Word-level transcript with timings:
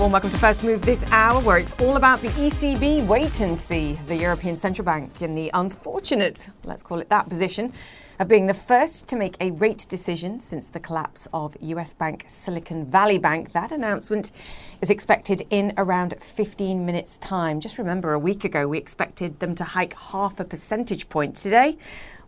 warm 0.00 0.12
welcome 0.12 0.30
to 0.30 0.38
First 0.38 0.64
Move 0.64 0.80
this 0.80 1.02
hour, 1.12 1.42
where 1.42 1.58
it's 1.58 1.74
all 1.74 1.96
about 1.96 2.22
the 2.22 2.28
ECB 2.28 3.06
wait 3.06 3.40
and 3.42 3.58
see. 3.58 3.98
The 4.06 4.16
European 4.16 4.56
Central 4.56 4.82
Bank 4.82 5.20
in 5.20 5.34
the 5.34 5.50
unfortunate, 5.52 6.48
let's 6.64 6.82
call 6.82 7.00
it 7.00 7.10
that, 7.10 7.28
position 7.28 7.70
of 8.18 8.26
being 8.26 8.46
the 8.46 8.54
first 8.54 9.06
to 9.08 9.16
make 9.16 9.36
a 9.42 9.50
rate 9.50 9.86
decision 9.90 10.40
since 10.40 10.68
the 10.68 10.80
collapse 10.80 11.28
of 11.34 11.54
US 11.60 11.92
bank 11.92 12.24
Silicon 12.28 12.86
Valley 12.86 13.18
Bank. 13.18 13.52
That 13.52 13.72
announcement 13.72 14.32
is 14.80 14.88
expected 14.88 15.46
in 15.50 15.74
around 15.76 16.14
15 16.18 16.86
minutes' 16.86 17.18
time. 17.18 17.60
Just 17.60 17.76
remember, 17.76 18.14
a 18.14 18.18
week 18.18 18.44
ago 18.44 18.66
we 18.66 18.78
expected 18.78 19.38
them 19.40 19.54
to 19.56 19.64
hike 19.64 19.92
half 19.92 20.40
a 20.40 20.44
percentage 20.44 21.10
point. 21.10 21.36
Today, 21.36 21.76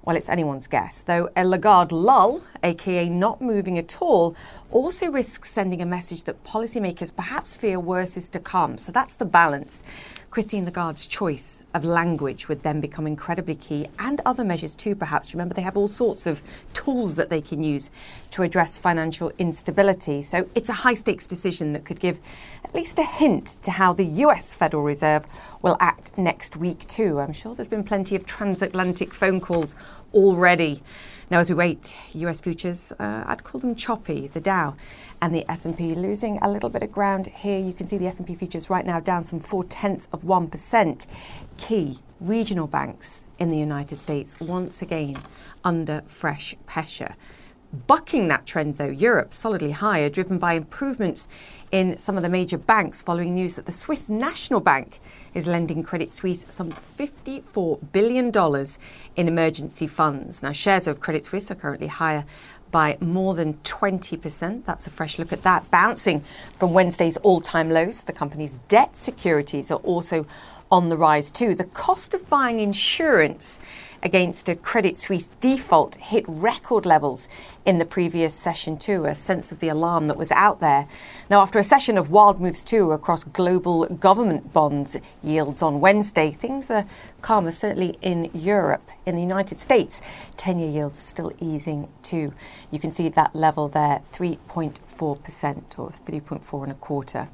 well, 0.05 0.17
it's 0.17 0.29
anyone's 0.29 0.67
guess, 0.67 1.03
though 1.03 1.31
a 1.37 1.45
Lagarde 1.45 1.93
lull, 1.93 2.43
aka 2.65 3.09
not 3.09 3.41
moving 3.41 3.79
at 3.79 4.03
all, 4.03 4.35
also 4.71 5.09
risks 5.11 5.51
sending 5.51 5.81
a 5.81 5.87
message 5.87 6.25
that 6.25 6.43
policymakers 6.43 7.15
perhaps 7.15 7.57
fear 7.57 7.79
worse 7.79 8.17
is 8.17 8.29
to 8.31 8.41
come. 8.41 8.79
So 8.79 8.91
that's 8.91 9.15
the 9.15 9.25
balance. 9.25 9.85
Christine 10.33 10.65
Lagarde's 10.65 11.07
choice 11.07 11.63
of 11.75 11.85
language 11.85 12.49
would 12.49 12.63
then 12.63 12.81
become 12.81 13.07
incredibly 13.07 13.55
key, 13.55 13.87
and 13.99 14.19
other 14.25 14.43
measures 14.43 14.75
too, 14.75 14.95
perhaps. 14.95 15.35
Remember, 15.35 15.53
they 15.53 15.61
have 15.61 15.77
all 15.77 15.89
sorts 15.89 16.27
of 16.27 16.43
tools 16.73 17.17
that 17.17 17.29
they 17.29 17.43
can 17.43 17.63
use 17.63 17.91
to 18.31 18.43
address 18.43 18.79
financial 18.79 19.31
instability. 19.39 20.23
So 20.23 20.49
it's 20.55 20.71
a 20.71 20.73
high 20.73 20.95
stakes 20.95 21.27
decision 21.27 21.75
that 21.75 21.85
could 21.85 22.01
give 22.01 22.19
at 22.65 22.75
least 22.75 22.99
a 22.99 23.05
hint 23.05 23.59
to 23.61 23.73
how 23.73 23.93
the 23.93 24.07
US 24.07 24.55
Federal 24.55 24.83
Reserve 24.83 25.27
will 25.61 25.77
act 25.81 26.17
next 26.17 26.57
week, 26.57 26.87
too. 26.87 27.21
I'm 27.21 27.35
sure 27.35 27.55
there's 27.55 27.69
been 27.69 27.85
plenty 27.85 28.17
of 28.17 28.25
transatlantic 28.25 29.13
phone 29.13 29.39
calls 29.39 29.77
already. 30.15 30.83
Now, 31.33 31.41
as 31.41 31.49
we 31.49 31.55
wait, 31.55 31.95
US 32.13 32.43
futures, 32.43 32.93
uh, 32.99 33.25
I'd 33.27 33.43
call 33.43 33.59
them 33.59 33.75
choppy. 33.75 34.27
The 34.27 34.41
Dow 34.41 34.77
and 35.23 35.35
the 35.35 35.51
S&P 35.51 35.95
losing 35.95 36.37
a 36.43 36.51
little 36.51 36.69
bit 36.69 36.83
of 36.83 36.93
ground 36.93 37.27
here. 37.29 37.59
You 37.59 37.73
can 37.73 37.87
see 37.87 37.97
the 37.97 38.07
S&P 38.07 38.35
futures 38.35 38.69
right 38.69 38.85
now 38.85 39.01
down 39.01 39.25
some 39.25 39.41
four 39.41 39.65
tenths 39.65 40.09
of 40.13 40.22
one 40.23 40.49
percent. 40.49 41.07
Key 41.57 41.99
regional 42.21 42.67
banks 42.67 43.27
in 43.39 43.51
the 43.51 43.59
United 43.59 43.99
States 43.99 44.39
once 44.41 44.81
again 44.83 45.17
under 45.65 46.03
fresh 46.07 46.55
pressure. 46.67 47.17
Bucking 47.87 48.29
that 48.29 48.45
trend, 48.45 48.77
though, 48.77 48.85
Europe 48.85 49.33
solidly 49.33 49.71
higher, 49.71 50.11
driven 50.11 50.39
by 50.39 50.53
improvements 50.53 51.27
in 51.71 51.97
some 51.97 52.19
of 52.19 52.23
the 52.23 52.29
major 52.29 52.59
banks 52.59 53.01
following 53.01 53.35
news 53.35 53.57
that 53.57 53.65
the 53.65 53.73
Swiss 53.73 54.11
National 54.11 54.61
Bank 54.61 55.01
is 55.33 55.47
lending 55.47 55.83
Credit 55.83 56.13
Suisse 56.13 56.45
some 56.51 56.71
$54 56.71 57.81
billion 57.93 58.31
in 59.17 59.27
emergency 59.27 59.87
funds. 59.87 60.43
Now, 60.43 60.53
shares 60.53 60.87
of 60.87 61.01
Credit 61.01 61.25
Suisse 61.25 61.51
are 61.51 61.55
currently 61.55 61.87
higher 61.87 62.27
by 62.73 62.99
more 63.01 63.35
than 63.35 63.55
20%. 63.63 64.65
That's 64.65 64.89
a 64.89 64.91
fresh 64.91 65.19
look 65.19 65.33
at 65.33 65.43
that, 65.43 65.71
bouncing 65.71 66.25
from 66.57 66.73
Wednesday's 66.73 67.17
all 67.19 67.41
time 67.41 67.71
lows. 67.71 68.03
The 68.03 68.13
company's 68.13 68.55
debt 68.67 68.97
securities 68.97 69.71
are 69.71 69.79
also 69.81 70.27
on 70.73 70.89
the 70.89 70.97
rise, 70.97 71.31
too. 71.31 71.55
The 71.55 71.65
cost 71.65 72.15
of 72.15 72.29
buying 72.29 72.59
insurance 72.59 73.61
against 74.03 74.49
a 74.49 74.57
Credit 74.57 74.97
Suisse 74.97 75.29
default 75.41 75.97
hit 75.97 76.25
record 76.27 76.85
levels 76.85 77.29
in 77.65 77.79
the 77.79 77.85
previous 77.85 78.35
session, 78.35 78.77
too, 78.77 79.05
a 79.05 79.15
sense 79.15 79.53
of 79.53 79.61
the 79.61 79.69
alarm 79.69 80.09
that 80.09 80.17
was 80.17 80.31
out 80.33 80.61
there. 80.61 80.89
Now, 81.31 81.41
after 81.41 81.59
a 81.59 81.63
session 81.63 81.97
of 81.97 82.11
wild 82.11 82.41
moves, 82.41 82.65
too, 82.65 82.93
across 82.93 83.25
global 83.25 83.87
government 83.87 84.53
bonds 84.53 84.97
yields 85.23 85.63
on 85.63 85.81
Wednesday, 85.81 86.31
things 86.31 86.71
are 86.71 86.87
calmer, 87.21 87.53
certainly 87.53 87.97
in 88.03 88.31
Europe. 88.35 88.89
In 89.07 89.17
the 89.17 89.23
United 89.23 89.61
States, 89.61 90.01
10 90.37 90.59
year 90.59 90.71
yields 90.71 90.99
still 90.99 91.33
easing, 91.41 91.89
too. 92.03 92.33
You 92.71 92.79
can 92.79 92.91
see 92.91 93.09
that 93.09 93.35
level 93.35 93.69
there 93.69 94.03
3.4% 94.13 95.79
or 95.79 95.91
3.4 95.91 96.63
and 96.63 96.73
a 96.73 96.75
quarter. 96.77 97.29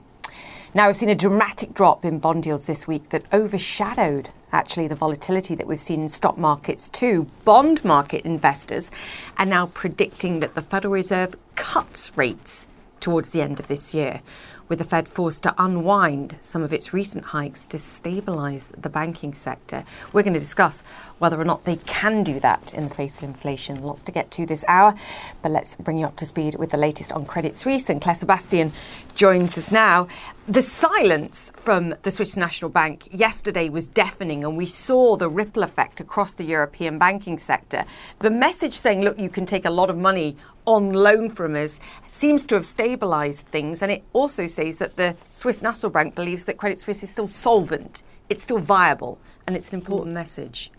Now, 0.75 0.87
we've 0.87 0.97
seen 0.97 1.09
a 1.09 1.15
dramatic 1.15 1.73
drop 1.73 2.05
in 2.05 2.19
bond 2.19 2.45
yields 2.45 2.67
this 2.67 2.87
week 2.87 3.09
that 3.09 3.25
overshadowed 3.33 4.29
actually 4.53 4.87
the 4.87 4.95
volatility 4.95 5.55
that 5.55 5.67
we've 5.67 5.81
seen 5.81 6.03
in 6.03 6.09
stock 6.09 6.37
markets 6.37 6.91
too. 6.91 7.27
Bond 7.45 7.83
market 7.85 8.25
investors 8.27 8.91
are 9.39 9.47
now 9.47 9.67
predicting 9.67 10.41
that 10.41 10.55
the 10.55 10.63
Federal 10.63 10.93
Reserve 10.93 11.37
cuts 11.55 12.17
rates 12.17 12.67
towards 13.01 13.31
the 13.31 13.41
end 13.41 13.61
of 13.61 13.69
this 13.69 13.95
year, 13.95 14.21
with 14.69 14.79
the 14.79 14.85
Fed 14.85 15.09
forced 15.09 15.45
to 15.45 15.55
unwind 15.57 16.37
some 16.41 16.63
of 16.63 16.73
its 16.73 16.93
recent 16.93 17.27
hikes 17.27 17.65
to 17.65 17.77
stabilise 17.77 18.69
the 18.81 18.89
banking 18.89 19.33
sector. 19.33 19.85
We're 20.13 20.25
going 20.25 20.35
to 20.35 20.41
discuss 20.41 20.83
whether 21.19 21.41
or 21.41 21.45
not 21.45 21.65
they 21.65 21.77
can 21.77 22.23
do 22.23 22.41
that 22.41 22.75
in 22.75 22.89
the 22.89 22.95
face 22.95 23.17
of 23.19 23.25
inflation. 23.25 23.83
Lots 23.83 24.03
to 24.03 24.13
get 24.13 24.31
to 24.33 24.47
this 24.47 24.65
hour, 24.69 24.95
but 25.43 25.53
let's 25.53 25.75
bring 25.77 25.99
you 25.99 26.07
up 26.07 26.17
to 26.17 26.27
speed 26.27 26.57
with 26.57 26.71
the 26.71 26.77
latest 26.77 27.13
on 27.13 27.25
Credit 27.25 27.57
Suisse. 27.57 27.89
And 27.89 28.03
Clare 28.03 28.17
Sebastian 28.17 28.73
joins 29.15 29.57
us 29.57 29.71
now. 29.71 30.09
The 30.49 30.63
silence 30.63 31.53
from 31.57 31.95
the 32.05 32.11
Swiss 32.11 32.35
National 32.35 32.71
Bank 32.71 33.07
yesterday 33.13 33.69
was 33.69 33.87
deafening, 33.87 34.47
and 34.47 34.57
we 34.57 34.65
saw 34.65 35.15
the 35.15 35.29
ripple 35.29 35.63
effect 35.63 36.01
across 36.01 36.33
the 36.33 36.45
European 36.45 36.99
banking 36.99 37.37
sector. 37.37 37.85
The 38.21 38.31
message 38.31 38.73
saying, 38.73 39.05
look, 39.05 39.19
you 39.19 39.29
can 39.29 39.45
take 39.45 39.67
a 39.67 39.71
lot 39.71 39.91
of 39.91 39.99
money 39.99 40.39
on 40.65 40.95
loan 40.95 41.29
from 41.29 41.55
us 41.55 41.81
seems 42.09 42.47
to 42.47 42.55
have 42.55 42.65
stabilised 42.65 43.43
things, 43.43 43.83
and 43.83 43.93
it 43.93 44.05
also 44.15 44.47
says 44.47 44.79
that 44.79 44.97
the 44.97 45.17
Swiss 45.35 45.61
National 45.61 45.93
Bank 45.93 46.15
believes 46.15 46.47
that 46.47 46.57
Credit 46.57 46.79
Suisse 46.79 47.03
is 47.03 47.11
still 47.11 47.27
solvent, 47.27 48.03
it's 48.31 48.43
still 48.43 48.59
viable, 48.59 49.19
and 49.47 49.55
it's 49.55 49.75
an 49.75 49.79
important 49.79 50.15
message. 50.15 50.71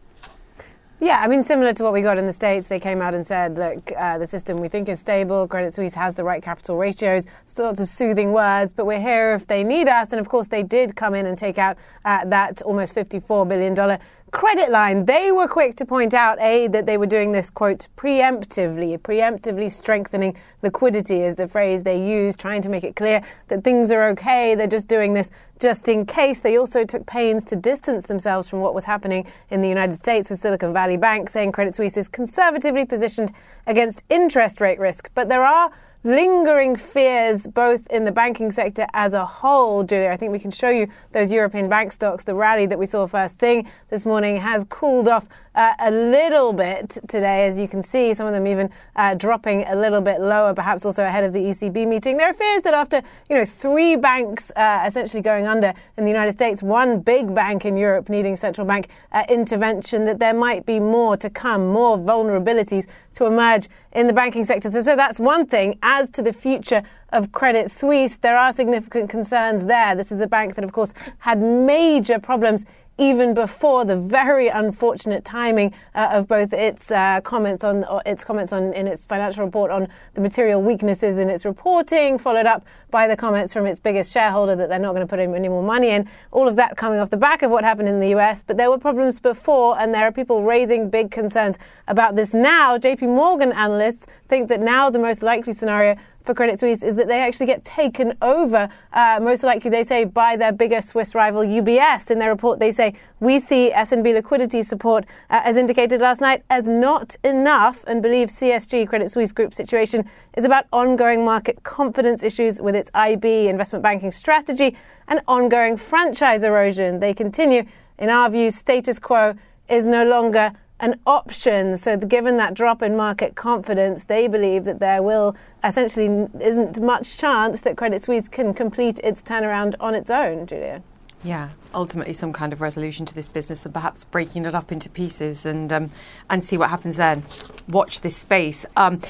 Yeah, 1.02 1.22
I 1.22 1.30
mean, 1.30 1.46
similar 1.46 1.72
to 1.76 1.84
what 1.84 1.94
we 1.94 2.02
got 2.02 2.18
in 2.18 2.28
the 2.28 2.34
States, 2.34 2.68
they 2.68 2.80
came 2.80 3.02
out 3.02 3.16
and 3.16 3.26
said, 3.26 3.58
look, 3.58 3.90
uh, 3.98 4.18
the 4.18 4.28
system 4.28 4.58
we 4.58 4.68
think 4.68 4.90
is 4.90 5.00
stable, 5.00 5.48
Credit 5.48 5.74
Suisse 5.74 5.94
has 5.94 6.14
the 6.14 6.26
right 6.26 6.44
capital 6.44 6.76
ratios, 6.76 7.24
sorts 7.46 7.80
of 7.80 7.88
soothing 7.88 8.34
words, 8.34 8.74
but 8.74 8.86
we're 8.86 9.00
here 9.00 9.34
if 9.34 9.48
they 9.48 9.64
need 9.64 9.88
us. 9.88 10.10
And 10.12 10.20
of 10.20 10.28
course, 10.28 10.50
they 10.50 10.62
did 10.62 10.98
come 10.98 11.16
in 11.16 11.26
and 11.26 11.38
take 11.38 11.58
out 11.58 11.78
uh, 12.04 12.26
that 12.26 12.62
almost 12.64 12.94
$54 12.96 13.48
billion 13.48 13.98
credit 14.32 14.72
line. 14.72 15.06
They 15.06 15.32
were 15.32 15.48
quick 15.48 15.76
to 15.78 15.86
point 15.86 16.14
out, 16.14 16.40
A, 16.40 16.68
that 16.68 16.86
they 16.86 16.98
were 16.98 17.06
doing 17.06 17.32
this, 17.32 17.50
quote, 17.50 17.88
preemptively, 17.98 18.98
preemptively 19.00 19.72
strengthening 19.72 20.36
liquidity 20.62 21.22
is 21.22 21.36
the 21.36 21.48
phrase 21.48 21.84
they 21.84 22.04
use, 22.04 22.36
trying 22.36 22.62
to 22.62 22.70
make 22.70 22.84
it 22.84 22.96
clear 22.96 23.22
that 23.48 23.64
things 23.64 23.92
are 23.92 24.10
okay. 24.10 24.56
They're 24.56 24.68
just 24.68 24.88
doing 24.88 25.14
this 25.14 25.32
just 25.60 25.88
in 25.88 26.06
case. 26.06 26.40
They 26.40 26.58
also 26.58 26.86
took 26.86 27.06
pains 27.06 27.44
to 27.46 27.56
distance 27.56 28.06
themselves 28.06 28.50
from 28.50 28.60
what 28.60 28.74
was 28.74 28.86
happening 28.86 29.26
in 29.50 29.62
the 29.62 29.70
United 29.70 29.98
States 29.98 30.30
with 30.30 30.40
Silicon 30.40 30.74
Valley 30.74 30.98
Bank, 30.98 31.30
saying 31.30 31.52
Credit 31.52 31.76
Suisse 31.76 31.98
is 31.98 32.08
conservatively 32.08 32.86
positioned 32.86 33.32
against 33.68 34.04
interest 34.10 34.62
rate 34.62 34.80
risk. 34.80 35.10
But 35.16 35.30
there 35.30 35.44
are 35.44 35.72
lingering 36.04 36.76
fears 36.76 37.46
both 37.46 37.88
in 37.88 38.06
the 38.06 38.12
banking 38.12 38.52
sector 38.52 38.86
as 38.94 39.14
a 39.14 39.26
whole. 39.26 39.84
Julia, 39.84 40.10
I 40.10 40.18
think 40.18 40.32
we 40.32 40.40
can 40.40 40.52
show 40.52 40.70
you 40.70 40.88
those 41.12 41.32
European 41.32 41.68
bank 41.68 41.92
stocks. 41.92 42.24
The 42.24 42.36
rally 42.36 42.66
that 42.68 42.80
we 42.80 42.86
saw 42.86 43.06
first 43.06 43.38
thing 43.38 43.70
this 43.90 44.06
morning 44.06 44.38
has 44.38 44.66
cooled 44.70 45.08
off 45.08 45.28
uh, 45.60 45.74
a 45.80 45.92
little 45.92 46.54
bit 46.54 46.98
today, 47.10 47.46
as 47.46 47.60
you 47.60 47.68
can 47.68 47.84
see. 47.84 48.14
Some 48.14 48.26
of 48.26 48.32
them 48.32 48.48
even 48.48 48.70
uh, 48.96 49.14
dropping 49.16 49.66
a 49.68 49.76
little 49.76 50.00
bit 50.00 50.22
lower, 50.22 50.54
perhaps 50.54 50.86
also 50.86 51.04
ahead 51.04 51.26
of 51.26 51.34
the 51.34 51.40
ECB 51.40 51.86
meeting. 51.86 52.16
There 52.16 52.30
are 52.30 52.34
fears 52.34 52.62
that 52.62 52.74
after 52.74 53.02
you 53.30 53.36
know 53.36 53.44
three 53.44 53.98
banks 53.98 54.52
uh, 54.56 54.86
essentially 54.88 55.22
going 55.22 55.48
under 55.48 55.74
in 55.98 56.06
the 56.06 56.10
United 56.10 56.32
States, 56.32 56.64
one 56.64 57.02
big 57.02 57.36
bank 57.36 57.66
in 57.66 57.76
Europe 57.76 58.08
needing 58.08 58.38
central 58.38 58.66
bank 58.66 58.88
uh, 59.12 59.26
intervention, 59.28 60.06
that 60.06 60.18
there 60.18 60.34
might 60.34 60.66
be 60.66 60.80
more 60.80 61.18
to 61.18 61.30
come, 61.30 61.68
more 61.68 61.98
vulnerabilities 61.98 62.88
to 63.16 63.26
emerge 63.26 63.68
in 63.92 64.08
the 64.08 64.14
banking 64.14 64.46
sector. 64.46 64.72
So, 64.72 64.82
so 64.82 64.96
that's 64.96 65.20
one 65.20 65.46
thing. 65.46 65.78
As 65.84 66.10
to 66.12 66.22
the 66.22 66.32
future 66.32 66.84
of 67.10 67.34
Credit 67.34 67.70
Suisse, 67.70 68.16
there 68.16 68.38
are 68.38 68.54
significant 68.54 69.10
concerns 69.10 69.66
there. 69.66 69.94
This 69.94 70.14
is 70.14 70.22
a 70.22 70.28
bank 70.28 70.56
that, 70.56 70.64
of 70.64 70.72
course, 70.72 70.94
had 71.18 71.42
major 71.42 72.18
problems 72.18 72.66
even 73.00 73.34
before 73.34 73.86
the 73.86 73.96
very 73.96 74.50
unfortunate 74.50 75.24
timing 75.24 75.74
uh, 75.96 76.10
of 76.12 76.28
both 76.28 76.52
its 76.54 76.92
uh, 76.92 77.22
comments 77.22 77.64
on 77.64 77.86
its 78.06 78.24
comments 78.24 78.52
on 78.52 78.74
in 78.74 78.88
its 78.88 79.06
financial 79.06 79.46
report 79.46 79.72
on 79.72 79.88
the 80.14 80.22
material 80.22 80.62
weaknesses 80.62 81.18
in 81.18 81.30
its 81.30 81.46
reporting, 81.46 82.18
followed 82.18 82.46
up 82.46 82.66
by 82.92 83.08
the 83.08 83.16
comments 83.16 83.54
from 83.54 83.66
its 83.66 83.80
biggest 83.80 84.12
shareholder 84.12 84.56
that 84.56 84.68
they're 84.68 84.78
not 84.78 84.94
going 84.94 85.06
to 85.06 85.10
put 85.10 85.20
any 85.20 85.48
more 85.48 85.64
money 85.64 85.90
in. 85.90 86.08
All 86.32 86.48
of 86.48 86.56
that 86.58 86.76
coming 86.76 87.00
off 87.00 87.10
the 87.10 87.18
back 87.18 87.42
of 87.42 87.52
what 87.52 87.64
happened 87.64 87.88
in 87.88 88.00
the 88.00 88.10
US, 88.18 88.44
but 88.44 88.58
there 88.58 88.70
were 88.70 88.78
problems 88.78 89.20
before, 89.20 89.80
and 89.80 89.94
there 89.94 90.04
are 90.04 90.12
people 90.12 90.44
raising 90.44 90.90
big 90.90 91.10
concerns 91.10 91.58
about 91.88 92.16
this 92.16 92.34
now. 92.34 92.78
JP 92.78 93.04
Morgan 93.04 93.54
analysts 93.54 94.08
think 94.28 94.50
that 94.50 94.60
now 94.60 94.90
the 94.90 95.00
most 95.00 95.24
likely 95.24 95.54
scenario 95.54 95.96
for 96.30 96.36
Credit 96.36 96.60
Suisse 96.60 96.84
is 96.84 96.96
that 96.96 97.08
they 97.08 97.22
actually 97.22 97.48
get 97.48 97.66
taken 97.66 98.14
over, 98.22 98.70
uh, 98.94 99.20
most 99.20 99.42
likely, 99.44 99.72
they 99.72 99.84
say, 99.84 100.04
by 100.04 100.36
their 100.36 100.52
bigger 100.52 100.80
Swiss 100.80 101.16
rival 101.16 101.42
UBS. 101.42 102.12
In 102.12 102.20
their 102.20 102.30
report, 102.30 102.60
they 102.60 102.70
say, 102.70 102.94
we 103.20 103.40
see 103.40 103.72
SNB 103.76 104.14
liquidity 104.14 104.62
support, 104.62 105.06
uh, 105.32 105.42
as 105.44 105.58
indicated 105.58 106.02
last 106.02 106.22
night, 106.22 106.44
as 106.52 106.70
not 106.70 107.16
enough 107.24 107.84
and 107.88 108.04
believe 108.04 108.28
CSG, 108.28 108.88
Credit 108.88 109.10
Suisse 109.10 109.32
Group 109.32 109.56
situation, 109.56 110.08
is 110.38 110.46
about 110.46 110.66
ongoing 110.72 111.26
market 111.26 111.64
confidence 111.64 112.22
issues 112.22 112.62
with 112.62 112.76
its 112.76 112.92
IB 112.94 113.48
investment 113.48 113.82
banking 113.82 114.12
strategy 114.12 114.78
and 115.08 115.22
ongoing 115.28 115.78
franchise 115.78 116.44
erosion. 116.44 117.00
They 117.00 117.16
continue, 117.16 117.66
in 117.98 118.12
our 118.12 118.30
view, 118.30 118.52
status 118.52 119.00
quo 119.00 119.34
is 119.68 119.88
no 119.88 120.06
longer 120.06 120.54
an 120.80 121.00
option. 121.06 121.78
So, 121.78 121.98
given 121.98 122.38
that 122.38 122.54
drop 122.54 122.82
in 122.82 122.96
market 122.96 123.36
confidence, 123.36 124.06
they 124.06 124.28
believe 124.28 124.64
that 124.66 124.80
there 124.80 125.04
will 125.04 125.36
essentially 125.64 126.28
isn't 126.42 126.80
much 126.80 127.18
chance 127.18 127.62
that 127.62 127.78
Credit 127.78 128.04
Suisse 128.04 128.28
can 128.28 128.54
complete 128.54 129.00
its 129.00 129.22
turnaround 129.22 129.76
on 129.80 129.96
its 129.96 130.10
own, 130.10 130.46
Julia. 130.48 130.82
Yeah, 131.22 131.50
ultimately 131.74 132.14
some 132.14 132.32
kind 132.32 132.54
of 132.54 132.62
resolution 132.62 133.06
to 133.06 133.14
this 133.14 133.28
business 133.28 133.66
and 133.66 133.74
perhaps 133.74 134.06
breaking 134.06 134.46
it 134.46 134.56
up 134.56 134.72
into 134.72 134.90
pieces 134.90 135.46
and 135.46 135.72
um, 135.74 135.92
and 136.30 136.44
see 136.44 136.58
what 136.58 136.70
happens 136.70 136.96
then. 136.96 137.24
Watch 137.68 138.02
this 138.02 138.16
space. 138.16 138.66
Um, 138.78 139.02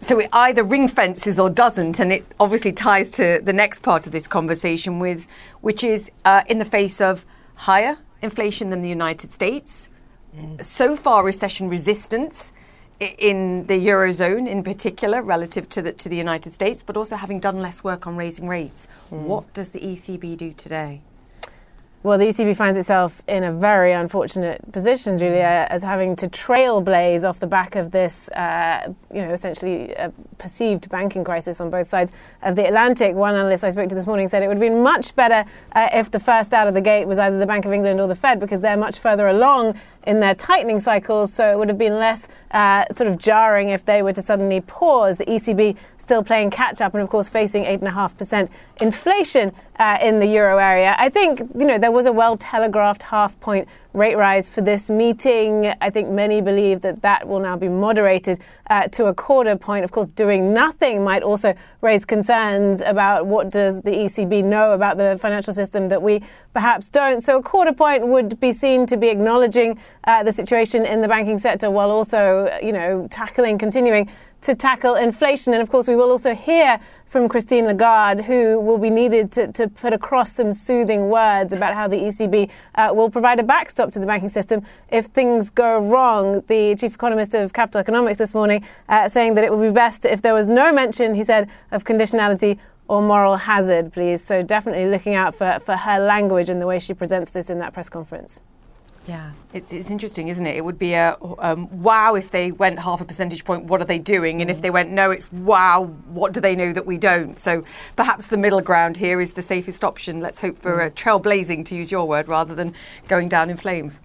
so 0.00 0.18
it 0.20 0.28
either 0.32 0.62
ring 0.62 0.88
fences 0.88 1.38
or 1.38 1.50
doesn't, 1.50 1.98
and 1.98 2.12
it 2.12 2.24
obviously 2.38 2.72
ties 2.72 3.10
to 3.12 3.40
the 3.42 3.52
next 3.52 3.82
part 3.82 4.06
of 4.06 4.12
this 4.12 4.28
conversation, 4.28 4.98
with 4.98 5.28
which 5.60 5.82
is 5.82 6.10
uh, 6.24 6.42
in 6.46 6.58
the 6.58 6.64
face 6.64 7.00
of 7.00 7.24
higher 7.54 7.98
inflation 8.22 8.70
than 8.70 8.80
the 8.80 8.88
United 8.88 9.30
States, 9.30 9.90
so 10.60 10.96
far 10.96 11.24
recession 11.24 11.68
resistance 11.68 12.52
in 13.00 13.66
the 13.66 13.86
eurozone 13.86 14.48
in 14.48 14.62
particular 14.62 15.22
relative 15.22 15.68
to 15.68 15.80
the 15.80 15.92
to 15.92 16.08
the 16.08 16.16
United 16.16 16.52
States 16.52 16.82
but 16.82 16.96
also 16.96 17.16
having 17.16 17.38
done 17.38 17.60
less 17.60 17.84
work 17.84 18.06
on 18.06 18.16
raising 18.16 18.48
rates 18.48 18.88
mm. 19.10 19.22
what 19.22 19.52
does 19.54 19.70
the 19.70 19.80
ECB 19.80 20.36
do 20.36 20.52
today 20.52 21.00
well, 22.08 22.16
the 22.16 22.24
ECB 22.24 22.56
finds 22.56 22.78
itself 22.78 23.22
in 23.28 23.44
a 23.44 23.52
very 23.52 23.92
unfortunate 23.92 24.72
position, 24.72 25.18
Julia, 25.18 25.66
as 25.68 25.82
having 25.82 26.16
to 26.16 26.26
trailblaze 26.26 27.28
off 27.28 27.38
the 27.38 27.46
back 27.46 27.76
of 27.76 27.90
this, 27.90 28.30
uh, 28.30 28.90
you 29.12 29.20
know, 29.20 29.30
essentially 29.30 29.94
perceived 30.38 30.88
banking 30.88 31.22
crisis 31.22 31.60
on 31.60 31.68
both 31.68 31.86
sides 31.86 32.10
of 32.42 32.56
the 32.56 32.66
Atlantic. 32.66 33.14
One 33.14 33.34
analyst 33.34 33.62
I 33.62 33.68
spoke 33.68 33.90
to 33.90 33.94
this 33.94 34.06
morning 34.06 34.26
said 34.26 34.42
it 34.42 34.48
would 34.48 34.56
have 34.56 34.72
been 34.72 34.82
much 34.82 35.14
better 35.16 35.44
uh, 35.72 35.88
if 35.92 36.10
the 36.10 36.20
first 36.20 36.54
out 36.54 36.66
of 36.66 36.72
the 36.72 36.80
gate 36.80 37.06
was 37.06 37.18
either 37.18 37.38
the 37.38 37.46
Bank 37.46 37.66
of 37.66 37.72
England 37.72 38.00
or 38.00 38.08
the 38.08 38.14
Fed 38.14 38.40
because 38.40 38.60
they're 38.60 38.78
much 38.78 39.00
further 39.00 39.28
along 39.28 39.78
in 40.06 40.20
their 40.20 40.34
tightening 40.34 40.80
cycles, 40.80 41.30
so 41.30 41.52
it 41.52 41.58
would 41.58 41.68
have 41.68 41.76
been 41.76 41.98
less 41.98 42.28
uh, 42.52 42.82
sort 42.94 43.10
of 43.10 43.18
jarring 43.18 43.68
if 43.68 43.84
they 43.84 44.02
were 44.02 44.12
to 44.14 44.22
suddenly 44.22 44.62
pause. 44.62 45.18
The 45.18 45.26
ECB 45.26 45.76
still 45.98 46.22
playing 46.22 46.50
catch 46.50 46.80
up 46.80 46.94
and, 46.94 47.02
of 47.02 47.10
course, 47.10 47.28
facing 47.28 47.64
8.5% 47.64 48.48
inflation 48.80 49.52
uh, 49.78 49.98
in 50.00 50.18
the 50.18 50.26
euro 50.26 50.56
area. 50.56 50.96
I 50.98 51.10
think, 51.10 51.40
you 51.40 51.66
know, 51.66 51.76
there 51.76 51.92
was 51.98 52.06
a 52.06 52.12
well 52.12 52.36
telegraphed 52.36 53.02
half 53.02 53.38
point 53.40 53.66
rate 53.92 54.16
rise 54.16 54.48
for 54.48 54.60
this 54.60 54.88
meeting. 54.88 55.74
I 55.80 55.90
think 55.90 56.08
many 56.08 56.40
believe 56.40 56.80
that 56.82 57.02
that 57.02 57.26
will 57.26 57.40
now 57.40 57.56
be 57.56 57.68
moderated 57.68 58.38
uh, 58.70 58.86
to 58.88 59.06
a 59.06 59.14
quarter 59.14 59.56
point. 59.56 59.82
Of 59.82 59.90
course, 59.90 60.08
doing 60.08 60.54
nothing 60.54 61.02
might 61.02 61.24
also 61.24 61.54
raise 61.80 62.04
concerns 62.04 62.82
about 62.82 63.26
what 63.26 63.50
does 63.50 63.82
the 63.82 63.90
ECB 63.90 64.44
know 64.44 64.74
about 64.74 64.96
the 64.96 65.18
financial 65.20 65.52
system 65.52 65.88
that 65.88 66.00
we 66.00 66.22
perhaps 66.52 66.88
don't. 66.88 67.20
So 67.20 67.38
a 67.38 67.42
quarter 67.42 67.72
point 67.72 68.06
would 68.06 68.38
be 68.38 68.52
seen 68.52 68.86
to 68.86 68.96
be 68.96 69.08
acknowledging 69.08 69.76
uh, 70.04 70.22
the 70.22 70.32
situation 70.32 70.86
in 70.86 71.00
the 71.00 71.08
banking 71.08 71.38
sector 71.38 71.68
while 71.68 71.90
also, 71.90 72.48
you 72.62 72.72
know, 72.72 73.08
tackling, 73.10 73.58
continuing 73.58 74.08
to 74.42 74.54
tackle 74.54 74.94
inflation. 74.94 75.52
And 75.52 75.62
of 75.62 75.70
course, 75.70 75.88
we 75.88 75.96
will 75.96 76.10
also 76.10 76.34
hear 76.34 76.78
from 77.06 77.28
Christine 77.28 77.64
Lagarde, 77.64 78.22
who 78.22 78.60
will 78.60 78.78
be 78.78 78.90
needed 78.90 79.32
to, 79.32 79.50
to 79.52 79.68
put 79.68 79.92
across 79.92 80.32
some 80.32 80.52
soothing 80.52 81.08
words 81.08 81.52
about 81.52 81.74
how 81.74 81.88
the 81.88 81.96
ECB 81.96 82.50
uh, 82.74 82.92
will 82.94 83.10
provide 83.10 83.40
a 83.40 83.42
backstop 83.42 83.90
to 83.92 83.98
the 83.98 84.06
banking 84.06 84.28
system 84.28 84.62
if 84.90 85.06
things 85.06 85.50
go 85.50 85.78
wrong. 85.78 86.42
The 86.46 86.76
chief 86.76 86.94
economist 86.94 87.34
of 87.34 87.52
Capital 87.52 87.80
Economics 87.80 88.18
this 88.18 88.34
morning 88.34 88.64
uh, 88.88 89.08
saying 89.08 89.34
that 89.34 89.44
it 89.44 89.50
would 89.50 89.66
be 89.66 89.72
best 89.72 90.04
if 90.04 90.22
there 90.22 90.34
was 90.34 90.50
no 90.50 90.72
mention, 90.72 91.14
he 91.14 91.24
said, 91.24 91.48
of 91.70 91.84
conditionality 91.84 92.58
or 92.88 93.02
moral 93.02 93.36
hazard, 93.36 93.92
please. 93.92 94.24
So 94.24 94.42
definitely 94.42 94.90
looking 94.90 95.14
out 95.14 95.34
for, 95.34 95.58
for 95.60 95.76
her 95.76 95.98
language 95.98 96.48
and 96.48 96.60
the 96.60 96.66
way 96.66 96.78
she 96.78 96.94
presents 96.94 97.30
this 97.30 97.50
in 97.50 97.58
that 97.58 97.72
press 97.72 97.88
conference. 97.88 98.42
Yeah, 99.08 99.32
it's, 99.54 99.72
it's 99.72 99.90
interesting, 99.90 100.28
isn't 100.28 100.46
it? 100.46 100.54
It 100.54 100.66
would 100.66 100.78
be 100.78 100.92
a 100.92 101.16
um, 101.38 101.82
wow 101.82 102.14
if 102.14 102.30
they 102.30 102.52
went 102.52 102.80
half 102.80 103.00
a 103.00 103.06
percentage 103.06 103.42
point, 103.42 103.64
what 103.64 103.80
are 103.80 103.86
they 103.86 103.98
doing? 103.98 104.42
And 104.42 104.50
if 104.50 104.60
they 104.60 104.68
went 104.68 104.90
no, 104.90 105.10
it's 105.10 105.32
wow, 105.32 105.84
what 106.08 106.34
do 106.34 106.42
they 106.42 106.54
know 106.54 106.74
that 106.74 106.84
we 106.84 106.98
don't? 106.98 107.38
So 107.38 107.64
perhaps 107.96 108.26
the 108.26 108.36
middle 108.36 108.60
ground 108.60 108.98
here 108.98 109.18
is 109.18 109.32
the 109.32 109.40
safest 109.40 109.82
option. 109.82 110.20
Let's 110.20 110.40
hope 110.40 110.58
for 110.58 110.82
a 110.82 110.90
trailblazing, 110.90 111.64
to 111.66 111.74
use 111.76 111.90
your 111.90 112.06
word, 112.06 112.28
rather 112.28 112.54
than 112.54 112.74
going 113.08 113.30
down 113.30 113.48
in 113.48 113.56
flames. 113.56 114.02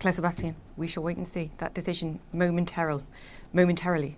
Clare 0.00 0.14
Sebastian, 0.14 0.56
we 0.78 0.88
shall 0.88 1.02
wait 1.02 1.18
and 1.18 1.28
see 1.28 1.50
that 1.58 1.74
decision 1.74 2.18
momentarily. 2.32 3.04
momentarily. 3.52 4.16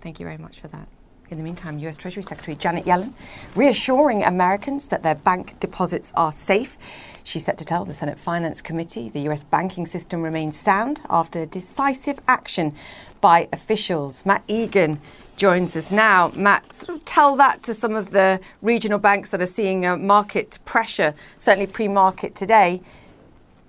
Thank 0.00 0.20
you 0.20 0.24
very 0.24 0.38
much 0.38 0.58
for 0.58 0.68
that. 0.68 0.88
In 1.30 1.36
the 1.36 1.44
meantime, 1.44 1.78
US 1.80 1.98
Treasury 1.98 2.22
Secretary 2.22 2.56
Janet 2.56 2.86
Yellen 2.86 3.12
reassuring 3.54 4.24
Americans 4.24 4.86
that 4.86 5.02
their 5.02 5.14
bank 5.14 5.60
deposits 5.60 6.10
are 6.14 6.32
safe. 6.32 6.78
She's 7.22 7.44
set 7.44 7.58
to 7.58 7.66
tell 7.66 7.84
the 7.84 7.92
Senate 7.92 8.18
Finance 8.18 8.62
Committee 8.62 9.10
the 9.10 9.20
US 9.28 9.42
banking 9.44 9.84
system 9.84 10.22
remains 10.22 10.58
sound 10.58 11.02
after 11.10 11.44
decisive 11.44 12.18
action 12.26 12.74
by 13.20 13.46
officials. 13.52 14.24
Matt 14.24 14.42
Egan 14.48 15.00
joins 15.36 15.76
us 15.76 15.90
now. 15.90 16.32
Matt, 16.34 16.72
sort 16.72 16.96
of 16.96 17.04
tell 17.04 17.36
that 17.36 17.62
to 17.64 17.74
some 17.74 17.94
of 17.94 18.10
the 18.10 18.40
regional 18.62 18.98
banks 18.98 19.28
that 19.28 19.42
are 19.42 19.46
seeing 19.46 19.82
market 20.06 20.58
pressure, 20.64 21.14
certainly 21.36 21.66
pre 21.66 21.88
market 21.88 22.34
today. 22.34 22.80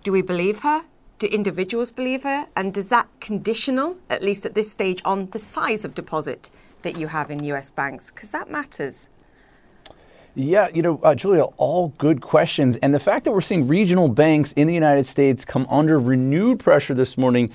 Do 0.03 0.13
we 0.13 0.21
believe 0.21 0.59
her? 0.59 0.85
Do 1.17 1.27
individuals 1.27 1.91
believe 1.91 2.23
her? 2.23 2.47
And 2.55 2.73
does 2.73 2.87
that 2.87 3.09
conditional, 3.19 3.97
at 4.09 4.23
least 4.23 4.45
at 4.45 4.53
this 4.53 4.71
stage, 4.71 5.01
on 5.03 5.29
the 5.31 5.39
size 5.39 5.83
of 5.83 5.93
deposit? 5.93 6.49
That 6.81 6.97
you 6.97 7.07
have 7.07 7.31
in 7.31 7.43
US 7.43 7.69
banks? 7.69 8.11
Because 8.11 8.29
that 8.31 8.49
matters. 8.49 9.09
Yeah, 10.35 10.69
you 10.73 10.81
know, 10.81 10.99
uh, 11.03 11.15
Julia, 11.15 11.43
all 11.57 11.89
good 11.97 12.21
questions. 12.21 12.77
And 12.77 12.93
the 12.93 12.99
fact 12.99 13.25
that 13.25 13.31
we're 13.31 13.41
seeing 13.41 13.67
regional 13.67 14.07
banks 14.07 14.53
in 14.53 14.67
the 14.67 14.73
United 14.73 15.05
States 15.05 15.43
come 15.43 15.65
under 15.69 15.99
renewed 15.99 16.59
pressure 16.59 16.93
this 16.93 17.17
morning 17.17 17.51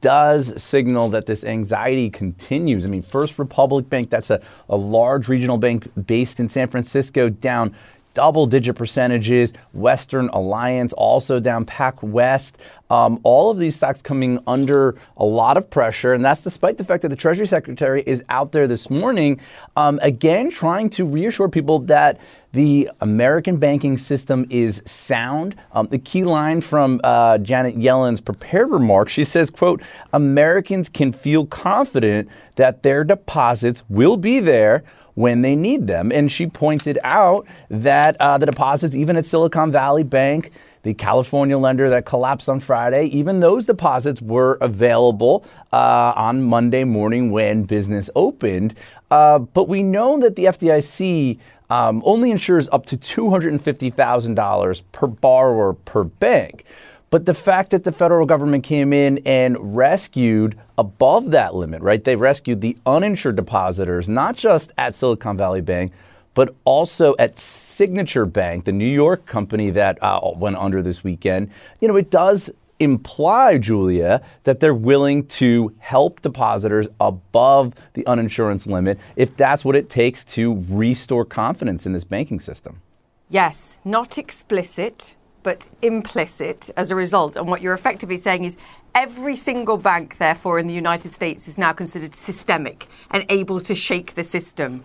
does 0.00 0.62
signal 0.62 1.08
that 1.08 1.26
this 1.26 1.42
anxiety 1.42 2.10
continues. 2.10 2.84
I 2.84 2.90
mean, 2.90 3.02
First 3.02 3.38
Republic 3.38 3.88
Bank, 3.88 4.10
that's 4.10 4.30
a, 4.30 4.40
a 4.68 4.76
large 4.76 5.28
regional 5.28 5.56
bank 5.56 5.90
based 6.06 6.38
in 6.38 6.48
San 6.48 6.68
Francisco, 6.68 7.28
down 7.28 7.74
double 8.18 8.46
digit 8.46 8.74
percentages. 8.74 9.52
Western 9.74 10.28
Alliance 10.30 10.92
also 10.94 11.38
down. 11.38 11.64
PacWest. 11.64 12.54
Um, 12.90 13.20
all 13.22 13.48
of 13.48 13.58
these 13.58 13.76
stocks 13.76 14.02
coming 14.02 14.42
under 14.44 14.96
a 15.16 15.24
lot 15.24 15.56
of 15.56 15.70
pressure, 15.70 16.14
and 16.14 16.24
that's 16.24 16.40
despite 16.40 16.78
the 16.78 16.84
fact 16.84 17.02
that 17.02 17.10
the 17.10 17.16
Treasury 17.16 17.46
Secretary 17.46 18.02
is 18.06 18.24
out 18.28 18.50
there 18.50 18.66
this 18.66 18.90
morning, 18.90 19.38
um, 19.76 20.00
again 20.02 20.50
trying 20.50 20.90
to 20.90 21.04
reassure 21.04 21.48
people 21.48 21.78
that 21.80 22.18
the 22.52 22.90
American 23.00 23.58
banking 23.58 23.96
system 23.98 24.46
is 24.50 24.82
sound. 24.84 25.54
Um, 25.72 25.86
the 25.88 25.98
key 25.98 26.24
line 26.24 26.60
from 26.60 27.00
uh, 27.04 27.38
Janet 27.38 27.76
Yellen's 27.76 28.20
prepared 28.20 28.70
remarks, 28.70 29.12
she 29.12 29.24
says, 29.24 29.48
"quote 29.48 29.80
Americans 30.12 30.88
can 30.88 31.12
feel 31.12 31.46
confident 31.46 32.28
that 32.56 32.82
their 32.82 33.04
deposits 33.04 33.84
will 33.88 34.16
be 34.16 34.40
there." 34.40 34.82
When 35.18 35.42
they 35.42 35.56
need 35.56 35.88
them. 35.88 36.12
And 36.12 36.30
she 36.30 36.46
pointed 36.46 36.96
out 37.02 37.44
that 37.70 38.16
uh, 38.20 38.38
the 38.38 38.46
deposits, 38.46 38.94
even 38.94 39.16
at 39.16 39.26
Silicon 39.26 39.72
Valley 39.72 40.04
Bank, 40.04 40.52
the 40.84 40.94
California 40.94 41.58
lender 41.58 41.90
that 41.90 42.06
collapsed 42.06 42.48
on 42.48 42.60
Friday, 42.60 43.06
even 43.06 43.40
those 43.40 43.66
deposits 43.66 44.22
were 44.22 44.58
available 44.60 45.44
uh, 45.72 46.12
on 46.14 46.42
Monday 46.42 46.84
morning 46.84 47.32
when 47.32 47.64
business 47.64 48.08
opened. 48.14 48.76
Uh, 49.10 49.40
but 49.40 49.68
we 49.68 49.82
know 49.82 50.20
that 50.20 50.36
the 50.36 50.44
FDIC 50.44 51.40
um, 51.68 52.00
only 52.06 52.30
insures 52.30 52.68
up 52.70 52.86
to 52.86 52.96
$250,000 52.96 54.82
per 54.92 55.06
borrower 55.08 55.72
per 55.72 56.04
bank. 56.04 56.64
But 57.10 57.24
the 57.24 57.34
fact 57.34 57.70
that 57.70 57.84
the 57.84 57.92
federal 57.92 58.26
government 58.26 58.64
came 58.64 58.92
in 58.92 59.18
and 59.24 59.76
rescued 59.76 60.58
above 60.76 61.30
that 61.30 61.54
limit, 61.54 61.80
right? 61.80 62.02
They 62.02 62.16
rescued 62.16 62.60
the 62.60 62.76
uninsured 62.84 63.36
depositors, 63.36 64.08
not 64.08 64.36
just 64.36 64.72
at 64.76 64.94
Silicon 64.94 65.36
Valley 65.36 65.62
Bank, 65.62 65.92
but 66.34 66.54
also 66.64 67.16
at 67.18 67.38
Signature 67.38 68.26
Bank, 68.26 68.64
the 68.64 68.72
New 68.72 68.86
York 68.86 69.24
company 69.26 69.70
that 69.70 69.98
uh, 70.02 70.20
went 70.36 70.56
under 70.56 70.82
this 70.82 71.02
weekend, 71.02 71.50
you 71.80 71.88
know, 71.88 71.96
it 71.96 72.10
does 72.10 72.50
imply, 72.80 73.58
Julia, 73.58 74.22
that 74.44 74.60
they're 74.60 74.74
willing 74.74 75.26
to 75.26 75.74
help 75.78 76.20
depositors 76.20 76.86
above 77.00 77.74
the 77.94 78.02
uninsurance 78.04 78.66
limit 78.66 78.98
if 79.16 79.36
that's 79.36 79.64
what 79.64 79.74
it 79.74 79.90
takes 79.90 80.24
to 80.24 80.62
restore 80.68 81.24
confidence 81.24 81.86
in 81.86 81.92
this 81.92 82.04
banking 82.04 82.40
system. 82.40 82.80
Yes, 83.28 83.78
not 83.84 84.16
explicit, 84.16 85.14
but 85.42 85.68
implicit 85.82 86.70
as 86.76 86.90
a 86.90 86.94
result. 86.94 87.36
And 87.36 87.48
what 87.48 87.62
you're 87.62 87.74
effectively 87.74 88.16
saying 88.16 88.44
is 88.44 88.56
every 88.94 89.36
single 89.36 89.76
bank, 89.76 90.18
therefore, 90.18 90.58
in 90.58 90.66
the 90.66 90.74
United 90.74 91.12
States 91.12 91.48
is 91.48 91.58
now 91.58 91.72
considered 91.72 92.14
systemic 92.14 92.86
and 93.10 93.24
able 93.28 93.60
to 93.60 93.74
shake 93.74 94.14
the 94.14 94.22
system. 94.22 94.84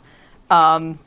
Um, 0.49 0.99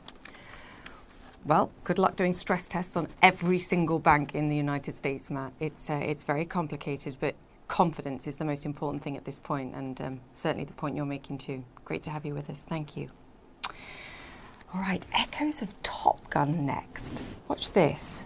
well, 1.45 1.71
good 1.85 1.97
luck 1.97 2.17
doing 2.17 2.33
stress 2.33 2.67
tests 2.67 2.97
on 2.97 3.07
every 3.21 3.59
single 3.59 3.99
bank 3.99 4.35
in 4.35 4.49
the 4.49 4.55
United 4.55 4.95
States, 4.95 5.29
Matt. 5.29 5.53
It's, 5.59 5.89
uh, 5.89 5.93
it's 5.93 6.25
very 6.25 6.45
complicated, 6.45 7.15
but 7.19 7.35
confidence 7.69 8.27
is 8.27 8.35
the 8.35 8.45
most 8.45 8.65
important 8.65 9.01
thing 9.01 9.15
at 9.15 9.23
this 9.23 9.39
point, 9.39 9.73
and 9.75 10.01
um, 10.01 10.19
certainly 10.33 10.65
the 10.65 10.73
point 10.73 10.95
you're 10.95 11.05
making 11.05 11.37
too. 11.37 11.63
Great 11.85 12.03
to 12.03 12.09
have 12.09 12.25
you 12.25 12.33
with 12.33 12.49
us. 12.49 12.63
Thank 12.63 12.97
you. 12.97 13.07
All 14.73 14.81
right, 14.81 15.05
echoes 15.13 15.61
of 15.61 15.81
Top 15.83 16.29
Gun 16.29 16.65
next. 16.65 17.21
Watch 17.47 17.71
this. 17.71 18.25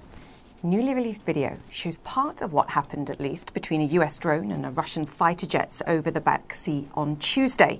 Newly 0.64 0.94
released 0.94 1.26
video 1.26 1.58
shows 1.72 1.98
part 1.98 2.44
of 2.44 2.54
what 2.54 2.70
happened, 2.70 3.10
at 3.10 3.20
least, 3.20 3.52
between 3.52 3.82
a 3.82 3.86
US 4.00 4.20
drone 4.20 4.52
and 4.52 4.64
a 4.64 4.70
Russian 4.70 5.08
fighter 5.08 5.48
jets 5.48 5.82
over 5.88 6.12
the 6.12 6.22
Black 6.22 6.54
Sea 6.54 6.88
on 6.94 7.16
Tuesday. 7.16 7.80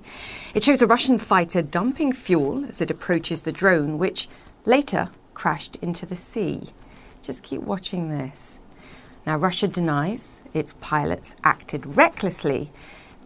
It 0.52 0.64
shows 0.64 0.82
a 0.82 0.88
Russian 0.88 1.18
fighter 1.18 1.62
dumping 1.62 2.12
fuel 2.12 2.64
as 2.64 2.80
it 2.80 2.90
approaches 2.90 3.42
the 3.42 3.52
drone, 3.52 3.98
which 3.98 4.28
later 4.64 5.10
crashed 5.32 5.76
into 5.76 6.06
the 6.06 6.16
sea. 6.16 6.70
Just 7.22 7.44
keep 7.44 7.60
watching 7.60 8.08
this. 8.08 8.58
Now, 9.24 9.36
Russia 9.36 9.68
denies 9.68 10.42
its 10.52 10.74
pilots 10.80 11.36
acted 11.44 11.96
recklessly. 11.96 12.72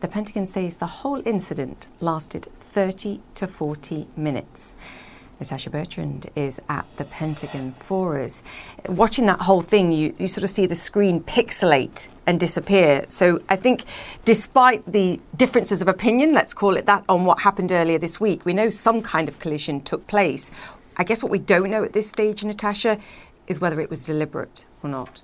The 0.01 0.09
Pentagon 0.09 0.47
says 0.47 0.77
the 0.77 0.87
whole 0.87 1.23
incident 1.27 1.89
lasted 2.01 2.49
30 2.61 3.23
to 3.37 3.47
40 3.47 4.07
minutes. 4.19 4.77
Natasha 5.39 5.69
Bertrand 5.71 6.31
is 6.35 6.61
at 6.69 6.87
the 6.97 7.05
Pentagon 7.05 7.73
for 7.73 8.19
us. 8.19 8.43
Watching 8.89 9.27
that 9.27 9.41
whole 9.41 9.61
thing, 9.61 9.93
you, 9.93 10.15
you 10.19 10.29
sort 10.29 10.45
of 10.45 10.51
see 10.51 10.67
the 10.67 10.75
screen 10.75 11.21
pixelate 11.21 12.09
and 12.27 12.41
disappear. 12.41 13.05
So 13.07 13.41
I 13.49 13.57
think, 13.57 13.85
despite 14.25 14.91
the 14.91 15.21
differences 15.37 15.83
of 15.83 15.89
opinion, 15.89 16.33
let's 16.33 16.55
call 16.55 16.77
it 16.77 16.87
that, 16.87 17.05
on 17.09 17.25
what 17.25 17.41
happened 17.41 17.71
earlier 17.71 17.99
this 17.99 18.19
week, 18.19 18.45
we 18.45 18.55
know 18.55 18.71
some 18.71 19.03
kind 19.03 19.29
of 19.29 19.39
collision 19.39 19.81
took 19.83 20.07
place. 20.07 20.51
I 20.97 21.05
guess 21.05 21.23
what 21.23 21.31
we 21.31 21.39
don't 21.39 21.71
know 21.71 21.85
at 21.85 21.93
this 21.93 22.11
stage, 22.11 22.43
Natasha, 22.43 22.99
is 23.47 23.61
whether 23.61 23.81
it 23.81 23.91
was 23.91 24.05
deliberate 24.05 24.65
or 24.83 24.89
not. 24.89 25.23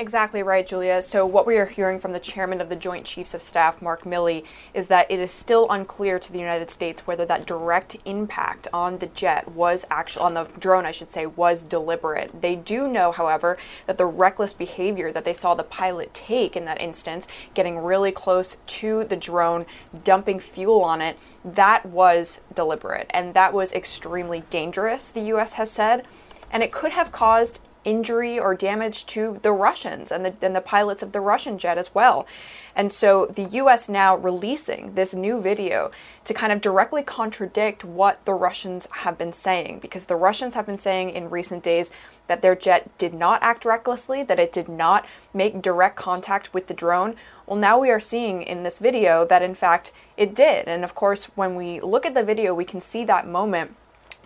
Exactly 0.00 0.44
right, 0.44 0.64
Julia. 0.64 1.02
So, 1.02 1.26
what 1.26 1.44
we 1.44 1.56
are 1.56 1.66
hearing 1.66 1.98
from 1.98 2.12
the 2.12 2.20
chairman 2.20 2.60
of 2.60 2.68
the 2.68 2.76
Joint 2.76 3.04
Chiefs 3.04 3.34
of 3.34 3.42
Staff, 3.42 3.82
Mark 3.82 4.02
Milley, 4.02 4.44
is 4.72 4.86
that 4.86 5.10
it 5.10 5.18
is 5.18 5.32
still 5.32 5.66
unclear 5.70 6.20
to 6.20 6.32
the 6.32 6.38
United 6.38 6.70
States 6.70 7.04
whether 7.04 7.26
that 7.26 7.46
direct 7.46 7.96
impact 8.04 8.68
on 8.72 8.98
the 8.98 9.08
jet 9.08 9.50
was 9.50 9.84
actually, 9.90 10.22
on 10.22 10.34
the 10.34 10.44
drone, 10.60 10.86
I 10.86 10.92
should 10.92 11.10
say, 11.10 11.26
was 11.26 11.64
deliberate. 11.64 12.42
They 12.42 12.54
do 12.54 12.86
know, 12.86 13.10
however, 13.10 13.58
that 13.86 13.98
the 13.98 14.06
reckless 14.06 14.52
behavior 14.52 15.10
that 15.10 15.24
they 15.24 15.34
saw 15.34 15.56
the 15.56 15.64
pilot 15.64 16.14
take 16.14 16.54
in 16.54 16.64
that 16.66 16.80
instance, 16.80 17.26
getting 17.54 17.78
really 17.78 18.12
close 18.12 18.58
to 18.68 19.02
the 19.02 19.16
drone, 19.16 19.66
dumping 20.04 20.38
fuel 20.38 20.80
on 20.80 21.00
it, 21.00 21.18
that 21.44 21.84
was 21.84 22.40
deliberate. 22.54 23.08
And 23.10 23.34
that 23.34 23.52
was 23.52 23.72
extremely 23.72 24.44
dangerous, 24.48 25.08
the 25.08 25.22
U.S. 25.22 25.54
has 25.54 25.72
said. 25.72 26.06
And 26.52 26.62
it 26.62 26.70
could 26.70 26.92
have 26.92 27.10
caused 27.10 27.58
injury 27.88 28.38
or 28.38 28.54
damage 28.54 29.06
to 29.06 29.40
the 29.42 29.50
Russians 29.50 30.12
and 30.12 30.22
the, 30.22 30.34
and 30.42 30.54
the 30.54 30.60
pilots 30.60 31.02
of 31.02 31.12
the 31.12 31.20
Russian 31.20 31.56
jet 31.56 31.78
as 31.78 31.94
well. 31.94 32.26
And 32.76 32.92
so 32.92 33.24
the 33.24 33.44
US 33.62 33.88
now 33.88 34.14
releasing 34.14 34.94
this 34.94 35.14
new 35.14 35.40
video 35.40 35.90
to 36.24 36.34
kind 36.34 36.52
of 36.52 36.60
directly 36.60 37.02
contradict 37.02 37.84
what 37.84 38.22
the 38.26 38.34
Russians 38.34 38.86
have 38.90 39.16
been 39.16 39.32
saying, 39.32 39.78
because 39.78 40.04
the 40.04 40.16
Russians 40.16 40.54
have 40.54 40.66
been 40.66 40.78
saying 40.78 41.10
in 41.10 41.30
recent 41.30 41.64
days 41.64 41.90
that 42.26 42.42
their 42.42 42.54
jet 42.54 42.90
did 42.98 43.14
not 43.14 43.42
act 43.42 43.64
recklessly, 43.64 44.22
that 44.22 44.38
it 44.38 44.52
did 44.52 44.68
not 44.68 45.06
make 45.32 45.62
direct 45.62 45.96
contact 45.96 46.52
with 46.52 46.66
the 46.66 46.74
drone. 46.74 47.16
Well, 47.46 47.58
now 47.58 47.78
we 47.78 47.90
are 47.90 48.00
seeing 48.00 48.42
in 48.42 48.64
this 48.64 48.80
video 48.80 49.24
that 49.24 49.40
in 49.40 49.54
fact 49.54 49.92
it 50.18 50.34
did. 50.34 50.68
And 50.68 50.84
of 50.84 50.94
course, 50.94 51.24
when 51.36 51.54
we 51.54 51.80
look 51.80 52.04
at 52.04 52.12
the 52.12 52.22
video, 52.22 52.52
we 52.52 52.66
can 52.66 52.82
see 52.82 53.06
that 53.06 53.26
moment 53.26 53.74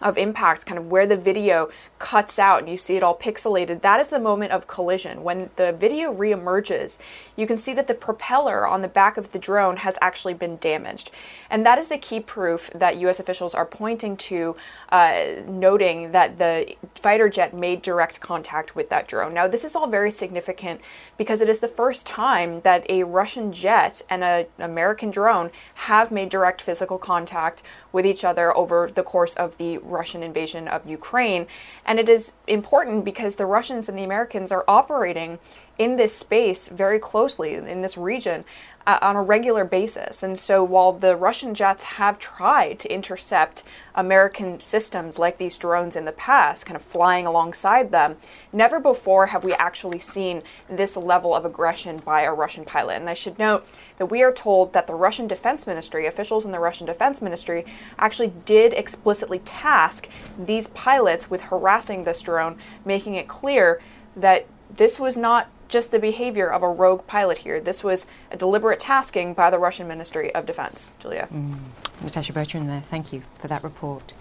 of 0.02 0.18
impact, 0.18 0.66
kind 0.66 0.78
of 0.78 0.90
where 0.90 1.06
the 1.06 1.16
video 1.16 1.71
cuts 1.99 2.38
out 2.38 2.61
and 2.61 2.68
you 2.68 2.76
see 2.76 2.97
it 2.97 3.02
all 3.02 3.16
pixelated, 3.16 3.80
that 3.82 4.00
is 4.00 4.09
the 4.09 4.18
moment 4.18 4.52
of 4.52 4.66
collision. 4.66 5.23
When 5.23 5.50
the 5.56 5.73
video 5.73 6.12
reemerges, 6.12 6.99
you 7.37 7.47
can 7.47 7.56
see 7.56 7.73
that 7.75 7.87
the 7.87 7.94
propeller 7.94 8.66
on 8.66 8.82
the 8.82 8.88
back 8.88 9.16
of 9.16 9.32
the 9.32 9.38
drone 9.38 9.78
has 9.78 9.97
actually 10.00 10.35
been 10.35 10.56
damaged. 10.56 11.11
And 11.49 11.64
that 11.64 11.78
is 11.78 11.88
the 11.88 11.99
key 11.99 12.21
proof 12.21 12.71
that 12.75 12.97
US 12.99 13.21
officials 13.21 13.54
are 13.54 13.64
pointing 13.64 14.16
to, 14.16 14.56
uh, 14.90 15.25
noting 15.47 16.12
that 16.12 16.38
the 16.38 16.75
fighter 16.94 17.28
jet 17.28 17.54
made 17.54 17.82
direct 17.82 18.21
contact 18.21 18.75
with 18.75 18.88
that 18.88 19.06
drone. 19.06 19.32
Now, 19.32 19.47
this 19.47 19.64
is 19.64 19.76
all 19.76 19.87
very 19.87 20.11
significant 20.11 20.80
because 21.16 21.40
it 21.40 21.49
is 21.49 21.61
the 21.61 21.68
first 21.68 22.06
time 22.06 22.61
that 22.62 22.85
a 22.90 23.04
Russian 23.04 23.52
jet 23.52 24.02
and 24.11 24.25
an 24.25 24.47
American 24.59 25.11
drone 25.11 25.50
have 25.75 26.11
made 26.11 26.28
direct 26.28 26.61
physical 26.61 26.99
contact 26.99 27.62
with 27.92 28.06
each 28.06 28.25
other 28.25 28.56
over 28.56 28.88
the 28.92 29.02
course 29.02 29.34
of 29.34 29.56
the 29.58 29.78
Russian 29.78 30.22
invasion 30.22 30.66
of 30.66 30.88
Ukraine. 30.88 31.46
And 31.84 31.99
it 31.99 32.08
is 32.08 32.32
important 32.46 33.04
because 33.04 33.37
the 33.37 33.46
Russians 33.46 33.88
and 33.88 33.99
the 33.99 34.04
Americans 34.04 34.50
are 34.50 34.64
operating 34.66 35.38
in 35.78 35.96
this 35.96 36.14
space 36.14 36.68
very 36.68 36.99
closely, 36.99 37.54
in 37.54 37.82
this 37.82 37.96
region, 37.96 38.44
uh, 38.86 38.98
on 39.02 39.16
a 39.16 39.22
regular 39.22 39.64
basis. 39.64 40.22
And 40.22 40.38
so 40.38 40.62
while 40.64 40.92
the 40.92 41.16
Russian 41.16 41.54
jets 41.54 41.82
have 41.82 42.18
tried 42.18 42.78
to 42.80 42.92
intercept 42.92 43.62
American 43.94 44.58
systems 44.60 45.18
like 45.18 45.38
these 45.38 45.58
drones 45.58 45.96
in 45.96 46.04
the 46.04 46.12
past, 46.12 46.66
kind 46.66 46.76
of 46.76 46.82
flying 46.82 47.26
alongside 47.26 47.90
them, 47.90 48.16
never 48.52 48.80
before 48.80 49.26
have 49.26 49.44
we 49.44 49.52
actually 49.54 49.98
seen 49.98 50.42
this 50.68 50.96
level 50.96 51.34
of 51.34 51.44
aggression 51.44 51.98
by 51.98 52.22
a 52.22 52.32
Russian 52.32 52.64
pilot. 52.64 52.96
And 52.96 53.08
I 53.08 53.14
should 53.14 53.38
note 53.38 53.66
that 53.98 54.06
we 54.06 54.22
are 54.22 54.32
told 54.32 54.72
that 54.72 54.86
the 54.86 54.94
Russian 54.94 55.26
Defense 55.26 55.66
Ministry, 55.66 56.06
officials 56.06 56.44
in 56.44 56.52
the 56.52 56.58
Russian 56.58 56.86
Defense 56.86 57.20
Ministry, 57.20 57.64
actually 57.98 58.32
did 58.44 58.72
explicitly 58.72 59.40
task 59.40 60.08
these 60.38 60.68
pilots 60.68 61.30
with 61.30 61.42
harassing 61.42 62.04
this 62.04 62.22
drone, 62.22 62.58
making 62.84 63.14
it 63.14 63.28
clear 63.28 63.80
that 64.16 64.46
this 64.74 64.98
was 64.98 65.16
not 65.16 65.48
just 65.73 65.91
the 65.91 65.99
behavior 65.99 66.52
of 66.52 66.62
a 66.62 66.69
rogue 66.69 67.07
pilot 67.07 67.38
here. 67.38 67.59
This 67.59 67.83
was 67.83 68.07
a 68.31 68.37
deliberate 68.37 68.79
tasking 68.79 69.33
by 69.33 69.49
the 69.49 69.59
Russian 69.59 69.88
Ministry 69.88 70.33
of 70.35 70.45
Defense. 70.45 70.93
Julia. 71.00 71.29
Mm. 71.33 71.57
Natasha 72.02 72.35
Bertrand 72.35 72.69
there. 72.69 72.83
Thank 72.83 73.12
you 73.12 73.23
for 73.41 73.49
that 73.49 73.64
report. 73.64 74.12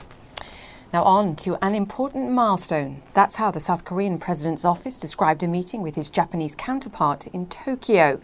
Now, 0.93 1.03
on 1.03 1.36
to 1.38 1.58
an 1.63 1.75
important 1.75 2.31
milestone. 2.31 3.01
That's 3.13 3.36
how 3.36 3.51
the 3.51 3.60
South 3.60 3.84
Korean 3.84 4.17
president's 4.17 4.63
office 4.63 5.00
described 5.00 5.43
a 5.43 5.48
meeting 5.48 5.81
with 5.81 5.96
his 5.96 6.10
Japanese 6.10 6.55
counterpart 6.55 7.27
in 7.27 7.48
Tokyo. 7.48 8.22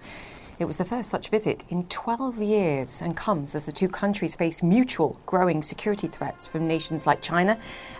It 0.57 0.65
was 0.65 0.77
the 0.77 0.85
first 0.85 1.09
such 1.09 1.29
visit 1.29 1.65
in 1.69 1.85
12 1.85 2.37
years 2.39 3.01
and 3.01 3.15
comes 3.15 3.55
as 3.55 3.65
the 3.65 3.71
two 3.71 3.89
countries 3.89 4.35
face 4.35 4.63
mutual 4.63 5.19
growing 5.25 5.61
security 5.61 6.07
threats 6.07 6.47
from 6.47 6.67
nations 6.67 7.05
like 7.05 7.21
China 7.21 7.59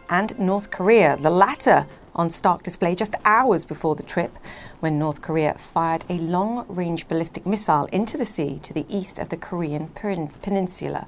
and 0.10 0.38
North 0.40 0.72
Korea, 0.72 1.18
the 1.18 1.30
latter 1.30 1.86
on 2.18 2.30
stark 2.30 2.64
display 2.64 2.96
just 2.96 3.16
hours 3.24 3.64
before 3.64 3.96
the 3.96 4.04
trip 4.04 4.38
when 4.80 5.00
North 5.00 5.22
Korea 5.22 5.54
fired 5.54 6.04
a 6.10 6.18
long 6.18 6.66
range 6.68 7.08
ballistic 7.08 7.46
missile 7.46 7.86
into 7.92 8.18
the 8.18 8.26
sea 8.26 8.60
to 8.60 8.74
the 8.74 8.86
east 8.90 9.20
of 9.20 9.30
the 9.30 9.38
Korean 9.38 9.88
peninsula. 9.90 11.08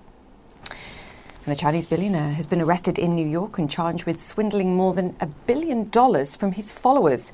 And 1.46 1.58
a 1.58 1.60
Chinese 1.60 1.88
billionaire 1.88 2.34
has 2.34 2.46
been 2.46 2.62
arrested 2.62 3.00
in 3.00 3.16
New 3.16 3.25
York 3.25 3.58
and 3.58 3.72
charged 3.72 4.04
with 4.04 4.22
swindling 4.22 4.75
more 4.75 4.94
than 4.94 5.16
a 5.20 5.25
billion 5.25 5.89
dollars 5.89 6.36
from 6.36 6.51
his 6.51 6.72
followers. 6.72 7.32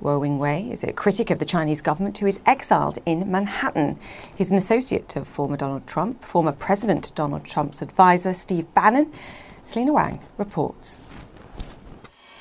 Guo 0.00 0.20
Wengui 0.20 0.70
is 0.70 0.84
a 0.84 0.92
critic 0.92 1.30
of 1.30 1.38
the 1.38 1.44
Chinese 1.44 1.80
government 1.80 2.18
who 2.18 2.26
is 2.26 2.38
exiled 2.46 2.98
in 3.06 3.28
Manhattan. 3.28 3.98
He's 4.36 4.52
an 4.52 4.58
associate 4.58 5.16
of 5.16 5.26
former 5.26 5.56
Donald 5.56 5.86
Trump, 5.86 6.22
former 6.22 6.52
President 6.52 7.12
Donald 7.14 7.44
Trump's 7.44 7.82
advisor, 7.82 8.34
Steve 8.34 8.72
Bannon. 8.74 9.12
Selena 9.64 9.94
Wang 9.94 10.20
reports. 10.38 11.00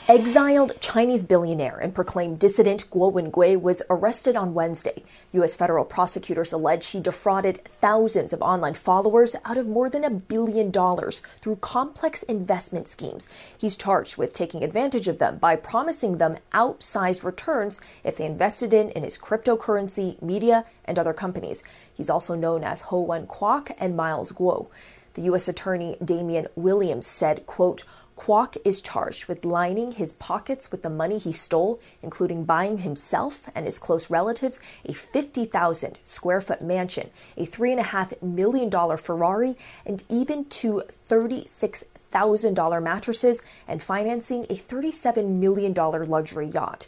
Exiled 0.07 0.79
Chinese 0.81 1.23
billionaire 1.23 1.79
and 1.79 1.95
proclaimed 1.95 2.37
dissident 2.37 2.87
Guo 2.91 3.11
Wengui 3.11 3.59
was 3.59 3.81
arrested 3.89 4.35
on 4.35 4.53
Wednesday. 4.53 5.03
U.S. 5.33 5.55
federal 5.55 5.83
prosecutors 5.83 6.53
allege 6.53 6.89
he 6.89 6.99
defrauded 6.99 7.65
thousands 7.81 8.31
of 8.31 8.39
online 8.39 8.75
followers 8.75 9.35
out 9.45 9.57
of 9.57 9.65
more 9.67 9.89
than 9.89 10.03
a 10.03 10.11
billion 10.11 10.69
dollars 10.69 11.21
through 11.41 11.55
complex 11.55 12.21
investment 12.21 12.87
schemes. 12.87 13.27
He's 13.57 13.75
charged 13.75 14.15
with 14.15 14.31
taking 14.31 14.63
advantage 14.63 15.07
of 15.07 15.17
them 15.17 15.39
by 15.39 15.55
promising 15.55 16.19
them 16.19 16.37
outsized 16.53 17.23
returns 17.23 17.81
if 18.03 18.15
they 18.15 18.27
invested 18.27 18.75
in, 18.75 18.91
in 18.91 19.01
his 19.01 19.17
cryptocurrency, 19.17 20.21
media, 20.21 20.65
and 20.85 20.99
other 20.99 21.13
companies. 21.13 21.63
He's 21.91 22.11
also 22.11 22.35
known 22.35 22.63
as 22.63 22.83
Ho 22.83 22.99
Wan 22.99 23.25
Kwok 23.25 23.73
and 23.79 23.97
Miles 23.97 24.31
Guo. 24.31 24.67
The 25.15 25.23
U.S. 25.23 25.47
Attorney 25.47 25.95
Damian 26.03 26.47
Williams 26.55 27.07
said, 27.07 27.47
quote, 27.47 27.85
Kwok 28.17 28.57
is 28.63 28.81
charged 28.81 29.27
with 29.27 29.45
lining 29.45 29.93
his 29.93 30.13
pockets 30.13 30.71
with 30.71 30.83
the 30.83 30.89
money 30.89 31.17
he 31.17 31.31
stole, 31.31 31.79
including 32.01 32.45
buying 32.45 32.79
himself 32.79 33.49
and 33.53 33.65
his 33.65 33.77
close 33.77 34.09
relatives 34.09 34.59
a 34.85 34.93
50,000 34.93 35.97
square 36.05 36.41
foot 36.41 36.61
mansion, 36.61 37.09
a 37.35 37.45
$3.5 37.45 38.21
million 38.23 38.97
Ferrari, 38.97 39.55
and 39.85 40.03
even 40.09 40.45
two 40.45 40.83
$36,000 41.07 42.83
mattresses 42.83 43.41
and 43.67 43.83
financing 43.83 44.45
a 44.45 44.55
$37 44.55 45.27
million 45.27 45.73
luxury 45.73 46.47
yacht. 46.47 46.87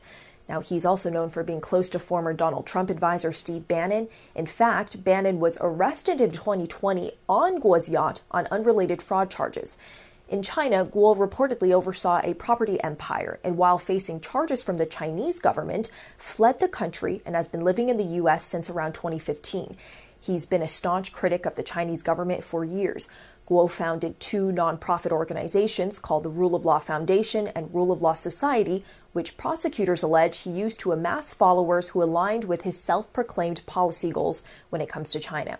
Now, 0.49 0.61
he's 0.61 0.85
also 0.85 1.09
known 1.09 1.29
for 1.29 1.43
being 1.43 1.59
close 1.59 1.89
to 1.89 1.99
former 1.99 2.33
Donald 2.33 2.65
Trump 2.65 2.89
advisor 2.89 3.33
Steve 3.33 3.67
Bannon. 3.67 4.07
In 4.33 4.45
fact, 4.45 5.03
Bannon 5.03 5.39
was 5.39 5.57
arrested 5.59 6.21
in 6.21 6.31
2020 6.31 7.11
on 7.27 7.59
Guo's 7.59 7.89
yacht 7.89 8.21
on 8.31 8.47
unrelated 8.49 9.01
fraud 9.01 9.29
charges. 9.29 9.77
In 10.29 10.41
China, 10.41 10.85
Guo 10.85 11.15
reportedly 11.15 11.71
oversaw 11.71 12.19
a 12.21 12.33
property 12.33 12.83
empire 12.83 13.39
and, 13.45 13.57
while 13.57 13.77
facing 13.77 14.19
charges 14.19 14.61
from 14.61 14.75
the 14.75 14.85
Chinese 14.85 15.39
government, 15.39 15.89
fled 16.17 16.59
the 16.59 16.67
country 16.67 17.21
and 17.25 17.33
has 17.33 17.47
been 17.47 17.61
living 17.61 17.87
in 17.87 17.95
the 17.95 18.03
U.S. 18.03 18.43
since 18.43 18.69
around 18.69 18.93
2015. 18.93 19.77
He's 20.19 20.45
been 20.45 20.61
a 20.61 20.67
staunch 20.67 21.13
critic 21.13 21.45
of 21.45 21.55
the 21.55 21.63
Chinese 21.63 22.03
government 22.03 22.43
for 22.43 22.65
years. 22.65 23.07
Guo 23.47 23.71
founded 23.71 24.19
two 24.19 24.51
nonprofit 24.51 25.11
organizations 25.11 25.97
called 25.97 26.23
the 26.23 26.29
Rule 26.29 26.55
of 26.55 26.65
Law 26.65 26.79
Foundation 26.79 27.47
and 27.47 27.73
Rule 27.73 27.93
of 27.93 28.01
Law 28.01 28.15
Society, 28.15 28.83
which 29.13 29.37
prosecutors 29.37 30.03
allege 30.03 30.41
he 30.41 30.49
used 30.49 30.81
to 30.81 30.91
amass 30.91 31.33
followers 31.33 31.89
who 31.89 32.03
aligned 32.03 32.43
with 32.43 32.63
his 32.63 32.77
self 32.77 33.13
proclaimed 33.13 33.65
policy 33.65 34.09
goals 34.09 34.43
when 34.69 34.81
it 34.81 34.89
comes 34.89 35.13
to 35.13 35.21
China. 35.21 35.59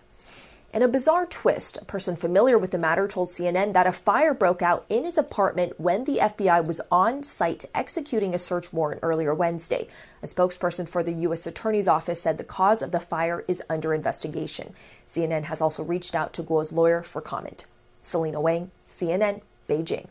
In 0.70 0.82
a 0.82 0.88
bizarre 0.88 1.24
twist, 1.24 1.78
a 1.80 1.84
person 1.86 2.14
familiar 2.14 2.58
with 2.58 2.72
the 2.72 2.78
matter 2.78 3.08
told 3.08 3.28
CNN 3.28 3.72
that 3.72 3.86
a 3.86 3.92
fire 3.92 4.34
broke 4.34 4.60
out 4.60 4.84
in 4.90 5.04
his 5.04 5.16
apartment 5.16 5.80
when 5.80 6.04
the 6.04 6.18
FBI 6.18 6.66
was 6.66 6.82
on 6.92 7.22
site 7.22 7.64
executing 7.74 8.34
a 8.34 8.38
search 8.38 8.70
warrant 8.70 9.00
earlier 9.02 9.34
Wednesday. 9.34 9.88
A 10.22 10.26
spokesperson 10.26 10.86
for 10.86 11.02
the 11.02 11.12
U.S. 11.12 11.46
Attorney's 11.46 11.88
Office 11.88 12.20
said 12.20 12.36
the 12.36 12.44
cause 12.44 12.82
of 12.82 12.92
the 12.92 13.00
fire 13.00 13.44
is 13.48 13.62
under 13.70 13.94
investigation. 13.94 14.74
CNN 15.08 15.44
has 15.44 15.62
also 15.62 15.82
reached 15.82 16.14
out 16.14 16.34
to 16.34 16.42
Guo's 16.42 16.70
lawyer 16.70 17.02
for 17.02 17.22
comment. 17.22 17.64
Selena 18.02 18.38
Wang, 18.38 18.70
CNN, 18.86 19.40
Beijing. 19.70 20.08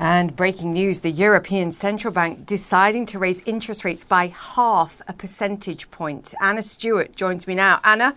And 0.00 0.34
breaking 0.34 0.72
news 0.72 1.02
the 1.02 1.12
European 1.12 1.70
Central 1.70 2.12
Bank 2.12 2.44
deciding 2.44 3.06
to 3.06 3.20
raise 3.20 3.40
interest 3.46 3.84
rates 3.84 4.02
by 4.02 4.26
half 4.26 5.00
a 5.06 5.12
percentage 5.12 5.92
point. 5.92 6.34
Anna 6.40 6.62
Stewart 6.62 7.14
joins 7.14 7.46
me 7.46 7.54
now. 7.54 7.78
Anna, 7.84 8.16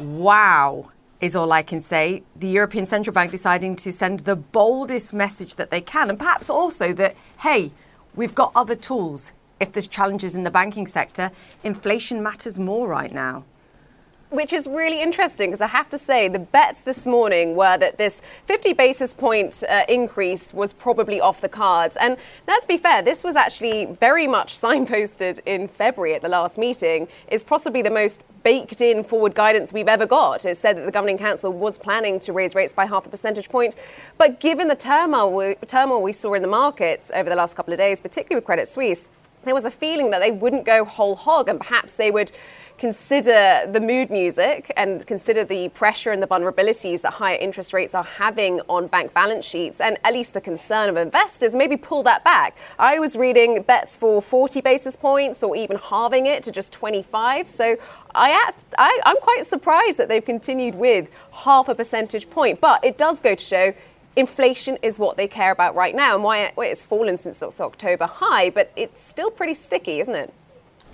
Wow, 0.00 0.90
is 1.20 1.34
all 1.34 1.52
I 1.52 1.62
can 1.62 1.80
say. 1.80 2.22
The 2.36 2.46
European 2.46 2.86
Central 2.86 3.12
Bank 3.12 3.30
deciding 3.30 3.76
to 3.76 3.92
send 3.92 4.20
the 4.20 4.36
boldest 4.36 5.12
message 5.12 5.56
that 5.56 5.70
they 5.70 5.80
can, 5.80 6.08
and 6.08 6.18
perhaps 6.18 6.48
also 6.48 6.92
that, 6.94 7.16
hey, 7.38 7.72
we've 8.14 8.34
got 8.34 8.52
other 8.54 8.74
tools. 8.74 9.32
If 9.58 9.72
there's 9.72 9.88
challenges 9.88 10.36
in 10.36 10.44
the 10.44 10.50
banking 10.50 10.86
sector, 10.86 11.32
inflation 11.64 12.22
matters 12.22 12.58
more 12.58 12.86
right 12.86 13.12
now 13.12 13.44
which 14.30 14.52
is 14.52 14.66
really 14.66 15.00
interesting 15.00 15.50
because 15.50 15.62
I 15.62 15.68
have 15.68 15.88
to 15.90 15.98
say 15.98 16.28
the 16.28 16.38
bets 16.38 16.80
this 16.80 17.06
morning 17.06 17.56
were 17.56 17.78
that 17.78 17.96
this 17.96 18.20
50 18.46 18.74
basis 18.74 19.14
point 19.14 19.62
uh, 19.68 19.84
increase 19.88 20.52
was 20.52 20.72
probably 20.72 21.20
off 21.20 21.40
the 21.40 21.48
cards. 21.48 21.96
And 21.96 22.18
let's 22.46 22.66
be 22.66 22.76
fair, 22.76 23.00
this 23.00 23.24
was 23.24 23.36
actually 23.36 23.86
very 23.86 24.26
much 24.26 24.58
signposted 24.60 25.40
in 25.46 25.68
February 25.68 26.14
at 26.14 26.22
the 26.22 26.28
last 26.28 26.58
meeting. 26.58 27.08
It's 27.28 27.42
possibly 27.42 27.80
the 27.80 27.90
most 27.90 28.22
baked 28.42 28.80
in 28.80 29.02
forward 29.02 29.34
guidance 29.34 29.72
we've 29.72 29.88
ever 29.88 30.06
got. 30.06 30.44
It 30.44 30.56
said 30.56 30.76
that 30.76 30.84
the 30.84 30.92
Governing 30.92 31.18
Council 31.18 31.52
was 31.52 31.78
planning 31.78 32.20
to 32.20 32.32
raise 32.32 32.54
rates 32.54 32.72
by 32.72 32.86
half 32.86 33.06
a 33.06 33.08
percentage 33.08 33.48
point. 33.48 33.74
But 34.16 34.40
given 34.40 34.68
the 34.68 34.76
turmoil 34.76 35.32
we, 35.34 35.54
turmoil 35.66 36.02
we 36.02 36.12
saw 36.12 36.34
in 36.34 36.42
the 36.42 36.48
markets 36.48 37.10
over 37.14 37.28
the 37.28 37.36
last 37.36 37.56
couple 37.56 37.72
of 37.72 37.78
days, 37.78 38.00
particularly 38.00 38.36
with 38.36 38.44
Credit 38.44 38.68
Suisse, 38.68 39.08
there 39.44 39.54
was 39.54 39.64
a 39.64 39.70
feeling 39.70 40.10
that 40.10 40.18
they 40.18 40.30
wouldn't 40.30 40.64
go 40.64 40.84
whole 40.84 41.16
hog 41.16 41.48
and 41.48 41.58
perhaps 41.58 41.94
they 41.94 42.10
would 42.10 42.32
consider 42.78 43.68
the 43.70 43.80
mood 43.80 44.08
music 44.08 44.72
and 44.76 45.04
consider 45.06 45.44
the 45.44 45.68
pressure 45.70 46.12
and 46.12 46.22
the 46.22 46.26
vulnerabilities 46.26 47.00
that 47.02 47.14
higher 47.14 47.36
interest 47.36 47.72
rates 47.72 47.94
are 47.94 48.04
having 48.04 48.60
on 48.68 48.86
bank 48.86 49.12
balance 49.12 49.44
sheets 49.44 49.80
and 49.80 49.98
at 50.04 50.12
least 50.12 50.32
the 50.32 50.40
concern 50.40 50.88
of 50.88 50.96
investors, 50.96 51.56
maybe 51.56 51.76
pull 51.76 52.02
that 52.04 52.22
back. 52.22 52.56
I 52.78 52.98
was 53.00 53.16
reading 53.16 53.62
bets 53.62 53.96
for 53.96 54.22
40 54.22 54.60
basis 54.60 54.96
points 54.96 55.42
or 55.42 55.56
even 55.56 55.76
halving 55.76 56.26
it 56.26 56.44
to 56.44 56.52
just 56.52 56.72
25. 56.72 57.48
So 57.48 57.76
I, 58.14 58.52
I, 58.78 59.00
I'm 59.04 59.16
quite 59.16 59.44
surprised 59.44 59.98
that 59.98 60.08
they've 60.08 60.24
continued 60.24 60.76
with 60.76 61.08
half 61.32 61.68
a 61.68 61.74
percentage 61.74 62.30
point. 62.30 62.60
But 62.60 62.84
it 62.84 62.96
does 62.96 63.20
go 63.20 63.34
to 63.34 63.44
show 63.44 63.74
inflation 64.16 64.76
is 64.82 64.98
what 64.98 65.16
they 65.16 65.28
care 65.28 65.52
about 65.52 65.74
right 65.74 65.94
now 65.94 66.14
and 66.14 66.24
why 66.24 66.52
it's 66.58 66.82
fallen 66.82 67.16
since 67.18 67.40
its 67.40 67.60
October 67.60 68.06
high, 68.06 68.50
but 68.50 68.72
it's 68.74 69.00
still 69.00 69.30
pretty 69.30 69.54
sticky, 69.54 70.00
isn't 70.00 70.14
it? 70.14 70.32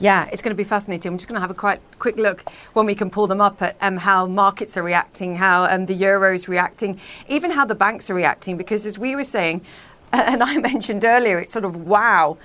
Yeah, 0.01 0.29
it's 0.33 0.43
going 0.43 0.51
to 0.51 0.57
be 0.57 0.65
fascinating. 0.65 1.13
I'm 1.13 1.19
just 1.19 1.29
going 1.29 1.37
to 1.37 1.41
have 1.41 1.51
a 1.51 1.55
quite 1.55 1.81
quick 1.99 2.17
look 2.17 2.45
when 2.73 2.85
we 2.85 2.95
can 2.95 3.11
pull 3.11 3.29
them 3.29 3.41
up 3.41 3.63
at 3.63 3.77
um, 3.81 3.99
how 3.99 4.27
markets 4.27 4.77
are 4.77 4.83
reacting, 4.83 5.37
how 5.37 5.65
um, 5.65 5.87
the 5.87 5.95
euro 5.95 6.35
is 6.35 6.49
reacting, 6.49 7.01
even 7.29 7.53
how 7.53 7.65
the 7.65 7.77
banks 7.77 8.11
are 8.11 8.15
reacting. 8.15 8.57
Because 8.57 8.87
as 8.87 8.99
we 8.99 9.15
were 9.15 9.25
saying, 9.25 9.61
and 10.13 10.43
I 10.43 10.59
mentioned 10.59 11.05
earlier, 11.05 11.39
it's 11.39 11.53
sort 11.53 11.65
of 11.65 11.77
wow 11.77 12.39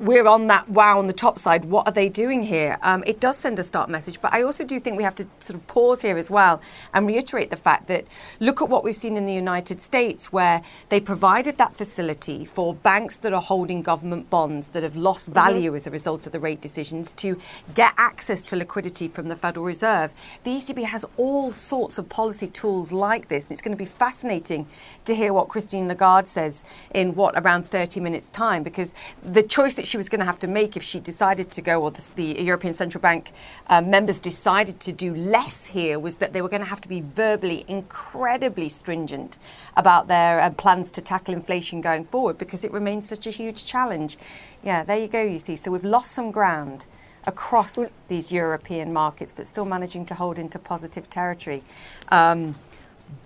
we're 0.00 0.26
on 0.26 0.48
that 0.48 0.68
wow 0.68 0.98
on 0.98 1.06
the 1.06 1.12
top 1.12 1.38
side. 1.38 1.64
What 1.64 1.86
are 1.86 1.92
they 1.92 2.08
doing 2.08 2.42
here? 2.42 2.78
Um, 2.82 3.04
it 3.06 3.20
does 3.20 3.36
send 3.36 3.58
a 3.58 3.62
start 3.62 3.88
message, 3.88 4.20
but 4.20 4.34
I 4.34 4.42
also 4.42 4.64
do 4.64 4.80
think 4.80 4.96
we 4.96 5.04
have 5.04 5.14
to 5.16 5.26
sort 5.38 5.58
of 5.58 5.66
pause 5.68 6.02
here 6.02 6.18
as 6.18 6.30
well 6.30 6.60
and 6.92 7.06
reiterate 7.06 7.50
the 7.50 7.56
fact 7.56 7.86
that 7.86 8.04
look 8.40 8.60
at 8.60 8.68
what 8.68 8.82
we've 8.82 8.96
seen 8.96 9.16
in 9.16 9.24
the 9.24 9.32
United 9.32 9.80
States, 9.80 10.32
where 10.32 10.62
they 10.88 10.98
provided 10.98 11.58
that 11.58 11.76
facility 11.76 12.44
for 12.44 12.74
banks 12.74 13.16
that 13.18 13.32
are 13.32 13.40
holding 13.40 13.82
government 13.82 14.30
bonds 14.30 14.70
that 14.70 14.82
have 14.82 14.96
lost 14.96 15.26
mm-hmm. 15.26 15.34
value 15.34 15.70
mm-hmm. 15.70 15.76
as 15.76 15.86
a 15.86 15.90
result 15.90 16.26
of 16.26 16.32
the 16.32 16.40
rate 16.40 16.60
decisions 16.60 17.12
to 17.12 17.40
get 17.74 17.94
access 17.96 18.42
to 18.44 18.56
liquidity 18.56 19.06
from 19.06 19.28
the 19.28 19.36
Federal 19.36 19.64
Reserve. 19.64 20.12
The 20.42 20.50
ECB 20.50 20.84
has 20.84 21.04
all 21.16 21.52
sorts 21.52 21.98
of 21.98 22.08
policy 22.08 22.48
tools 22.48 22.90
like 22.90 23.28
this, 23.28 23.44
and 23.44 23.52
it's 23.52 23.62
going 23.62 23.76
to 23.76 23.78
be 23.78 23.88
fascinating 23.88 24.66
to 25.04 25.14
hear 25.14 25.32
what 25.32 25.48
Christine 25.48 25.86
Lagarde 25.86 26.26
says 26.26 26.64
in 26.92 27.14
what 27.14 27.36
around 27.36 27.68
30 27.68 28.00
minutes' 28.00 28.28
time, 28.30 28.64
because 28.64 28.92
the 29.22 29.42
choice 29.42 29.74
that 29.74 29.83
she 29.84 29.96
was 29.96 30.08
going 30.08 30.20
to 30.20 30.24
have 30.24 30.38
to 30.40 30.46
make 30.46 30.76
if 30.76 30.82
she 30.82 31.00
decided 31.00 31.50
to 31.50 31.62
go, 31.62 31.82
or 31.82 31.90
the, 31.90 32.10
the 32.16 32.42
European 32.42 32.74
Central 32.74 33.00
Bank 33.00 33.32
uh, 33.68 33.80
members 33.80 34.20
decided 34.20 34.80
to 34.80 34.92
do 34.92 35.14
less 35.14 35.66
here, 35.66 35.98
was 35.98 36.16
that 36.16 36.32
they 36.32 36.42
were 36.42 36.48
going 36.48 36.62
to 36.62 36.68
have 36.68 36.80
to 36.80 36.88
be 36.88 37.00
verbally 37.00 37.64
incredibly 37.68 38.68
stringent 38.68 39.38
about 39.76 40.08
their 40.08 40.40
uh, 40.40 40.50
plans 40.50 40.90
to 40.92 41.02
tackle 41.02 41.34
inflation 41.34 41.80
going 41.80 42.04
forward 42.04 42.38
because 42.38 42.64
it 42.64 42.72
remains 42.72 43.08
such 43.08 43.26
a 43.26 43.30
huge 43.30 43.64
challenge. 43.64 44.18
Yeah, 44.62 44.82
there 44.82 44.98
you 44.98 45.08
go, 45.08 45.22
you 45.22 45.38
see. 45.38 45.56
So 45.56 45.70
we've 45.70 45.84
lost 45.84 46.12
some 46.12 46.30
ground 46.30 46.86
across 47.26 47.90
these 48.08 48.30
European 48.30 48.92
markets, 48.92 49.32
but 49.34 49.46
still 49.46 49.64
managing 49.64 50.06
to 50.06 50.14
hold 50.14 50.38
into 50.38 50.58
positive 50.58 51.08
territory. 51.08 51.62
Um, 52.08 52.54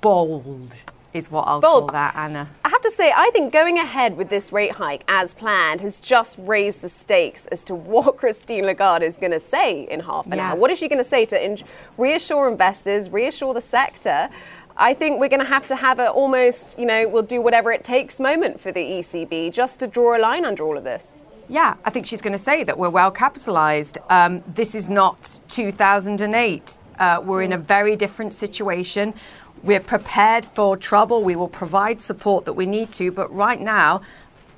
bold 0.00 0.74
is 1.14 1.30
what 1.30 1.42
I'll 1.42 1.60
call 1.60 1.86
that, 1.86 2.14
Anna. 2.14 2.48
I 2.64 2.68
have 2.68 2.82
to 2.82 2.90
say, 2.90 3.12
I 3.16 3.30
think 3.32 3.52
going 3.52 3.78
ahead 3.78 4.16
with 4.16 4.28
this 4.28 4.52
rate 4.52 4.72
hike 4.72 5.04
as 5.08 5.34
planned 5.34 5.80
has 5.80 6.00
just 6.00 6.36
raised 6.40 6.80
the 6.82 6.88
stakes 6.88 7.46
as 7.46 7.64
to 7.66 7.74
what 7.92 8.16
Christine 8.16 8.64
Lagarde 8.64 9.06
is 9.06 9.16
going 9.16 9.32
to 9.32 9.40
say 9.40 9.88
in 9.88 10.00
half 10.00 10.26
an 10.26 10.38
yeah. 10.38 10.50
hour. 10.50 10.56
What 10.56 10.70
is 10.70 10.78
she 10.78 10.88
going 10.88 10.98
to 10.98 11.04
say 11.04 11.24
to 11.26 11.44
in- 11.44 11.58
reassure 11.96 12.48
investors, 12.48 13.10
reassure 13.10 13.54
the 13.54 13.60
sector? 13.60 14.28
I 14.76 14.94
think 14.94 15.18
we're 15.18 15.28
going 15.28 15.40
to 15.40 15.46
have 15.46 15.66
to 15.68 15.76
have 15.76 15.98
a 15.98 16.08
almost, 16.10 16.78
you 16.78 16.86
know, 16.86 17.08
we'll 17.08 17.24
do 17.24 17.40
whatever 17.40 17.72
it 17.72 17.82
takes 17.82 18.20
moment 18.20 18.60
for 18.60 18.70
the 18.70 18.80
ECB 18.80 19.52
just 19.52 19.80
to 19.80 19.88
draw 19.88 20.16
a 20.16 20.20
line 20.20 20.44
under 20.44 20.62
all 20.62 20.78
of 20.78 20.84
this. 20.84 21.16
Yeah, 21.48 21.76
I 21.84 21.90
think 21.90 22.06
she's 22.06 22.20
going 22.20 22.32
to 22.32 22.38
say 22.38 22.62
that 22.62 22.78
we're 22.78 22.90
well 22.90 23.10
capitalized. 23.10 23.98
Um, 24.10 24.44
this 24.46 24.74
is 24.74 24.90
not 24.90 25.40
2008. 25.48 26.78
Uh, 26.98 27.22
we're 27.24 27.42
in 27.42 27.52
a 27.52 27.58
very 27.58 27.96
different 27.96 28.34
situation. 28.34 29.14
We're 29.62 29.80
prepared 29.80 30.46
for 30.46 30.76
trouble. 30.76 31.22
We 31.22 31.34
will 31.34 31.48
provide 31.48 32.00
support 32.00 32.44
that 32.44 32.52
we 32.52 32.66
need 32.66 32.92
to. 32.92 33.10
But 33.10 33.34
right 33.34 33.60
now, 33.60 34.02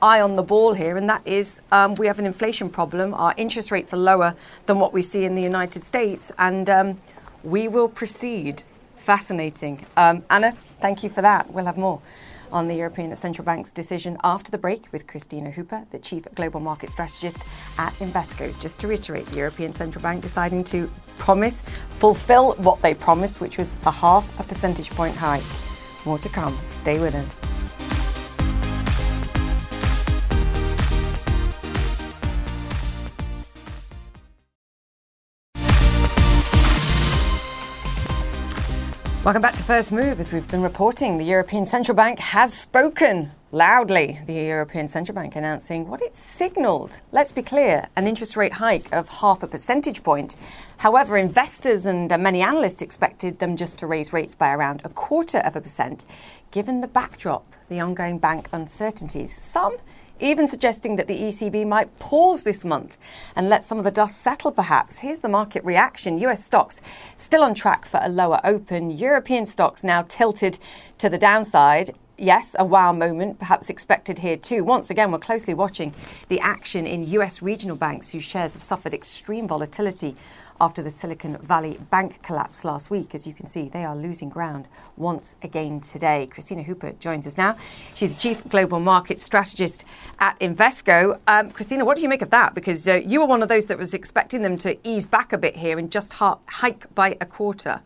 eye 0.02 0.20
on 0.20 0.36
the 0.36 0.42
ball 0.42 0.74
here, 0.74 0.96
and 0.96 1.08
that 1.08 1.26
is 1.26 1.62
um, 1.72 1.94
we 1.94 2.06
have 2.06 2.18
an 2.18 2.26
inflation 2.26 2.70
problem. 2.70 3.14
Our 3.14 3.34
interest 3.36 3.70
rates 3.70 3.94
are 3.94 3.98
lower 3.98 4.34
than 4.66 4.78
what 4.78 4.92
we 4.92 5.02
see 5.02 5.24
in 5.24 5.34
the 5.34 5.42
United 5.42 5.82
States, 5.84 6.32
and 6.38 6.68
um, 6.68 7.00
we 7.42 7.68
will 7.68 7.88
proceed. 7.88 8.62
Fascinating. 8.96 9.86
Um, 9.96 10.22
Anna, 10.28 10.52
thank 10.52 11.02
you 11.02 11.08
for 11.08 11.22
that. 11.22 11.50
We'll 11.52 11.64
have 11.64 11.78
more 11.78 12.00
on 12.52 12.68
the 12.68 12.74
European 12.74 13.14
Central 13.16 13.44
Bank's 13.44 13.72
decision 13.72 14.16
after 14.24 14.50
the 14.50 14.58
break 14.58 14.88
with 14.92 15.06
Kristina 15.06 15.52
Hooper, 15.52 15.84
the 15.90 15.98
Chief 15.98 16.26
Global 16.34 16.60
Market 16.60 16.90
Strategist 16.90 17.46
at 17.78 17.92
Invesco. 17.94 18.58
Just 18.60 18.80
to 18.80 18.88
reiterate, 18.88 19.26
the 19.26 19.38
European 19.38 19.72
Central 19.72 20.02
Bank 20.02 20.22
deciding 20.22 20.64
to 20.64 20.90
promise, 21.18 21.62
fulfill 21.90 22.52
what 22.54 22.80
they 22.82 22.94
promised, 22.94 23.40
which 23.40 23.58
was 23.58 23.74
a 23.86 23.90
half 23.90 24.38
a 24.40 24.42
percentage 24.42 24.90
point 24.90 25.16
hike. 25.16 25.42
More 26.04 26.18
to 26.18 26.28
come. 26.28 26.58
Stay 26.70 26.98
with 26.98 27.14
us. 27.14 27.59
Welcome 39.22 39.42
back 39.42 39.54
to 39.56 39.62
First 39.62 39.92
Move. 39.92 40.18
As 40.18 40.32
we've 40.32 40.48
been 40.48 40.62
reporting, 40.62 41.18
the 41.18 41.26
European 41.26 41.66
Central 41.66 41.94
Bank 41.94 42.18
has 42.20 42.54
spoken 42.54 43.32
loudly. 43.52 44.18
The 44.24 44.32
European 44.32 44.88
Central 44.88 45.14
Bank 45.14 45.36
announcing 45.36 45.88
what 45.88 46.00
it 46.00 46.16
signalled. 46.16 47.02
Let's 47.12 47.30
be 47.30 47.42
clear 47.42 47.88
an 47.96 48.06
interest 48.06 48.34
rate 48.34 48.54
hike 48.54 48.90
of 48.94 49.10
half 49.10 49.42
a 49.42 49.46
percentage 49.46 50.02
point. 50.02 50.36
However, 50.78 51.18
investors 51.18 51.84
and 51.84 52.10
uh, 52.10 52.16
many 52.16 52.40
analysts 52.40 52.80
expected 52.80 53.40
them 53.40 53.58
just 53.58 53.78
to 53.80 53.86
raise 53.86 54.10
rates 54.14 54.34
by 54.34 54.54
around 54.54 54.80
a 54.84 54.88
quarter 54.88 55.40
of 55.40 55.54
a 55.54 55.60
percent, 55.60 56.06
given 56.50 56.80
the 56.80 56.88
backdrop, 56.88 57.44
the 57.68 57.78
ongoing 57.78 58.16
bank 58.16 58.48
uncertainties. 58.54 59.36
Some 59.36 59.76
even 60.20 60.46
suggesting 60.46 60.96
that 60.96 61.08
the 61.08 61.18
ECB 61.18 61.66
might 61.66 61.98
pause 61.98 62.44
this 62.44 62.64
month 62.64 62.98
and 63.34 63.48
let 63.48 63.64
some 63.64 63.78
of 63.78 63.84
the 63.84 63.90
dust 63.90 64.18
settle, 64.20 64.52
perhaps. 64.52 64.98
Here's 64.98 65.20
the 65.20 65.28
market 65.28 65.64
reaction 65.64 66.18
US 66.18 66.44
stocks 66.44 66.80
still 67.16 67.42
on 67.42 67.54
track 67.54 67.86
for 67.86 68.00
a 68.02 68.08
lower 68.08 68.40
open, 68.44 68.90
European 68.90 69.46
stocks 69.46 69.82
now 69.82 70.02
tilted 70.02 70.58
to 70.98 71.08
the 71.08 71.18
downside. 71.18 71.90
Yes, 72.18 72.54
a 72.58 72.64
wow 72.66 72.92
moment, 72.92 73.38
perhaps 73.38 73.70
expected 73.70 74.18
here 74.18 74.36
too. 74.36 74.62
Once 74.62 74.90
again, 74.90 75.10
we're 75.10 75.18
closely 75.18 75.54
watching 75.54 75.94
the 76.28 76.38
action 76.40 76.86
in 76.86 77.04
US 77.04 77.40
regional 77.40 77.76
banks 77.76 78.10
whose 78.10 78.24
shares 78.24 78.52
have 78.52 78.62
suffered 78.62 78.92
extreme 78.92 79.48
volatility 79.48 80.16
after 80.60 80.82
the 80.82 80.90
Silicon 80.90 81.38
Valley 81.38 81.78
Bank 81.90 82.22
collapse 82.22 82.64
last 82.64 82.90
week. 82.90 83.14
As 83.14 83.26
you 83.26 83.32
can 83.32 83.46
see, 83.46 83.68
they 83.68 83.84
are 83.84 83.96
losing 83.96 84.28
ground 84.28 84.68
once 84.96 85.36
again 85.42 85.80
today. 85.80 86.28
Kristina 86.30 86.64
Hooper 86.64 86.92
joins 87.00 87.26
us 87.26 87.36
now. 87.36 87.56
She's 87.94 88.14
the 88.14 88.20
Chief 88.20 88.46
Global 88.48 88.80
Market 88.80 89.20
Strategist 89.20 89.84
at 90.18 90.38
Invesco. 90.40 91.18
Um, 91.26 91.50
Kristina, 91.50 91.84
what 91.84 91.96
do 91.96 92.02
you 92.02 92.08
make 92.08 92.22
of 92.22 92.30
that? 92.30 92.54
Because 92.54 92.86
uh, 92.86 92.96
you 92.96 93.20
were 93.20 93.26
one 93.26 93.42
of 93.42 93.48
those 93.48 93.66
that 93.66 93.78
was 93.78 93.94
expecting 93.94 94.42
them 94.42 94.56
to 94.58 94.76
ease 94.86 95.06
back 95.06 95.32
a 95.32 95.38
bit 95.38 95.56
here 95.56 95.78
and 95.78 95.90
just 95.90 96.12
ha- 96.14 96.38
hike 96.46 96.94
by 96.94 97.16
a 97.20 97.26
quarter. 97.26 97.80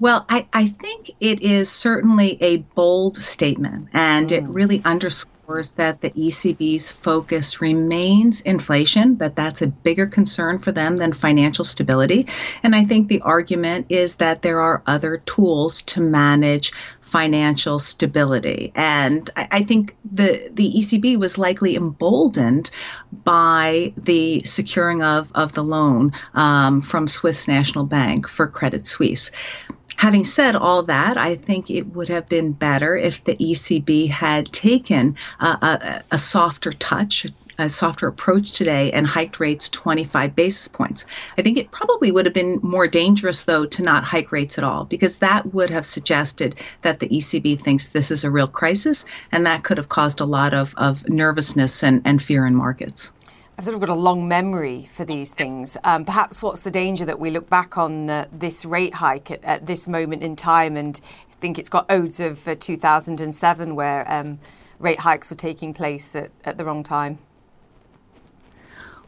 Well, 0.00 0.26
I, 0.28 0.46
I, 0.52 0.66
think 0.66 1.10
it 1.20 1.40
is 1.40 1.70
certainly 1.70 2.36
a 2.40 2.58
bold 2.74 3.16
statement, 3.16 3.88
and 3.92 4.28
mm. 4.28 4.32
it 4.32 4.42
really 4.42 4.82
underscores 4.84 5.33
that 5.46 6.00
the 6.00 6.10
ECB's 6.10 6.90
focus 6.90 7.60
remains 7.60 8.40
inflation, 8.40 9.18
that 9.18 9.36
that's 9.36 9.62
a 9.62 9.66
bigger 9.66 10.06
concern 10.06 10.58
for 10.58 10.72
them 10.72 10.96
than 10.96 11.12
financial 11.12 11.64
stability. 11.64 12.26
And 12.62 12.74
I 12.74 12.84
think 12.84 13.08
the 13.08 13.20
argument 13.20 13.86
is 13.90 14.16
that 14.16 14.42
there 14.42 14.60
are 14.60 14.82
other 14.86 15.18
tools 15.18 15.82
to 15.82 16.00
manage 16.00 16.72
financial 17.02 17.78
stability. 17.78 18.72
And 18.74 19.30
I, 19.36 19.48
I, 19.52 19.62
think 19.62 19.94
the, 20.10 20.50
the 20.52 20.72
ECB 20.72 21.18
was 21.18 21.38
likely 21.38 21.76
emboldened 21.76 22.70
by 23.12 23.92
the 23.96 24.42
securing 24.44 25.02
of, 25.02 25.30
of 25.34 25.52
the 25.52 25.62
loan 25.62 26.12
um, 26.32 26.80
from 26.80 27.06
Swiss 27.06 27.46
National 27.46 27.84
Bank 27.84 28.26
for 28.26 28.48
Credit 28.48 28.86
Suisse. 28.86 29.30
Having 29.96 30.24
said 30.24 30.56
all 30.56 30.82
that, 30.84 31.16
I 31.16 31.36
think 31.36 31.70
it 31.70 31.94
would 31.94 32.08
have 32.08 32.28
been 32.28 32.52
better 32.52 32.96
if 32.96 33.24
the 33.24 33.36
ECB 33.36 34.08
had 34.08 34.46
taken 34.46 35.16
a, 35.40 36.02
a, 36.10 36.18
softer 36.18 36.72
touch, 36.72 37.26
a 37.58 37.68
softer 37.68 38.08
approach 38.08 38.52
today 38.52 38.90
and 38.92 39.06
hiked 39.06 39.38
rates 39.40 39.68
25 39.68 40.34
basis 40.34 40.68
points. 40.68 41.06
I 41.38 41.42
think 41.42 41.56
it 41.56 41.70
probably 41.70 42.10
would 42.10 42.26
have 42.26 42.34
been 42.34 42.58
more 42.62 42.86
dangerous, 42.88 43.42
though, 43.42 43.66
to 43.66 43.82
not 43.82 44.04
hike 44.04 44.32
rates 44.32 44.58
at 44.58 44.64
all, 44.64 44.84
because 44.84 45.16
that 45.16 45.54
would 45.54 45.70
have 45.70 45.86
suggested 45.86 46.56
that 46.82 46.98
the 46.98 47.08
ECB 47.08 47.60
thinks 47.60 47.88
this 47.88 48.10
is 48.10 48.24
a 48.24 48.30
real 48.30 48.48
crisis, 48.48 49.04
and 49.30 49.46
that 49.46 49.62
could 49.62 49.78
have 49.78 49.88
caused 49.88 50.20
a 50.20 50.26
lot 50.26 50.54
of, 50.54 50.74
of 50.76 51.08
nervousness 51.08 51.82
and, 51.82 52.02
and 52.04 52.20
fear 52.20 52.46
in 52.46 52.54
markets. 52.54 53.12
I've 53.56 53.64
sort 53.64 53.74
of 53.74 53.80
got 53.80 53.88
a 53.88 53.94
long 53.94 54.26
memory 54.26 54.88
for 54.92 55.04
these 55.04 55.30
things. 55.30 55.76
Um, 55.84 56.04
perhaps 56.04 56.42
what's 56.42 56.62
the 56.62 56.70
danger 56.72 57.04
that 57.04 57.20
we 57.20 57.30
look 57.30 57.48
back 57.48 57.78
on 57.78 58.10
uh, 58.10 58.26
this 58.32 58.64
rate 58.64 58.94
hike 58.94 59.30
at, 59.30 59.44
at, 59.44 59.66
this 59.66 59.86
moment 59.86 60.24
in 60.24 60.34
time 60.34 60.76
and 60.76 61.00
think 61.44 61.58
it's 61.58 61.68
got 61.68 61.84
odes 61.90 62.20
of 62.20 62.48
uh, 62.48 62.54
2007 62.58 63.74
where 63.74 64.10
um, 64.10 64.38
rate 64.78 65.00
hikes 65.00 65.28
were 65.28 65.36
taking 65.36 65.74
place 65.74 66.16
at, 66.16 66.30
at, 66.46 66.56
the 66.56 66.64
wrong 66.64 66.82
time? 66.82 67.18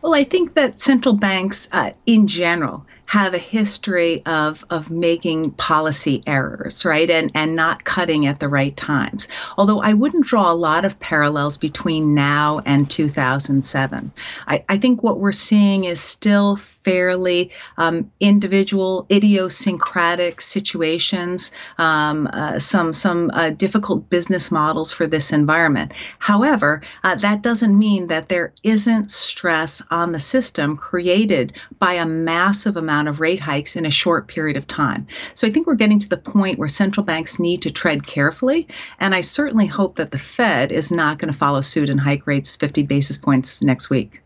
Well, 0.03 0.15
I 0.15 0.23
think 0.23 0.53
that 0.53 0.79
central 0.79 1.15
banks 1.15 1.67
uh, 1.73 1.93
in 2.05 2.27
general 2.27 2.85
have 3.07 3.35
a 3.35 3.39
history 3.39 4.23
of 4.27 4.65
of 4.71 4.91
making 4.91 5.53
policy 5.53 6.23
errors, 6.27 6.85
right, 6.85 7.09
and 7.09 7.31
and 7.35 7.57
not 7.57 7.85
cutting 7.85 8.27
at 8.27 8.41
the 8.41 8.49
right 8.49 8.77
times. 8.77 9.29
Although 9.57 9.81
I 9.81 9.95
wouldn't 9.95 10.27
draw 10.27 10.51
a 10.51 10.55
lot 10.55 10.85
of 10.85 10.99
parallels 10.99 11.57
between 11.57 12.15
now 12.15 12.61
and 12.67 12.91
2007. 12.91 14.13
I, 14.49 14.65
I 14.69 14.79
think 14.79 15.03
what 15.03 15.21
we're 15.21 15.33
seeing 15.33 15.85
is 15.85 16.01
still 16.01 16.57
fairly 16.57 17.51
um, 17.79 18.11
individual, 18.21 19.07
idiosyncratic 19.11 20.41
situations, 20.41 21.53
um, 21.79 22.29
uh, 22.33 22.59
some 22.59 22.93
some 22.93 23.31
uh, 23.35 23.51
difficult 23.51 24.09
business 24.11 24.51
models 24.51 24.93
for 24.93 25.07
this 25.07 25.33
environment. 25.33 25.93
However, 26.19 26.83
uh, 27.05 27.15
that 27.17 27.43
doesn't 27.43 27.77
mean 27.79 28.07
that 28.09 28.29
there 28.29 28.53
isn't 28.63 29.11
stress 29.11 29.83
on 29.91 30.13
the 30.13 30.21
system 30.21 30.77
created 30.77 31.53
by 31.79 31.95
a 31.95 32.07
massive 32.07 32.77
amount 32.77 32.96
of 33.05 33.21
rate 33.21 33.41
hikes 33.41 33.77
in 33.77 33.85
a 33.85 33.91
short 33.91 34.29
period 34.29 34.57
of 34.57 34.67
time. 34.67 35.07
So 35.35 35.47
I 35.47 35.51
think 35.51 35.67
we're 35.67 35.75
getting 35.75 35.99
to 35.99 36.09
the 36.09 36.17
point 36.17 36.59
where 36.59 36.69
central 36.69 37.05
banks 37.05 37.39
need 37.39 37.63
to 37.63 37.71
tread 37.71 38.07
carefully, 38.07 38.67
and 38.99 39.15
I 39.15 39.21
certainly 39.21 39.67
hope 39.67 39.97
that 39.97 40.11
the 40.11 40.19
Fed 40.19 40.73
is 40.73 40.91
not 40.91 41.19
going 41.19 41.31
to 41.31 41.39
follow 41.39 41.61
suit 41.61 41.91
and 41.91 42.01
hike 42.01 42.27
rates 42.27 42.57
50 42.57 42.83
basis 42.85 43.17
points 43.19 43.63
next 43.63 43.91
week 43.91 44.23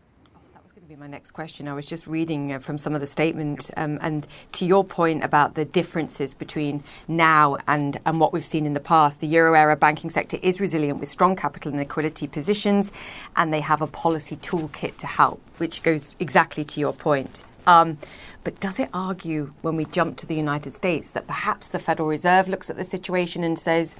That 0.53 0.63
was 0.63 0.71
going 0.71 0.83
to 0.83 0.89
be 0.89 0.95
my 0.95 1.07
next 1.07 1.31
question. 1.31 1.67
I 1.67 1.73
was 1.73 1.85
just 1.85 2.07
reading 2.07 2.53
uh, 2.53 2.59
from 2.59 2.77
some 2.77 2.95
of 2.95 3.01
the 3.01 3.07
statement, 3.07 3.69
um, 3.77 3.97
and 4.01 4.27
to 4.53 4.65
your 4.65 4.83
point 4.83 5.23
about 5.23 5.55
the 5.55 5.65
differences 5.65 6.33
between 6.33 6.83
now 7.07 7.57
and, 7.67 7.99
and 8.05 8.19
what 8.19 8.33
we've 8.33 8.45
seen 8.45 8.65
in 8.65 8.73
the 8.73 8.79
past, 8.79 9.19
the 9.19 9.27
euro 9.27 9.53
area 9.53 9.75
banking 9.75 10.09
sector 10.09 10.37
is 10.41 10.61
resilient 10.61 10.99
with 10.99 11.09
strong 11.09 11.35
capital 11.35 11.69
and 11.71 11.79
liquidity 11.79 12.27
positions, 12.27 12.91
and 13.35 13.53
they 13.53 13.61
have 13.61 13.81
a 13.81 13.87
policy 13.87 14.35
toolkit 14.37 14.97
to 14.97 15.07
help, 15.07 15.41
which 15.57 15.83
goes 15.83 16.15
exactly 16.19 16.63
to 16.63 16.79
your 16.79 16.93
point. 16.93 17.43
Um, 17.67 17.97
but 18.43 18.59
does 18.59 18.79
it 18.79 18.89
argue 18.93 19.53
when 19.61 19.75
we 19.75 19.85
jump 19.85 20.17
to 20.17 20.25
the 20.25 20.35
United 20.35 20.71
States 20.71 21.11
that 21.11 21.27
perhaps 21.27 21.67
the 21.67 21.79
Federal 21.79 22.09
Reserve 22.09 22.47
looks 22.47 22.69
at 22.69 22.77
the 22.77 22.83
situation 22.83 23.43
and 23.43 23.57
says, 23.57 23.95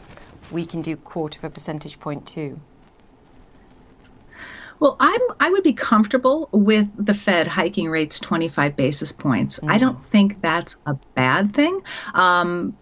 we 0.52 0.66
can 0.66 0.82
do 0.82 0.96
quarter 0.96 1.40
of 1.40 1.44
a 1.44 1.50
percentage 1.50 2.00
point 2.00 2.26
too? 2.26 2.60
Well, 4.80 4.98
I'm 5.00 5.22
I 5.40 5.52
would 5.52 5.62
be 5.62 5.74
comfortable 5.74 6.50
with 6.52 6.90
the 6.98 7.14
Fed 7.14 7.48
hiking 7.48 7.88
rates 7.88 8.20
25 8.20 8.76
basis 8.76 9.12
points. 9.12 9.60
Mm-hmm. 9.60 9.70
I 9.70 9.78
don't 9.78 10.04
think 10.08 10.42
that's 10.42 10.76
a 10.88 10.96
bad 11.14 11.54
thing. 11.54 11.82
Um, 12.16 12.76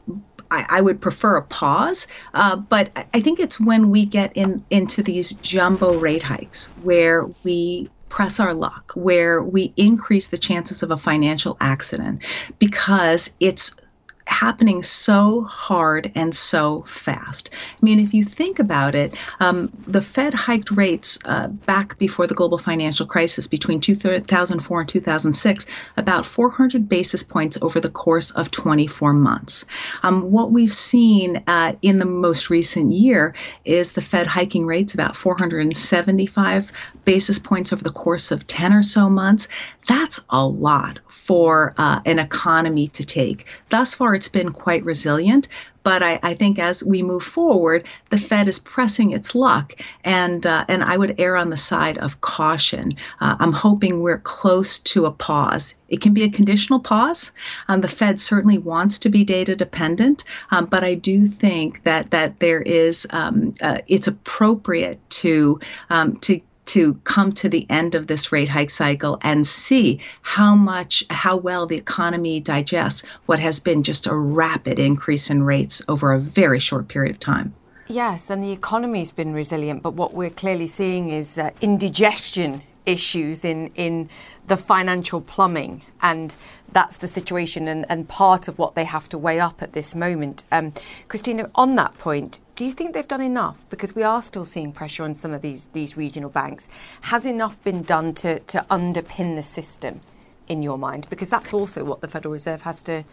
I, 0.49 0.65
I, 0.69 0.81
would 0.81 0.99
prefer 0.99 1.35
a 1.35 1.43
pause, 1.43 2.07
uh, 2.33 2.55
but 2.55 2.89
I 3.13 3.19
think 3.19 3.39
it's 3.39 3.59
when 3.59 3.91
we 3.91 4.05
get 4.05 4.35
in 4.35 4.65
into 4.71 5.03
these 5.03 5.33
jumbo 5.33 5.99
rate 5.99 6.23
hikes 6.23 6.67
where 6.81 7.25
we 7.43 7.89
press 8.09 8.39
our 8.39 8.53
luck, 8.53 8.91
where 8.95 9.41
we 9.41 9.73
increase 9.77 10.27
the 10.27 10.37
chances 10.37 10.83
of 10.83 10.91
a 10.91 10.97
financial 10.97 11.55
accident 11.61 12.23
because 12.59 13.35
it's 13.39 13.79
happening 14.29 14.83
so 14.83 15.43
hard 15.43 16.11
and 16.15 16.33
so 16.33 16.81
fast. 16.83 17.49
I 17.53 17.77
mean, 17.85 17.99
if 17.99 18.13
you 18.13 18.23
think 18.23 18.59
about 18.59 18.95
it, 18.95 19.15
um, 19.39 19.71
the 19.87 20.01
Fed 20.01 20.33
hiked 20.33 20.71
rates 20.71 21.19
uh, 21.25 21.47
back 21.47 21.97
before 21.97 22.27
the 22.27 22.35
global 22.35 22.57
financial 22.57 23.05
crisis 23.05 23.47
between 23.47 23.81
2004 23.81 24.79
and 24.79 24.89
2006 24.89 25.67
about 25.97 26.25
400 26.25 26.87
basis 26.87 27.23
points 27.23 27.57
over 27.61 27.79
the 27.79 27.89
course 27.89 28.31
of 28.31 28.51
24 28.51 29.13
months. 29.13 29.65
Um, 30.03 30.31
what 30.31 30.51
we've 30.51 30.73
seen 30.73 31.43
uh, 31.47 31.73
in 31.81 31.97
the 31.99 32.05
most 32.05 32.49
recent 32.49 32.91
year 32.91 33.33
is 33.65 33.93
the 33.93 34.01
Fed 34.01 34.27
hiking 34.27 34.65
rates 34.65 34.93
about 34.93 35.15
475 35.15 36.71
basis 37.05 37.39
points 37.39 37.73
over 37.73 37.83
the 37.83 37.91
course 37.91 38.31
of 38.31 38.45
10 38.47 38.73
or 38.73 38.83
so 38.83 39.09
months. 39.09 39.47
That's 39.87 40.19
a 40.29 40.45
lot 40.45 40.99
for 41.07 41.73
uh, 41.77 42.01
an 42.05 42.19
economy 42.19 42.87
to 42.89 43.03
take. 43.03 43.45
Thus 43.69 43.95
far, 43.95 44.13
it's 44.19 44.27
been 44.27 44.51
quite 44.51 44.83
resilient. 44.83 45.47
But 45.81 46.03
I, 46.03 46.19
I, 46.21 46.33
think 46.33 46.59
as 46.59 46.83
we 46.83 47.01
move 47.01 47.23
forward, 47.23 47.87
the 48.09 48.17
Fed 48.17 48.49
is 48.49 48.59
pressing 48.59 49.11
its 49.11 49.33
luck, 49.33 49.75
and 50.03 50.45
uh, 50.45 50.65
and 50.67 50.83
I 50.83 50.97
would 50.97 51.15
err 51.17 51.37
on 51.37 51.49
the 51.49 51.57
side 51.71 51.97
of 51.97 52.19
caution. 52.19 52.89
Uh, 53.21 53.37
I'm 53.39 53.53
hoping 53.53 54.01
we're 54.01 54.19
close 54.19 54.79
to 54.91 55.05
a 55.05 55.11
pause. 55.11 55.75
It 55.87 56.01
can 56.01 56.13
be 56.13 56.23
a 56.23 56.29
conditional 56.29 56.81
pause. 56.81 57.31
Um, 57.69 57.79
the 57.79 57.87
Fed 57.87 58.19
certainly 58.19 58.57
wants 58.57 58.99
to 58.99 59.09
be 59.09 59.23
data 59.23 59.55
dependent, 59.55 60.25
um, 60.51 60.65
but 60.65 60.83
I 60.83 60.95
do 60.95 61.27
think 61.27 61.83
that 61.83 62.11
that 62.11 62.41
there 62.41 62.61
is 62.61 63.07
um, 63.11 63.53
uh, 63.61 63.77
it's 63.87 64.07
appropriate 64.07 64.99
to 65.21 65.61
um, 65.89 66.17
to 66.17 66.41
to 66.69 66.93
come 67.03 67.31
to 67.31 67.49
the 67.49 67.65
end 67.69 67.95
of 67.95 68.05
this 68.05 68.31
rate 68.31 68.47
hike 68.47 68.69
cycle 68.69 69.17
and 69.21 69.45
see 69.45 69.99
how 70.21 70.53
much, 70.55 71.03
how 71.09 71.35
well 71.35 71.65
the 71.65 71.77
economy 71.77 72.39
digests 72.39 73.07
what 73.25 73.39
has 73.39 73.59
been 73.59 73.81
just 73.81 74.05
a 74.05 74.15
rapid 74.15 74.79
increase 74.79 75.31
in 75.31 75.41
rates 75.41 75.81
over 75.87 76.13
a 76.13 76.19
very 76.19 76.59
short 76.59 76.87
period 76.87 77.15
of 77.15 77.19
time. 77.19 77.53
Yes, 77.87 78.29
and 78.29 78.43
the 78.43 78.51
economy's 78.51 79.11
been 79.11 79.33
resilient, 79.33 79.81
but 79.81 79.95
what 79.95 80.13
we're 80.13 80.29
clearly 80.29 80.67
seeing 80.67 81.09
is 81.09 81.39
uh, 81.39 81.49
indigestion 81.59 82.61
issues 82.85 83.43
in 83.43 83.67
in 83.75 84.09
the 84.47 84.57
financial 84.57 85.21
plumbing, 85.21 85.81
and 86.01 86.35
that's 86.73 86.97
the 86.97 87.07
situation 87.07 87.67
and, 87.67 87.85
and 87.89 88.07
part 88.07 88.47
of 88.47 88.57
what 88.59 88.75
they 88.75 88.85
have 88.85 89.09
to 89.09 89.17
weigh 89.17 89.39
up 89.39 89.61
at 89.61 89.73
this 89.73 89.95
moment. 89.95 90.43
Um, 90.51 90.73
Kristina, 91.07 91.49
on 91.55 91.75
that 91.75 91.97
point, 91.97 92.39
do 92.55 92.65
you 92.65 92.71
think 92.71 92.93
they've 92.93 93.07
done 93.07 93.21
enough? 93.21 93.65
Because 93.69 93.95
we 93.95 94.03
are 94.03 94.21
still 94.21 94.45
seeing 94.45 94.71
pressure 94.71 95.03
on 95.03 95.15
some 95.15 95.33
of 95.33 95.41
these 95.41 95.67
these 95.67 95.95
regional 95.95 96.29
banks. 96.29 96.67
Has 97.01 97.25
enough 97.25 97.61
been 97.63 97.83
done 97.83 98.13
to 98.15 98.39
to 98.39 98.65
underpin 98.69 99.35
the 99.35 99.43
system, 99.43 100.01
in 100.49 100.63
your 100.63 100.77
mind? 100.77 101.07
Because 101.09 101.29
that's 101.29 101.53
also 101.53 101.85
what 101.85 102.01
the 102.01 102.07
Federal 102.07 102.33
Reserve 102.33 102.63
has 102.63 102.83
to 102.83 103.05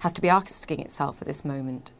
has 0.00 0.12
to 0.12 0.20
be 0.20 0.28
asking 0.28 0.80
itself 0.80 1.20
at 1.20 1.26
this 1.26 1.44
moment. 1.44 1.90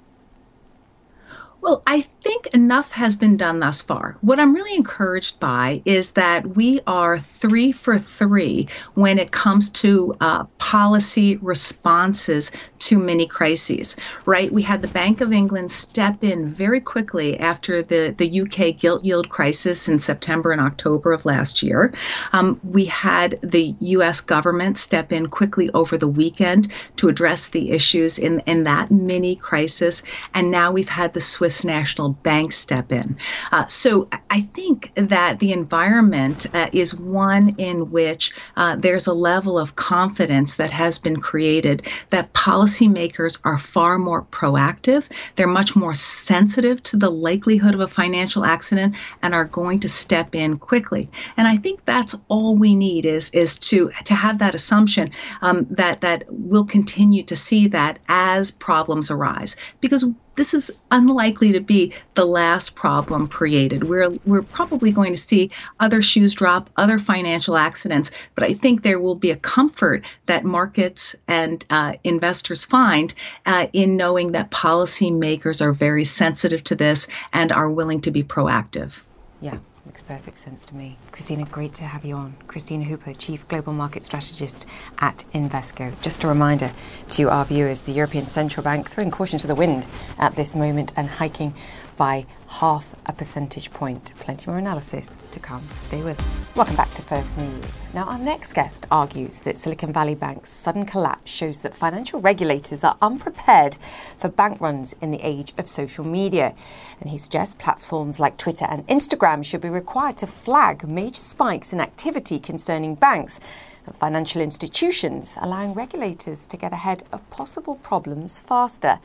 Well, 1.64 1.82
I 1.86 2.02
think 2.02 2.48
enough 2.48 2.92
has 2.92 3.16
been 3.16 3.38
done 3.38 3.58
thus 3.60 3.80
far. 3.80 4.18
What 4.20 4.38
I'm 4.38 4.54
really 4.54 4.76
encouraged 4.76 5.40
by 5.40 5.80
is 5.86 6.10
that 6.10 6.56
we 6.56 6.80
are 6.86 7.18
three 7.18 7.72
for 7.72 7.96
three 7.96 8.68
when 8.92 9.18
it 9.18 9.30
comes 9.30 9.70
to 9.70 10.12
uh, 10.20 10.44
policy 10.58 11.38
responses 11.38 12.52
to 12.80 12.98
many 12.98 13.26
crises, 13.26 13.96
right? 14.26 14.52
We 14.52 14.60
had 14.60 14.82
the 14.82 14.88
Bank 14.88 15.22
of 15.22 15.32
England 15.32 15.72
step 15.72 16.22
in 16.22 16.50
very 16.50 16.82
quickly 16.82 17.40
after 17.40 17.80
the, 17.80 18.14
the 18.18 18.42
UK 18.42 18.76
gilt 18.76 19.02
yield 19.02 19.30
crisis 19.30 19.88
in 19.88 19.98
September 19.98 20.52
and 20.52 20.60
October 20.60 21.14
of 21.14 21.24
last 21.24 21.62
year. 21.62 21.94
Um, 22.34 22.60
we 22.62 22.84
had 22.84 23.38
the 23.40 23.74
US 23.80 24.20
government 24.20 24.76
step 24.76 25.12
in 25.12 25.28
quickly 25.28 25.70
over 25.72 25.96
the 25.96 26.08
weekend 26.08 26.70
to 26.96 27.08
address 27.08 27.48
the 27.48 27.70
issues 27.70 28.18
in, 28.18 28.40
in 28.40 28.64
that 28.64 28.90
mini 28.90 29.34
crisis. 29.36 30.02
And 30.34 30.50
now 30.50 30.70
we've 30.70 30.90
had 30.90 31.14
the 31.14 31.22
Swiss 31.22 31.53
Swiss 31.54 31.64
National 31.64 32.10
Bank 32.10 32.52
step 32.52 32.90
in. 32.90 33.16
Uh, 33.52 33.66
so 33.68 34.08
I 34.30 34.40
think 34.40 34.90
that 34.96 35.38
the 35.38 35.52
environment 35.52 36.46
uh, 36.52 36.68
is 36.72 36.94
one 36.94 37.54
in 37.58 37.90
which 37.92 38.32
uh, 38.56 38.74
there's 38.76 39.06
a 39.06 39.12
level 39.12 39.58
of 39.58 39.76
confidence 39.76 40.56
that 40.56 40.70
has 40.72 40.98
been 40.98 41.20
created 41.20 41.86
that 42.10 42.32
policymakers 42.32 43.40
are 43.44 43.58
far 43.58 43.98
more 43.98 44.22
proactive. 44.22 45.08
They're 45.36 45.46
much 45.46 45.76
more 45.76 45.94
sensitive 45.94 46.82
to 46.84 46.96
the 46.96 47.10
likelihood 47.10 47.74
of 47.74 47.80
a 47.80 47.88
financial 47.88 48.44
accident 48.44 48.96
and 49.22 49.32
are 49.32 49.44
going 49.44 49.78
to 49.80 49.88
step 49.88 50.34
in 50.34 50.58
quickly. 50.58 51.08
And 51.36 51.46
I 51.46 51.56
think 51.56 51.84
that's 51.84 52.16
all 52.28 52.56
we 52.56 52.74
need 52.74 53.06
is 53.06 53.30
is 53.30 53.56
to 53.70 53.90
to 54.04 54.14
have 54.14 54.38
that 54.38 54.54
assumption 54.54 55.10
um, 55.42 55.66
that 55.70 56.00
that 56.00 56.24
we'll 56.28 56.64
continue 56.64 57.22
to 57.22 57.36
see 57.36 57.68
that 57.68 57.98
as 58.08 58.50
problems 58.50 59.10
arise 59.10 59.56
because 59.80 60.04
this 60.36 60.54
is 60.54 60.70
unlikely 60.90 61.52
to 61.52 61.60
be 61.60 61.92
the 62.14 62.24
last 62.24 62.74
problem 62.74 63.26
created. 63.26 63.84
We're 63.84 64.10
we're 64.24 64.42
probably 64.42 64.90
going 64.90 65.12
to 65.12 65.20
see 65.20 65.50
other 65.80 66.02
shoes 66.02 66.34
drop, 66.34 66.70
other 66.76 66.98
financial 66.98 67.56
accidents, 67.56 68.10
but 68.34 68.44
I 68.44 68.52
think 68.52 68.82
there 68.82 69.00
will 69.00 69.14
be 69.14 69.30
a 69.30 69.36
comfort 69.36 70.04
that 70.26 70.44
markets 70.44 71.16
and 71.28 71.64
uh, 71.70 71.94
investors 72.04 72.64
find 72.64 73.14
uh, 73.46 73.66
in 73.72 73.96
knowing 73.96 74.32
that 74.32 74.50
policymakers 74.50 75.60
are 75.60 75.72
very 75.72 76.04
sensitive 76.04 76.64
to 76.64 76.74
this 76.74 77.08
and 77.32 77.52
are 77.52 77.70
willing 77.70 78.00
to 78.02 78.10
be 78.10 78.22
proactive. 78.22 79.02
Yeah. 79.40 79.58
Makes 79.86 80.02
perfect 80.02 80.38
sense 80.38 80.64
to 80.66 80.74
me. 80.74 80.96
Kristina, 81.12 81.48
great 81.50 81.74
to 81.74 81.84
have 81.84 82.06
you 82.06 82.14
on. 82.14 82.36
Kristina 82.46 82.84
Hooper, 82.84 83.12
Chief 83.12 83.46
Global 83.48 83.74
Market 83.74 84.02
Strategist 84.02 84.64
at 84.98 85.24
Invesco. 85.34 86.00
Just 86.00 86.24
a 86.24 86.28
reminder 86.28 86.72
to 87.10 87.28
our 87.28 87.44
viewers 87.44 87.82
the 87.82 87.92
European 87.92 88.24
Central 88.24 88.64
Bank 88.64 88.88
throwing 88.88 89.10
caution 89.10 89.38
to 89.40 89.46
the 89.46 89.54
wind 89.54 89.84
at 90.18 90.36
this 90.36 90.54
moment 90.54 90.94
and 90.96 91.08
hiking 91.08 91.52
by 91.98 92.24
half 92.46 92.94
a 93.06 93.12
percentage 93.12 93.72
point. 93.72 94.14
Plenty 94.16 94.50
more 94.50 94.58
analysis 94.58 95.16
to 95.30 95.38
come. 95.40 95.62
Stay 95.78 96.02
with 96.02 96.18
us. 96.18 96.56
Welcome 96.56 96.76
back 96.76 96.92
to 96.94 97.02
First 97.02 97.36
Move. 97.36 97.94
Now, 97.94 98.04
our 98.04 98.18
next 98.18 98.54
guest 98.54 98.86
argues 98.90 99.40
that 99.40 99.56
Silicon 99.56 99.92
Valley 99.92 100.14
Bank's 100.14 100.50
sudden 100.50 100.86
collapse 100.86 101.30
shows 101.30 101.60
that 101.60 101.76
financial 101.76 102.20
regulators 102.20 102.82
are 102.84 102.96
unprepared 103.00 103.76
for 104.18 104.28
bank 104.28 104.60
runs 104.60 104.94
in 105.00 105.10
the 105.10 105.20
age 105.22 105.52
of 105.58 105.68
social 105.68 106.04
media. 106.04 106.54
And 107.00 107.10
he 107.10 107.18
suggests 107.18 107.54
platforms 107.54 108.18
like 108.18 108.36
Twitter 108.36 108.64
and 108.64 108.86
Instagram 108.88 109.44
should 109.44 109.60
be 109.60 109.68
required 109.74 110.16
to 110.18 110.26
flag 110.26 110.88
major 110.88 111.20
spikes 111.20 111.72
in 111.72 111.80
activity 111.80 112.38
concerning 112.38 112.94
banks 112.94 113.38
and 113.84 113.94
financial 113.96 114.40
institutions, 114.40 115.36
allowing 115.40 115.74
regulators 115.74 116.46
to 116.46 116.56
get 116.56 116.72
ahead 116.72 117.02
of 117.12 117.28
possible 117.30 117.74
problems 117.76 118.40
faster. 118.40 119.00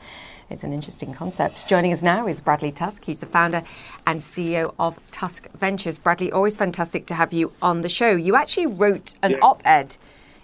It's 0.48 0.64
an 0.64 0.72
interesting 0.72 1.12
concept. 1.12 1.68
Joining 1.68 1.92
us 1.92 2.02
now 2.02 2.26
is 2.26 2.40
Bradley 2.40 2.72
Tusk. 2.72 3.04
He's 3.04 3.18
the 3.18 3.26
founder 3.26 3.62
and 4.06 4.22
CEO 4.22 4.74
of 4.78 4.98
Tusk 5.10 5.48
Ventures. 5.52 5.98
Bradley, 5.98 6.32
always 6.32 6.56
fantastic 6.56 7.06
to 7.06 7.14
have 7.14 7.32
you 7.32 7.52
on 7.60 7.82
the 7.82 7.88
show. 7.88 8.10
You 8.12 8.36
actually 8.36 8.66
wrote 8.66 9.14
an 9.22 9.32
yeah. 9.32 9.38
op 9.42 9.62
ed 9.64 9.96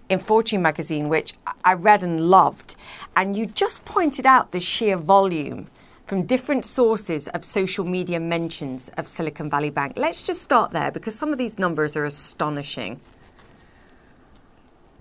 in 0.09 0.19
Fortune 0.19 0.63
magazine, 0.63 1.09
which 1.09 1.33
I 1.65 1.73
read 1.73 2.03
and 2.03 2.29
loved, 2.29 2.77
and 3.17 3.37
you 3.37 3.47
just 3.47 3.85
pointed 3.85 4.27
out 4.27 4.53
the 4.53 4.61
sheer 4.61 4.97
volume 4.97 5.69
from 6.07 6.25
different 6.25 6.65
sources 6.65 7.27
of 7.29 7.45
social 7.45 7.85
media 7.85 8.21
mentions 8.21 8.89
of 8.97 9.09
Silicon 9.09 9.51
Valley 9.51 9.71
Bank. 9.71 9.95
Let's 9.97 10.23
just 10.23 10.41
start 10.41 10.71
there 10.71 10.91
because 10.91 11.17
some 11.17 11.33
of 11.33 11.39
these 11.39 11.59
numbers 11.59 11.97
are 11.97 12.05
astonishing. 12.05 13.01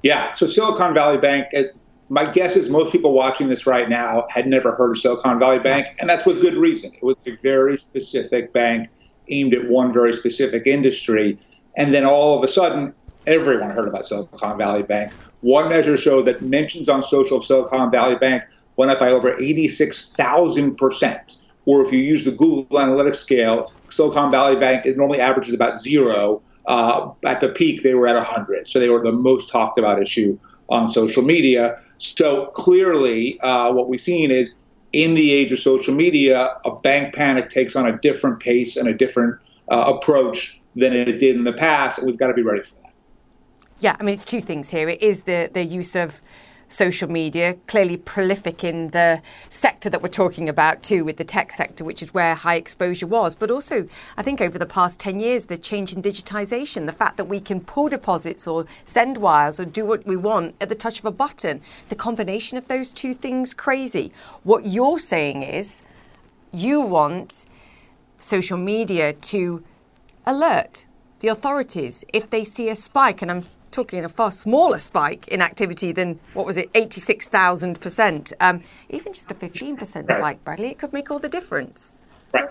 Yeah, 0.02 0.34
so 0.34 0.46
Silicon 0.46 0.94
Valley 0.94 1.18
Bank, 1.18 1.48
uh, 1.56 1.64
my 2.10 2.26
guess 2.26 2.56
is 2.56 2.70
most 2.70 2.92
people 2.92 3.14
watching 3.14 3.48
this 3.50 3.66
right 3.66 3.90
now 3.90 4.26
had 4.30 4.48
never 4.48 4.72
heard 4.76 4.92
of 4.92 5.00
Silicon 5.00 5.40
Valley 5.40 5.60
Bank, 5.60 5.88
and 6.00 6.10
that's 6.10 6.26
with 6.26 6.42
good 6.42 6.56
reason. 6.56 6.92
It 6.94 7.04
was 7.04 7.22
a 7.26 7.36
very 7.38 7.78
specific 7.78 8.52
bank 8.54 8.90
aimed 9.30 9.54
at 9.54 9.68
one 9.68 9.92
very 9.92 10.14
specific 10.14 10.68
industry. 10.68 11.38
And 11.78 11.94
then 11.94 12.06
all 12.06 12.38
of 12.38 12.44
a 12.44 12.48
sudden, 12.48 12.94
everyone 13.26 13.72
heard 13.72 13.88
about 13.88 14.08
Silicon 14.08 14.58
Valley 14.58 14.84
Bank. 14.84 15.12
One 15.42 15.70
measure 15.70 15.98
showed 15.98 16.26
that 16.26 16.42
mentions 16.42 16.90
on 16.90 17.02
social 17.02 17.42
Silicon 17.42 17.90
Valley 17.90 18.16
Bank 18.16 18.44
went 18.78 18.92
up 18.92 19.00
by 19.00 19.10
over 19.10 19.34
86,000%. 19.34 21.38
Or 21.66 21.82
if 21.82 21.92
you 21.92 22.00
use 22.00 22.26
the 22.26 22.32
Google 22.32 22.78
Analytics 22.78 23.16
scale, 23.16 23.74
Silicon 23.90 24.30
Valley 24.30 24.56
Bank 24.56 24.86
it 24.86 24.98
normally 24.98 25.20
averages 25.20 25.54
about 25.54 25.80
zero. 25.80 26.42
Uh, 26.68 27.12
at 27.26 27.40
the 27.40 27.50
peak, 27.50 27.84
they 27.84 27.94
were 27.94 28.08
at 28.08 28.16
100. 28.16 28.70
So 28.70 28.80
they 28.80 28.90
were 28.90 29.02
the 29.02 29.12
most 29.12 29.50
talked 29.50 29.78
about 29.78 30.02
issue 30.02 30.38
on 30.70 30.90
social 30.90 31.24
media. 31.24 31.80
So 31.98 32.48
clearly, 32.48 33.40
uh, 33.42 33.72
what 33.72 33.88
we've 33.88 34.02
seen 34.02 34.32
is 34.32 34.68
in 34.94 35.16
the 35.16 35.32
age 35.32 35.52
of 35.52 35.60
social 35.60 35.94
media, 35.94 36.56
a 36.66 36.76
bank 36.76 37.14
panic 37.14 37.50
takes 37.50 37.76
on 37.76 37.88
a 37.88 37.98
different 37.98 38.40
pace 38.40 38.78
and 38.78 38.88
a 38.88 38.94
different 38.94 39.40
uh, 39.70 39.94
approach 39.96 40.60
than 40.76 40.94
it 40.94 41.20
did 41.20 41.36
in 41.36 41.44
the 41.44 41.54
past. 41.54 41.98
And 41.98 42.08
we've 42.08 42.18
got 42.18 42.28
to 42.28 42.34
be 42.34 42.42
ready 42.42 42.62
for 42.62 42.76
that. 42.76 42.94
Yeah, 43.80 43.96
I 44.00 44.04
mean, 44.04 44.14
it's 44.14 44.26
two 44.26 44.42
things 44.42 44.70
here. 44.70 44.88
It 44.88 45.02
is 45.02 45.24
the, 45.24 45.50
the 45.54 45.64
use 45.64 45.96
of 45.96 46.22
social 46.76 47.10
media, 47.10 47.56
clearly 47.68 47.96
prolific 47.96 48.64
in 48.64 48.90
the 48.90 49.22
sector 49.50 49.90
that 49.90 50.02
we're 50.02 50.10
talking 50.10 50.50
about 50.50 50.84
too, 50.84 51.06
with 51.06 51.18
the 51.18 51.24
tech 51.24 51.52
sector, 51.52 51.84
which 51.84 52.02
is 52.04 52.14
where 52.14 52.36
high 52.36 52.56
exposure 52.56 53.08
was. 53.08 53.34
But 53.34 53.50
also, 53.50 53.88
I 54.18 54.24
think 54.24 54.42
over 54.42 54.60
the 54.60 54.66
past 54.66 55.00
10 55.00 55.20
years, 55.20 55.46
the 55.46 55.58
change 55.58 55.94
in 55.94 56.02
digitization, 56.02 56.86
the 56.86 56.92
fact 56.92 57.16
that 57.18 57.26
we 57.26 57.40
can 57.40 57.62
pull 57.62 57.88
deposits 57.88 58.46
or 58.46 58.66
send 58.84 59.18
wires 59.18 59.60
or 59.60 59.66
do 59.66 59.86
what 59.86 60.06
we 60.06 60.18
want 60.18 60.56
at 60.60 60.70
the 60.70 60.76
touch 60.76 61.00
of 61.00 61.06
a 61.06 61.12
button, 61.12 61.62
the 61.90 61.96
combination 61.96 62.58
of 62.58 62.68
those 62.68 62.94
two 62.94 63.14
things, 63.14 63.54
crazy. 63.54 64.12
What 64.44 64.66
you're 64.66 65.00
saying 65.00 65.44
is 65.44 65.84
you 66.52 66.82
want 66.82 67.46
social 68.18 68.58
media 68.58 69.14
to 69.14 69.64
alert 70.26 70.86
the 71.20 71.28
authorities 71.30 72.04
if 72.12 72.30
they 72.30 72.44
see 72.44 72.70
a 72.70 72.76
spike, 72.76 73.22
and 73.22 73.32
I'm 73.32 73.46
talking 73.76 74.04
a 74.06 74.10
far 74.10 74.32
smaller 74.32 74.80
spike 74.80 75.28
in 75.28 75.42
activity 75.42 75.92
than 75.92 76.20
what 76.34 76.46
was 76.46 76.58
it, 76.58 76.72
86,000%. 76.74 78.34
Um, 78.40 78.64
even 78.90 79.14
just 79.14 79.30
a 79.30 79.36
15% 79.36 79.80
right. 79.80 80.18
spike, 80.18 80.44
Bradley, 80.44 80.70
it 80.70 80.80
could 80.80 80.94
make 80.94 81.12
all 81.12 81.20
the 81.20 81.30
difference. 81.30 81.96
Right. 82.34 82.50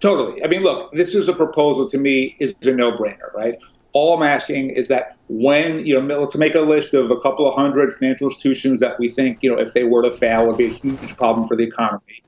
Totally. 0.00 0.42
I 0.44 0.48
mean, 0.48 0.62
look, 0.62 0.92
this 0.92 1.14
is 1.14 1.28
a 1.28 1.32
proposal 1.32 1.88
to 1.88 1.98
me 1.98 2.36
is 2.38 2.54
a 2.62 2.72
no-brainer, 2.72 3.32
right? 3.34 3.58
All 3.92 4.16
I'm 4.16 4.22
asking 4.22 4.70
is 4.70 4.88
that 4.88 5.16
when, 5.28 5.84
you 5.84 6.00
know, 6.00 6.20
let's 6.20 6.36
make 6.36 6.54
a 6.54 6.60
list 6.60 6.94
of 6.94 7.10
a 7.10 7.20
couple 7.20 7.46
of 7.46 7.54
hundred 7.54 7.92
financial 7.92 8.28
institutions 8.28 8.80
that 8.80 8.98
we 8.98 9.08
think, 9.08 9.42
you 9.42 9.50
know, 9.50 9.60
if 9.60 9.74
they 9.74 9.84
were 9.84 10.02
to 10.02 10.10
fail, 10.10 10.46
would 10.46 10.56
be 10.56 10.66
a 10.66 10.70
huge 10.70 11.16
problem 11.16 11.46
for 11.46 11.56
the 11.56 11.64
economy. 11.64 12.22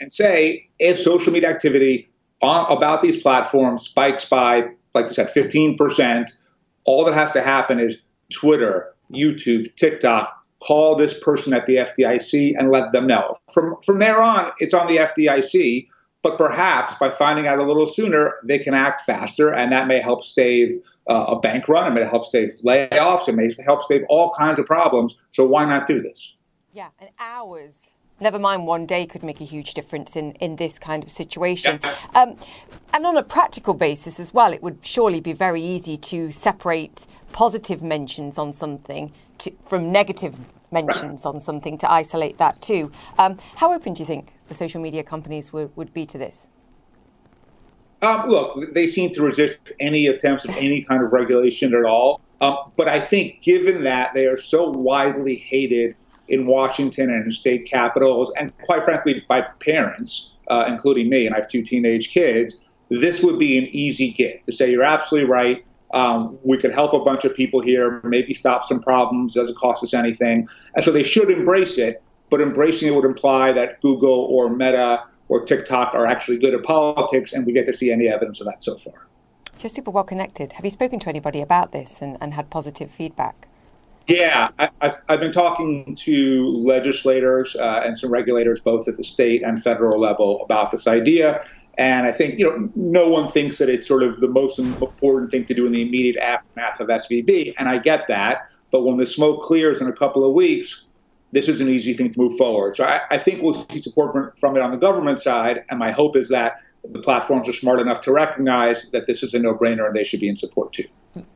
And 0.00 0.12
say, 0.12 0.68
if 0.78 0.98
social 0.98 1.32
media 1.32 1.48
activity 1.50 2.08
on, 2.40 2.70
about 2.70 3.02
these 3.02 3.16
platforms 3.16 3.82
spikes 3.82 4.24
by, 4.24 4.68
like 4.94 5.06
you 5.06 5.14
said, 5.14 5.28
15%, 5.28 6.32
all 6.88 7.04
that 7.04 7.12
has 7.12 7.30
to 7.32 7.42
happen 7.42 7.78
is 7.78 7.98
Twitter, 8.32 8.94
YouTube, 9.12 9.76
TikTok, 9.76 10.34
call 10.60 10.94
this 10.94 11.12
person 11.12 11.52
at 11.52 11.66
the 11.66 11.76
FDIC 11.76 12.54
and 12.58 12.70
let 12.70 12.92
them 12.92 13.06
know. 13.06 13.34
From 13.52 13.76
from 13.84 13.98
there 13.98 14.22
on, 14.22 14.50
it's 14.58 14.72
on 14.72 14.86
the 14.86 14.96
FDIC. 14.96 15.86
But 16.22 16.36
perhaps 16.36 16.94
by 16.94 17.10
finding 17.10 17.46
out 17.46 17.58
a 17.58 17.62
little 17.62 17.86
sooner, 17.86 18.34
they 18.42 18.58
can 18.58 18.74
act 18.74 19.02
faster, 19.02 19.54
and 19.54 19.70
that 19.70 19.86
may 19.86 20.00
help 20.00 20.24
save 20.24 20.70
uh, 21.08 21.26
a 21.28 21.38
bank 21.38 21.68
run. 21.68 21.86
It 21.92 21.94
may 21.94 22.04
help 22.04 22.24
save 22.24 22.50
layoffs. 22.66 23.28
It 23.28 23.36
may 23.36 23.50
help 23.64 23.82
save 23.82 24.02
all 24.08 24.32
kinds 24.32 24.58
of 24.58 24.66
problems. 24.66 25.14
So 25.30 25.46
why 25.46 25.64
not 25.64 25.86
do 25.86 26.02
this? 26.02 26.34
Yeah, 26.72 26.88
and 26.98 27.10
hours 27.20 27.94
never 28.20 28.38
mind 28.38 28.66
one 28.66 28.86
day 28.86 29.06
could 29.06 29.22
make 29.22 29.40
a 29.40 29.44
huge 29.44 29.74
difference 29.74 30.16
in, 30.16 30.32
in 30.32 30.56
this 30.56 30.78
kind 30.78 31.02
of 31.02 31.10
situation. 31.10 31.80
Um, 32.14 32.36
and 32.92 33.06
on 33.06 33.16
a 33.16 33.22
practical 33.22 33.74
basis 33.74 34.18
as 34.18 34.34
well, 34.34 34.52
it 34.52 34.62
would 34.62 34.78
surely 34.82 35.20
be 35.20 35.32
very 35.32 35.62
easy 35.62 35.96
to 35.96 36.30
separate 36.30 37.06
positive 37.32 37.82
mentions 37.82 38.38
on 38.38 38.52
something 38.52 39.12
to, 39.38 39.52
from 39.64 39.92
negative 39.92 40.36
mentions 40.70 41.24
on 41.24 41.40
something 41.40 41.78
to 41.78 41.90
isolate 41.90 42.38
that 42.38 42.60
too. 42.60 42.90
Um, 43.18 43.38
how 43.56 43.72
open 43.72 43.94
do 43.94 44.00
you 44.00 44.06
think 44.06 44.32
the 44.48 44.54
social 44.54 44.80
media 44.80 45.02
companies 45.02 45.52
would, 45.52 45.74
would 45.76 45.92
be 45.94 46.06
to 46.06 46.18
this? 46.18 46.48
Um, 48.00 48.28
look, 48.28 48.74
they 48.74 48.86
seem 48.86 49.10
to 49.10 49.22
resist 49.22 49.72
any 49.80 50.06
attempts 50.06 50.44
of 50.44 50.56
any 50.56 50.82
kind 50.82 51.02
of 51.02 51.12
regulation 51.12 51.74
at 51.74 51.84
all. 51.84 52.20
Um, 52.40 52.56
but 52.76 52.86
I 52.86 53.00
think, 53.00 53.40
given 53.40 53.82
that 53.84 54.14
they 54.14 54.26
are 54.26 54.36
so 54.36 54.70
widely 54.70 55.34
hated 55.34 55.96
in 56.28 56.46
Washington 56.46 57.10
and 57.10 57.24
in 57.24 57.32
state 57.32 57.66
capitals, 57.66 58.32
and 58.38 58.56
quite 58.58 58.84
frankly, 58.84 59.24
by 59.28 59.40
parents, 59.60 60.32
uh, 60.48 60.64
including 60.68 61.08
me, 61.08 61.26
and 61.26 61.34
I 61.34 61.38
have 61.38 61.48
two 61.48 61.62
teenage 61.62 62.10
kids, 62.10 62.60
this 62.90 63.22
would 63.22 63.38
be 63.38 63.58
an 63.58 63.66
easy 63.66 64.10
gift 64.10 64.46
to 64.46 64.52
say, 64.52 64.70
you're 64.70 64.82
absolutely 64.82 65.28
right. 65.28 65.64
Um, 65.94 66.38
we 66.42 66.58
could 66.58 66.72
help 66.72 66.92
a 66.92 67.00
bunch 67.00 67.24
of 67.24 67.34
people 67.34 67.60
here, 67.60 68.00
maybe 68.04 68.34
stop 68.34 68.64
some 68.64 68.80
problems, 68.80 69.34
doesn't 69.34 69.56
cost 69.56 69.82
us 69.82 69.94
anything. 69.94 70.46
And 70.74 70.84
so 70.84 70.90
they 70.90 71.02
should 71.02 71.30
embrace 71.30 71.78
it, 71.78 72.02
but 72.30 72.40
embracing 72.40 72.88
it 72.88 72.94
would 72.94 73.06
imply 73.06 73.52
that 73.52 73.80
Google 73.80 74.26
or 74.30 74.50
Meta 74.50 75.04
or 75.28 75.44
TikTok 75.44 75.94
are 75.94 76.06
actually 76.06 76.38
good 76.38 76.54
at 76.54 76.62
politics, 76.62 77.32
and 77.32 77.46
we 77.46 77.52
get 77.52 77.66
to 77.66 77.72
see 77.72 77.90
any 77.90 78.08
evidence 78.08 78.40
of 78.40 78.46
that 78.46 78.62
so 78.62 78.76
far. 78.76 79.06
You're 79.60 79.70
super 79.70 79.90
well 79.90 80.04
connected. 80.04 80.52
Have 80.52 80.64
you 80.64 80.70
spoken 80.70 80.98
to 81.00 81.08
anybody 81.08 81.40
about 81.40 81.72
this 81.72 82.00
and, 82.00 82.16
and 82.20 82.34
had 82.34 82.48
positive 82.48 82.90
feedback? 82.90 83.47
Yeah, 84.08 84.48
I, 84.58 84.70
have 84.80 84.96
I've 85.10 85.20
been 85.20 85.32
talking 85.32 85.94
to 85.94 86.48
legislators 86.56 87.54
uh, 87.54 87.82
and 87.84 87.98
some 87.98 88.10
regulators, 88.10 88.62
both 88.62 88.88
at 88.88 88.96
the 88.96 89.04
state 89.04 89.42
and 89.42 89.62
federal 89.62 90.00
level, 90.00 90.42
about 90.42 90.70
this 90.70 90.86
idea. 90.86 91.44
And 91.76 92.06
I 92.06 92.12
think, 92.12 92.38
you 92.38 92.44
know, 92.46 92.70
no 92.74 93.08
one 93.08 93.28
thinks 93.28 93.58
that 93.58 93.68
it's 93.68 93.86
sort 93.86 94.02
of 94.02 94.20
the 94.20 94.26
most 94.26 94.58
important 94.58 95.30
thing 95.30 95.44
to 95.44 95.54
do 95.54 95.66
in 95.66 95.72
the 95.72 95.82
immediate 95.82 96.16
aftermath 96.16 96.80
of 96.80 96.88
SVB. 96.88 97.54
And 97.58 97.68
I 97.68 97.76
get 97.76 98.08
that. 98.08 98.48
But 98.70 98.82
when 98.82 98.96
the 98.96 99.04
smoke 99.04 99.42
clears 99.42 99.80
in 99.80 99.88
a 99.88 99.92
couple 99.92 100.24
of 100.24 100.32
weeks, 100.32 100.86
this 101.32 101.46
is 101.46 101.60
an 101.60 101.68
easy 101.68 101.92
thing 101.92 102.10
to 102.10 102.18
move 102.18 102.34
forward. 102.38 102.76
So 102.76 102.84
I, 102.84 103.02
I 103.10 103.18
think 103.18 103.42
we'll 103.42 103.52
see 103.52 103.80
support 103.82 104.12
from, 104.12 104.32
from 104.40 104.56
it 104.56 104.62
on 104.62 104.70
the 104.70 104.78
government 104.78 105.20
side. 105.20 105.64
And 105.68 105.78
my 105.78 105.90
hope 105.90 106.16
is 106.16 106.30
that 106.30 106.56
the 106.84 107.00
platforms 107.00 107.48
are 107.48 107.52
smart 107.52 107.80
enough 107.80 108.02
to 108.02 108.12
recognize 108.12 108.86
that 108.92 109.06
this 109.06 109.22
is 109.22 109.34
a 109.34 109.38
no 109.38 109.54
brainer 109.54 109.86
and 109.86 109.94
they 109.94 110.04
should 110.04 110.20
be 110.20 110.28
in 110.28 110.36
support 110.36 110.72
too. 110.72 110.84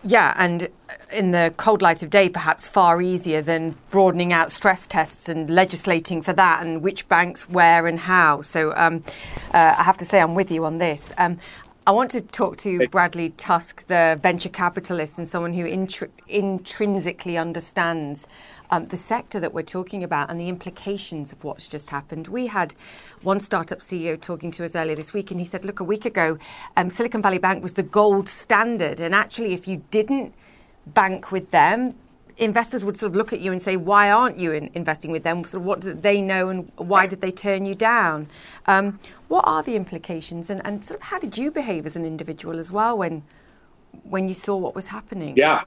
Yeah, 0.05 0.35
and 0.37 0.69
in 1.13 1.33
the 1.33 1.53
cold 1.57 1.83
light 1.83 2.03
of 2.03 2.11
day, 2.11 2.29
perhaps 2.29 2.69
far 2.69 3.03
easier 3.03 3.43
than 3.43 3.77
broadening 3.91 4.33
out 4.33 4.51
stress 4.51 4.87
tests 4.87 5.29
and 5.29 5.51
legislating 5.51 6.23
for 6.23 6.33
that 6.35 6.63
and 6.63 6.83
which 6.83 7.09
banks, 7.09 7.49
where, 7.49 7.87
and 7.87 7.99
how. 7.99 8.43
So 8.43 8.73
um, 8.77 9.03
uh, 9.53 9.75
I 9.79 9.83
have 9.83 9.97
to 9.99 10.05
say, 10.05 10.21
I'm 10.21 10.35
with 10.35 10.51
you 10.51 10.65
on 10.65 10.79
this. 10.79 11.13
Um, 11.19 11.39
I 11.85 11.91
want 11.91 12.13
to 12.13 12.21
talk 12.21 12.59
to 12.59 12.87
Bradley 12.91 13.31
Tusk, 13.31 13.89
the 13.89 14.17
venture 14.23 14.49
capitalist 14.49 15.19
and 15.19 15.29
someone 15.29 15.53
who 15.53 15.65
intri- 15.65 16.11
intrinsically 16.29 17.37
understands 17.37 18.29
um, 18.71 18.87
the 18.87 18.97
sector 18.97 19.41
that 19.41 19.53
we're 19.53 19.63
talking 19.63 20.05
about 20.05 20.31
and 20.31 20.41
the 20.41 20.49
implications 20.49 21.33
of 21.33 21.43
what's 21.43 21.67
just 21.67 21.91
happened. 21.91 22.29
We 22.29 22.47
had 22.47 22.77
one 23.23 23.41
startup 23.41 23.81
CEO 23.81 24.21
talking 24.21 24.53
to 24.53 24.65
us 24.65 24.77
earlier 24.77 24.95
this 24.95 25.13
week, 25.13 25.33
and 25.33 25.41
he 25.41 25.45
said, 25.45 25.65
Look, 25.65 25.81
a 25.81 25.85
week 25.85 26.05
ago, 26.05 26.39
um, 26.77 26.89
Silicon 26.89 27.21
Valley 27.21 27.39
Bank 27.39 27.65
was 27.65 27.75
the 27.75 27.83
gold 27.83 28.29
standard. 28.29 29.01
And 29.01 29.13
actually, 29.13 29.53
if 29.53 29.67
you 29.67 29.83
didn't 29.91 30.35
bank 30.87 31.33
with 31.33 31.51
them, 31.51 31.97
investors 32.39 32.85
would 32.85 32.97
sort 32.97 33.13
of 33.13 33.17
look 33.17 33.33
at 33.33 33.41
you 33.41 33.53
and 33.53 33.61
say, 33.61 33.77
"Why 33.77 34.11
aren't 34.11 34.39
you 34.39 34.53
in 34.53 34.71
investing 34.75 35.11
with 35.11 35.23
them? 35.23 35.45
Sort 35.45 35.61
of 35.61 35.65
what 35.65 35.81
did 35.81 36.03
they 36.03 36.21
know, 36.21 36.49
and 36.49 36.71
why 36.77 37.07
did 37.07 37.21
they 37.21 37.31
turn 37.31 37.67
you 37.67 37.75
down?" 37.75 38.29
Um, 38.67 38.99
what 39.29 39.45
are 39.47 39.63
the 39.63 39.77
implications, 39.77 40.51
and, 40.51 40.61
and 40.65 40.85
sort 40.85 41.01
of 41.01 41.07
how 41.07 41.19
did 41.19 41.39
you 41.39 41.51
behave 41.51 41.87
as 41.87 41.97
an 41.97 42.05
individual 42.05 42.59
as 42.59 42.71
well 42.71 42.97
when 42.99 43.23
when 44.05 44.29
you 44.29 44.35
saw 44.35 44.57
what 44.57 44.75
was 44.75 44.89
happening? 44.89 45.35
Yeah. 45.37 45.63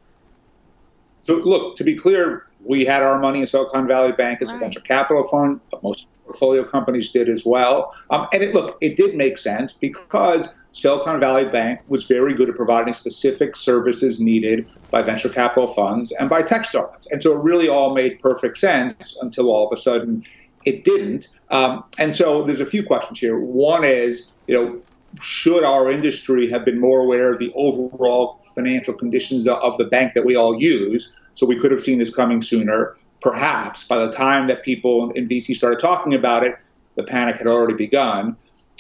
So 1.24 1.36
look, 1.36 1.76
to 1.78 1.84
be 1.84 1.96
clear, 1.96 2.48
we 2.64 2.86
had 2.86 3.02
our 3.02 3.20
money 3.20 3.42
in 3.42 3.48
Silicon 3.48 3.88
Valley 3.88 4.12
Bank 4.12 4.42
as 4.42 4.50
right. 4.50 4.58
a 4.58 4.60
venture 4.60 4.82
capital 4.82 5.24
fund. 5.24 5.60
But 5.72 5.84
most 5.84 6.08
portfolio 6.26 6.64
companies 6.64 7.12
did 7.12 7.30
as 7.30 7.46
well. 7.46 7.94
Um, 8.10 8.28
and 8.34 8.44
it 8.44 8.54
look, 8.54 8.78
it 8.82 8.96
did 8.96 9.16
make 9.16 9.38
sense 9.38 9.74
because 9.74 10.48
Silicon 10.76 11.22
Valley 11.22 11.46
Bank 11.46 11.80
was 11.88 12.04
very 12.04 12.34
good 12.34 12.50
at 12.50 12.56
providing 12.56 12.94
specific 12.94 13.56
services 13.56 14.20
needed 14.20 14.70
by 14.92 15.02
venture 15.02 15.30
capital 15.30 15.68
funds 15.68 16.12
and 16.20 16.30
by 16.30 16.42
tech 16.42 16.66
startups. 16.66 17.08
And 17.12 17.24
so 17.24 17.32
it 17.32 17.38
really 17.38 17.70
all 17.70 17.96
made 17.96 18.20
perfect 18.20 18.58
sense 18.58 19.18
until 19.22 19.50
all 19.50 19.66
of 19.66 19.72
a 19.72 19.78
sudden 19.78 20.22
it 20.66 20.84
didn't. 20.84 21.30
Um, 21.50 21.86
and 21.98 22.14
so 22.14 22.44
there's 22.44 22.60
a 22.60 22.66
few 22.66 22.84
questions 22.84 23.20
here. 23.20 23.40
One 23.40 23.86
is, 23.86 24.34
you 24.48 24.54
know, 24.54 24.82
should 25.22 25.64
our 25.64 25.90
industry 25.90 26.50
have 26.50 26.66
been 26.66 26.82
more 26.82 27.00
aware 27.00 27.32
of 27.32 27.40
the 27.40 27.54
overall 27.56 28.42
financial 28.54 28.94
conditions 28.94 29.48
of 29.48 29.78
the 29.78 29.86
bank 29.86 30.12
that 30.14 30.26
we 30.26 30.36
all 30.36 30.62
use? 30.62 31.18
So 31.36 31.46
we 31.46 31.56
could 31.56 31.72
have 31.72 31.82
seen 31.82 32.00
this 32.00 32.14
coming 32.14 32.42
sooner. 32.42 32.98
Perhaps 33.22 33.86
by 33.86 33.98
the 33.98 34.12
time 34.12 34.48
that 34.48 34.62
people 34.62 35.12
in 35.12 35.26
VC 35.26 35.56
started 35.56 35.80
talking 35.80 36.14
about 36.14 36.44
it, 36.44 36.56
the 36.96 37.04
panic 37.04 37.38
had 37.38 37.48
already 37.48 37.76
begun. 37.76 38.36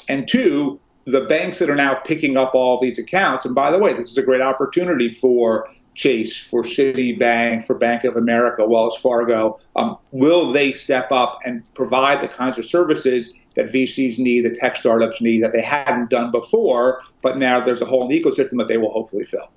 And 0.09 0.27
two, 0.27 0.79
the 1.05 1.21
banks 1.21 1.59
that 1.59 1.69
are 1.69 1.75
now 1.75 1.93
picking 1.93 2.35
up 2.35 2.55
all 2.55 2.79
these 2.79 2.97
accounts, 2.97 3.45
and 3.45 3.53
by 3.53 3.71
the 3.71 3.77
way, 3.77 3.93
this 3.93 4.11
is 4.11 4.17
a 4.17 4.23
great 4.23 4.41
opportunity 4.41 5.09
for 5.09 5.69
Chase, 5.93 6.37
for 6.37 6.63
Citibank, 6.63 7.63
for 7.65 7.75
Bank 7.75 8.03
of 8.03 8.15
America, 8.17 8.65
Wells 8.65 8.97
Fargo. 8.97 9.57
Um, 9.75 9.95
will 10.11 10.51
they 10.51 10.71
step 10.71 11.11
up 11.11 11.39
and 11.45 11.63
provide 11.73 12.21
the 12.21 12.27
kinds 12.27 12.57
of 12.57 12.65
services 12.65 13.33
that 13.55 13.67
VCs 13.67 14.19
need, 14.19 14.45
that 14.45 14.55
tech 14.55 14.75
startups 14.75 15.21
need, 15.21 15.41
that 15.41 15.53
they 15.53 15.61
hadn't 15.61 16.09
done 16.09 16.31
before, 16.31 17.01
but 17.21 17.37
now 17.37 17.59
there's 17.59 17.81
a 17.81 17.85
whole 17.85 18.09
ecosystem 18.09 18.57
that 18.57 18.67
they 18.67 18.77
will 18.77 18.91
hopefully 18.91 19.23
fill? 19.23 19.49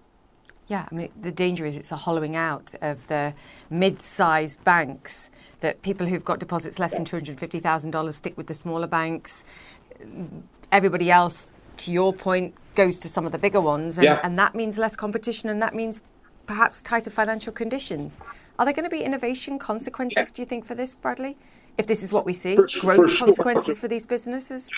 Yeah, 0.68 0.86
I 0.92 0.94
mean, 0.94 1.08
the 1.20 1.32
danger 1.32 1.64
is 1.64 1.76
it's 1.78 1.90
a 1.90 1.96
hollowing 1.96 2.36
out 2.36 2.74
of 2.82 3.06
the 3.08 3.32
mid 3.70 4.02
sized 4.02 4.62
banks 4.64 5.30
that 5.60 5.80
people 5.80 6.06
who've 6.06 6.24
got 6.24 6.38
deposits 6.38 6.78
less 6.78 6.92
than 6.92 7.06
$250,000 7.06 8.12
stick 8.12 8.36
with 8.36 8.46
the 8.46 8.54
smaller 8.54 8.86
banks 8.86 9.44
everybody 10.72 11.10
else, 11.10 11.52
to 11.78 11.92
your 11.92 12.12
point, 12.12 12.54
goes 12.74 12.98
to 13.00 13.08
some 13.08 13.26
of 13.26 13.32
the 13.32 13.38
bigger 13.38 13.60
ones, 13.60 13.98
and, 13.98 14.04
yeah. 14.04 14.20
and 14.22 14.38
that 14.38 14.54
means 14.54 14.78
less 14.78 14.96
competition, 14.96 15.48
and 15.48 15.60
that 15.62 15.74
means 15.74 16.00
perhaps 16.46 16.80
tighter 16.80 17.10
financial 17.10 17.52
conditions. 17.52 18.22
Are 18.58 18.64
there 18.64 18.74
going 18.74 18.84
to 18.84 18.90
be 18.90 19.02
innovation 19.02 19.58
consequences, 19.58 20.28
yeah. 20.30 20.36
do 20.36 20.42
you 20.42 20.46
think, 20.46 20.64
for 20.64 20.74
this, 20.74 20.94
Bradley? 20.94 21.36
If 21.76 21.86
this 21.86 22.02
is 22.02 22.12
what 22.12 22.26
we 22.26 22.32
see, 22.32 22.56
for, 22.56 22.66
growth 22.80 23.12
for 23.12 23.24
consequences 23.26 23.66
sure. 23.66 23.82
for 23.82 23.88
these 23.88 24.04
businesses? 24.04 24.68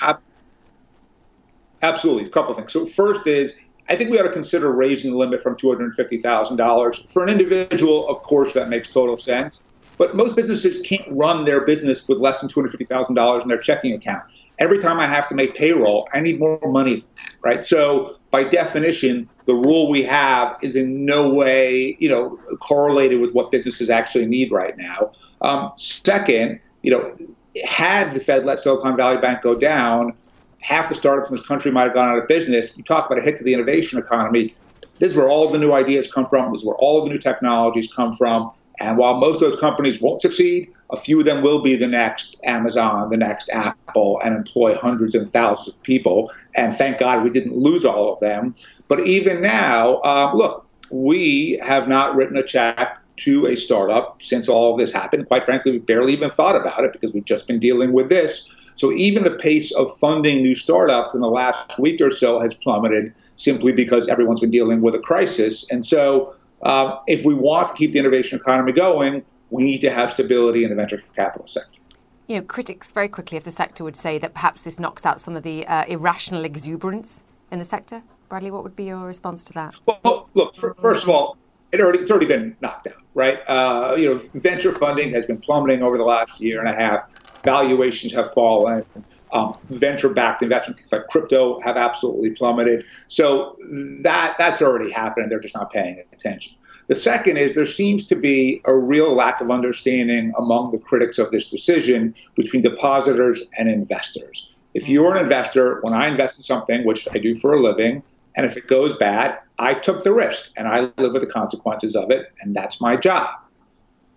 Absolutely. 1.83 2.27
A 2.27 2.29
couple 2.29 2.51
of 2.51 2.59
things. 2.59 2.73
So, 2.73 2.85
first 2.85 3.27
is 3.27 3.55
I 3.89 3.97
think 3.97 4.11
we 4.11 4.21
ought 4.21 4.25
to 4.25 4.33
consider 4.33 4.73
raising 4.73 5.11
the 5.11 5.17
limit 5.17 5.43
from 5.43 5.57
$250,000. 5.57 7.13
For 7.13 7.23
an 7.25 7.29
individual, 7.29 8.09
of 8.09 8.23
course, 8.23 8.53
that 8.53 8.69
makes 8.69 8.89
total 8.89 9.17
sense. 9.17 9.63
But 9.99 10.15
most 10.15 10.37
businesses 10.37 10.81
can't 10.81 11.07
run 11.11 11.45
their 11.45 11.63
business 11.63 12.09
with 12.09 12.19
less 12.19 12.41
than 12.41 12.49
$250,000 12.49 13.43
in 13.43 13.49
their 13.49 13.59
checking 13.59 13.93
account 13.93 14.23
every 14.61 14.79
time 14.79 15.01
I 15.01 15.07
have 15.07 15.29
to 15.29 15.35
make 15.35 15.55
payroll, 15.55 16.09
I 16.13 16.21
need 16.21 16.39
more 16.39 16.61
money 16.65 17.05
right? 17.43 17.65
So 17.65 18.17
by 18.31 18.45
definition, 18.45 19.29
the 19.47 19.55
rule 19.55 19.89
we 19.89 20.03
have 20.03 20.57
is 20.63 20.77
in 20.77 21.05
no 21.05 21.29
way, 21.29 21.97
you 21.99 22.09
know, 22.09 22.39
correlated 22.61 23.21
with 23.21 23.33
what 23.33 23.51
businesses 23.51 23.91
actually 23.91 24.27
need 24.27 24.53
right 24.53 24.77
now. 24.77 25.11
Um, 25.41 25.71
second, 25.77 26.61
you 26.83 26.91
know, 26.91 27.17
had 27.65 28.13
the 28.13 28.21
Fed 28.21 28.45
let 28.45 28.59
Silicon 28.59 28.97
Valley 28.97 29.19
Bank 29.19 29.43
go 29.43 29.55
down, 29.55 30.17
half 30.61 30.89
the 30.89 30.95
startups 30.95 31.31
in 31.31 31.37
this 31.37 31.47
country 31.47 31.71
might 31.71 31.85
have 31.85 31.95
gone 31.95 32.09
out 32.09 32.19
of 32.19 32.29
business. 32.29 32.77
You 32.77 32.85
talk 32.85 33.07
about 33.07 33.19
a 33.19 33.23
hit 33.23 33.37
to 33.39 33.45
the 33.45 33.55
innovation 33.55 33.99
economy. 33.99 34.55
This 35.01 35.13
is 35.13 35.17
where 35.17 35.29
all 35.29 35.49
the 35.49 35.59
new 35.59 35.73
ideas 35.73 36.11
come 36.11 36.27
from. 36.27 36.53
This 36.53 36.61
is 36.61 36.67
where 36.67 36.77
all 36.77 37.03
the 37.03 37.11
new 37.11 37.19
technologies 37.19 37.93
come 37.93 38.13
from. 38.13 38.53
And 38.79 38.97
while 38.97 39.17
most 39.17 39.37
of 39.37 39.41
those 39.51 39.59
companies 39.59 40.01
won't 40.01 40.21
succeed, 40.21 40.71
a 40.91 40.97
few 40.97 41.19
of 41.19 41.27
them 41.27 41.43
will 41.43 41.61
be 41.63 41.75
the 41.75 41.89
next 41.89 42.37
Amazon, 42.45 43.11
the 43.11 43.17
next 43.17 43.49
Apple, 43.51 44.21
and 44.23 44.37
employ 44.37 44.75
hundreds 44.75 45.15
and 45.15 45.29
thousands 45.29 45.75
of 45.75 45.83
people. 45.83 46.31
And 46.55 46.75
thank 46.75 46.99
God 46.99 47.25
we 47.25 47.31
didn't 47.31 47.57
lose 47.57 47.85
all 47.85 48.13
of 48.13 48.21
them. 48.21 48.55
But 48.89 49.07
even 49.07 49.43
now, 49.43 49.97
uh, 49.97 50.33
look, 50.35 50.67
we 50.91 51.59
have 51.63 51.89
not 51.89 52.15
written 52.15 52.37
a 52.37 52.43
check 52.43 52.99
to 53.19 53.47
a 53.47 53.57
startup 53.57 54.21
since 54.23 54.49
all 54.49 54.73
of 54.73 54.79
this 54.79 54.93
happened. 54.93 55.27
Quite 55.27 55.45
frankly, 55.45 55.73
we 55.73 55.79
barely 55.79 56.13
even 56.13 56.31
thought 56.31 56.57
about 56.57 56.85
it 56.85 56.93
because 56.93 57.13
we've 57.13 57.25
just 57.25 57.47
been 57.47 57.59
dealing 57.59 57.93
with 57.93 58.09
this. 58.09 58.51
So 58.81 58.91
even 58.93 59.25
the 59.25 59.33
pace 59.33 59.73
of 59.73 59.95
funding 59.99 60.41
new 60.41 60.55
startups 60.55 61.13
in 61.13 61.21
the 61.21 61.29
last 61.29 61.79
week 61.79 62.01
or 62.01 62.11
so 62.11 62.41
has 62.41 62.55
plummeted 62.55 63.13
simply 63.37 63.73
because 63.73 64.09
everyone's 64.09 64.41
been 64.41 64.51
dealing 64.51 64.81
with 64.81 64.95
a 64.95 64.99
crisis. 64.99 65.71
And 65.71 65.85
so 65.85 66.35
uh, 66.63 66.97
if 67.07 67.27
we 67.27 67.35
want 67.35 67.69
to 67.69 67.75
keep 67.75 67.93
the 67.93 67.99
innovation 67.99 68.39
economy 68.39 68.73
going, 68.73 69.23
we 69.51 69.65
need 69.65 69.83
to 69.83 69.91
have 69.91 70.11
stability 70.11 70.65
in 70.65 70.71
the 70.71 70.77
venture 70.77 71.03
capital 71.15 71.47
sector. 71.47 71.79
You 72.27 72.37
know, 72.37 72.43
critics 72.43 72.91
very 72.91 73.11
quickly 73.11 73.37
of 73.37 73.45
the 73.45 73.53
sector 73.53 73.85
would 73.85 73.97
say 73.97 74.17
that 74.17 74.33
perhaps 74.33 74.63
this 74.63 74.81
knocks 74.81 75.05
out 75.05 75.21
some 75.21 75.37
of 75.37 75.43
the 75.43 75.67
uh, 75.67 75.85
irrational 75.85 76.47
exuberance 76.47 77.27
in 77.53 77.59
the 77.59 77.67
sector. 77.67 78.03
Bradley, 78.31 78.51
what 78.51 78.63
would 78.63 78.77
be 78.77 78.85
your 78.85 79.01
response 79.01 79.45
to 79.45 79.53
that? 79.53 79.75
Well, 79.85 80.31
look, 80.33 80.57
first 80.57 81.03
of 81.03 81.11
all, 81.11 81.37
it 81.71 81.83
already, 81.83 81.99
it's 81.99 82.11
already 82.11 82.27
been 82.27 82.57
knocked 82.63 82.87
out, 82.87 83.03
right? 83.13 83.41
Uh, 83.47 83.95
you 83.99 84.09
know, 84.09 84.21
venture 84.37 84.73
funding 84.73 85.13
has 85.13 85.27
been 85.27 85.37
plummeting 85.37 85.83
over 85.83 85.99
the 85.99 86.05
last 86.05 86.41
year 86.41 86.61
and 86.61 86.69
a 86.69 86.73
half. 86.73 87.03
Valuations 87.43 88.13
have 88.13 88.33
fallen. 88.33 88.85
Um, 89.33 89.57
venture-backed 89.69 90.43
investments, 90.43 90.81
things 90.81 90.93
like 90.93 91.07
crypto, 91.07 91.61
have 91.61 91.77
absolutely 91.77 92.31
plummeted. 92.31 92.85
So 93.07 93.57
that 94.03 94.35
that's 94.39 94.61
already 94.61 94.91
happened. 94.91 95.31
They're 95.31 95.39
just 95.39 95.55
not 95.55 95.71
paying 95.71 96.03
attention. 96.13 96.57
The 96.89 96.97
second 96.97 97.37
is 97.37 97.55
there 97.55 97.67
seems 97.67 98.07
to 98.07 98.17
be 98.17 98.61
a 98.65 98.75
real 98.75 99.15
lack 99.15 99.41
of 99.41 99.49
understanding 99.53 100.33
among 100.37 100.73
the 100.73 100.81
critics 100.81 101.19
of 101.19 101.31
this 101.31 101.49
decision 101.49 102.13
between 102.35 102.63
depositors 102.63 103.45
and 103.57 103.69
investors. 103.69 104.53
If 104.75 104.89
you're 104.89 105.15
an 105.15 105.23
investor, 105.23 105.81
when 105.83 105.95
I 105.95 106.09
invest 106.09 106.41
in 106.41 106.43
something, 106.43 106.85
which 106.85 107.07
I 107.13 107.19
do 107.19 107.37
for 107.37 107.53
a 107.53 107.61
living, 107.61 108.03
and 108.35 108.45
if 108.45 108.57
it 108.57 108.67
goes 108.67 108.97
bad, 108.97 109.39
I 109.61 109.75
took 109.75 110.03
the 110.03 110.13
risk 110.13 110.51
and 110.57 110.67
I 110.67 110.91
live 110.99 111.13
with 111.13 111.23
the 111.23 111.31
consequences 111.31 111.95
of 111.95 112.11
it, 112.11 112.33
and 112.41 112.57
that's 112.57 112.81
my 112.81 112.97
job. 112.97 113.29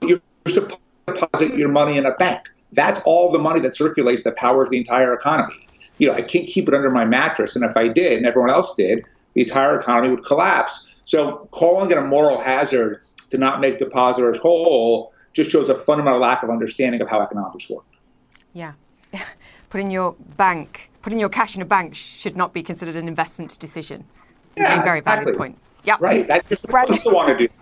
You're 0.01 0.21
supposed 0.47 0.79
to 1.05 1.13
deposit 1.13 1.55
your 1.55 1.69
money 1.69 1.97
in 1.97 2.07
a 2.07 2.13
bank. 2.15 2.49
That's 2.73 2.99
all 3.05 3.31
the 3.31 3.39
money 3.39 3.59
that 3.61 3.75
circulates 3.75 4.23
that 4.23 4.35
powers 4.35 4.69
the 4.69 4.77
entire 4.77 5.13
economy. 5.13 5.67
You 5.97 6.07
know, 6.07 6.13
I 6.13 6.21
can't 6.21 6.47
keep 6.47 6.67
it 6.67 6.73
under 6.73 6.89
my 6.89 7.05
mattress, 7.05 7.55
and 7.55 7.63
if 7.63 7.77
I 7.77 7.87
did, 7.87 8.17
and 8.17 8.25
everyone 8.25 8.49
else 8.49 8.73
did, 8.73 9.05
the 9.33 9.41
entire 9.41 9.79
economy 9.79 10.15
would 10.15 10.25
collapse. 10.25 11.01
So 11.05 11.47
calling 11.51 11.91
it 11.91 11.97
a 11.97 12.01
moral 12.01 12.39
hazard 12.39 13.01
to 13.29 13.37
not 13.37 13.59
make 13.59 13.77
depositors 13.77 14.37
whole 14.37 15.13
just 15.33 15.51
shows 15.51 15.69
a 15.69 15.75
fundamental 15.75 16.19
lack 16.19 16.43
of 16.43 16.49
understanding 16.49 17.01
of 17.01 17.09
how 17.09 17.21
economics 17.21 17.69
work. 17.69 17.85
Yeah. 18.53 18.73
putting 19.69 19.91
your 19.91 20.13
bank, 20.37 20.91
putting 21.01 21.19
your 21.19 21.29
cash 21.29 21.55
in 21.55 21.61
a 21.61 21.65
bank 21.65 21.95
should 21.95 22.37
not 22.37 22.53
be 22.53 22.61
considered 22.63 22.95
an 22.95 23.07
investment 23.07 23.57
decision. 23.59 24.05
Yeah, 24.55 24.79
a 24.79 24.83
very 24.83 24.99
exactly. 24.99 25.25
valid 25.25 25.37
point. 25.37 25.57
Yeah. 25.83 25.97
Right. 25.99 26.27
That's 26.27 26.47
just 26.47 26.61
supposed 26.61 27.03
to 27.03 27.09
want 27.09 27.29
to 27.29 27.47
do. 27.47 27.53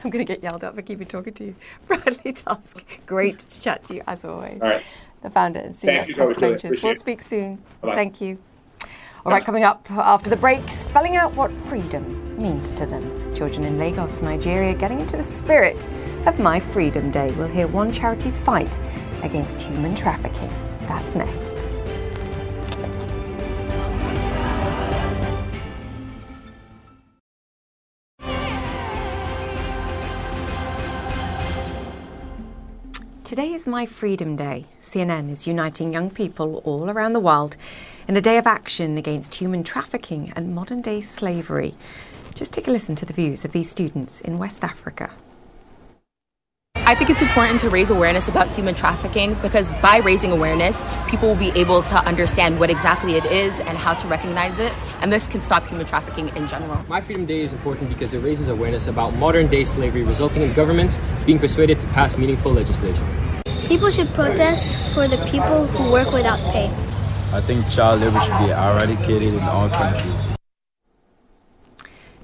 I'm 0.04 0.10
going 0.10 0.24
to 0.24 0.32
get 0.32 0.42
yelled 0.42 0.64
at 0.64 0.74
for 0.74 0.82
keeping 0.82 1.06
talking 1.06 1.34
to 1.34 1.44
you. 1.44 1.54
Bradley 1.86 2.32
Tusk, 2.32 2.84
great 3.06 3.40
to 3.40 3.60
chat 3.60 3.84
to 3.84 3.96
you 3.96 4.02
as 4.06 4.24
always. 4.24 4.60
All 4.62 4.68
right. 4.68 4.82
The 5.22 5.30
founder 5.30 5.60
and 5.60 5.74
CEO 5.74 6.08
of 6.08 6.16
Tusk 6.16 6.40
Ventures. 6.40 6.82
We'll 6.82 6.94
speak 6.94 7.20
soon. 7.20 7.56
Bye-bye. 7.82 7.94
Thank 7.94 8.20
you. 8.20 8.38
All 9.26 9.32
right, 9.32 9.44
coming 9.44 9.64
up 9.64 9.90
after 9.90 10.30
the 10.30 10.36
break, 10.36 10.66
spelling 10.66 11.16
out 11.16 11.34
what 11.34 11.50
freedom 11.68 12.42
means 12.42 12.72
to 12.72 12.86
them. 12.86 13.34
Children 13.34 13.64
in 13.64 13.78
Lagos, 13.78 14.22
Nigeria, 14.22 14.74
getting 14.74 14.98
into 14.98 15.18
the 15.18 15.22
spirit 15.22 15.86
of 16.26 16.40
My 16.40 16.58
Freedom 16.58 17.10
Day. 17.10 17.30
We'll 17.32 17.48
hear 17.48 17.66
one 17.66 17.92
charity's 17.92 18.38
fight 18.38 18.80
against 19.22 19.60
human 19.60 19.94
trafficking. 19.94 20.48
That's 20.86 21.14
next. 21.14 21.59
Today 33.30 33.52
is 33.52 33.64
My 33.64 33.86
Freedom 33.86 34.34
Day. 34.34 34.64
CNN 34.82 35.30
is 35.30 35.46
uniting 35.46 35.92
young 35.92 36.10
people 36.10 36.60
all 36.64 36.90
around 36.90 37.12
the 37.12 37.20
world 37.20 37.56
in 38.08 38.16
a 38.16 38.20
day 38.20 38.38
of 38.38 38.46
action 38.48 38.98
against 38.98 39.36
human 39.36 39.62
trafficking 39.62 40.32
and 40.34 40.52
modern 40.52 40.82
day 40.82 41.00
slavery. 41.00 41.76
Just 42.34 42.52
take 42.52 42.66
a 42.66 42.72
listen 42.72 42.96
to 42.96 43.06
the 43.06 43.12
views 43.12 43.44
of 43.44 43.52
these 43.52 43.70
students 43.70 44.20
in 44.20 44.36
West 44.36 44.64
Africa. 44.64 45.12
I 46.86 46.94
think 46.94 47.10
it's 47.10 47.22
important 47.22 47.60
to 47.60 47.70
raise 47.70 47.90
awareness 47.90 48.26
about 48.26 48.48
human 48.48 48.74
trafficking 48.74 49.34
because 49.42 49.70
by 49.80 49.98
raising 49.98 50.32
awareness, 50.32 50.82
people 51.08 51.28
will 51.28 51.36
be 51.36 51.50
able 51.50 51.82
to 51.82 51.96
understand 52.04 52.58
what 52.58 52.70
exactly 52.70 53.14
it 53.14 53.24
is 53.26 53.60
and 53.60 53.78
how 53.78 53.94
to 53.94 54.08
recognize 54.08 54.58
it, 54.58 54.72
and 55.00 55.12
this 55.12 55.28
can 55.28 55.40
stop 55.40 55.66
human 55.68 55.86
trafficking 55.86 56.28
in 56.36 56.48
general. 56.48 56.84
My 56.88 57.00
Freedom 57.00 57.26
Day 57.26 57.42
is 57.42 57.52
important 57.52 57.90
because 57.90 58.12
it 58.12 58.18
raises 58.20 58.48
awareness 58.48 58.88
about 58.88 59.14
modern 59.14 59.46
day 59.46 59.64
slavery, 59.64 60.02
resulting 60.02 60.42
in 60.42 60.52
governments 60.52 60.98
being 61.26 61.38
persuaded 61.38 61.78
to 61.78 61.86
pass 61.88 62.18
meaningful 62.18 62.52
legislation. 62.52 63.06
People 63.68 63.90
should 63.90 64.08
protest 64.14 64.92
for 64.94 65.06
the 65.06 65.18
people 65.26 65.66
who 65.66 65.92
work 65.92 66.12
without 66.12 66.40
pay. 66.52 66.66
I 67.32 67.40
think 67.40 67.68
child 67.68 68.00
labor 68.00 68.20
should 68.20 68.38
be 68.38 68.50
eradicated 68.50 69.34
in 69.34 69.42
all 69.44 69.68
countries. 69.68 70.34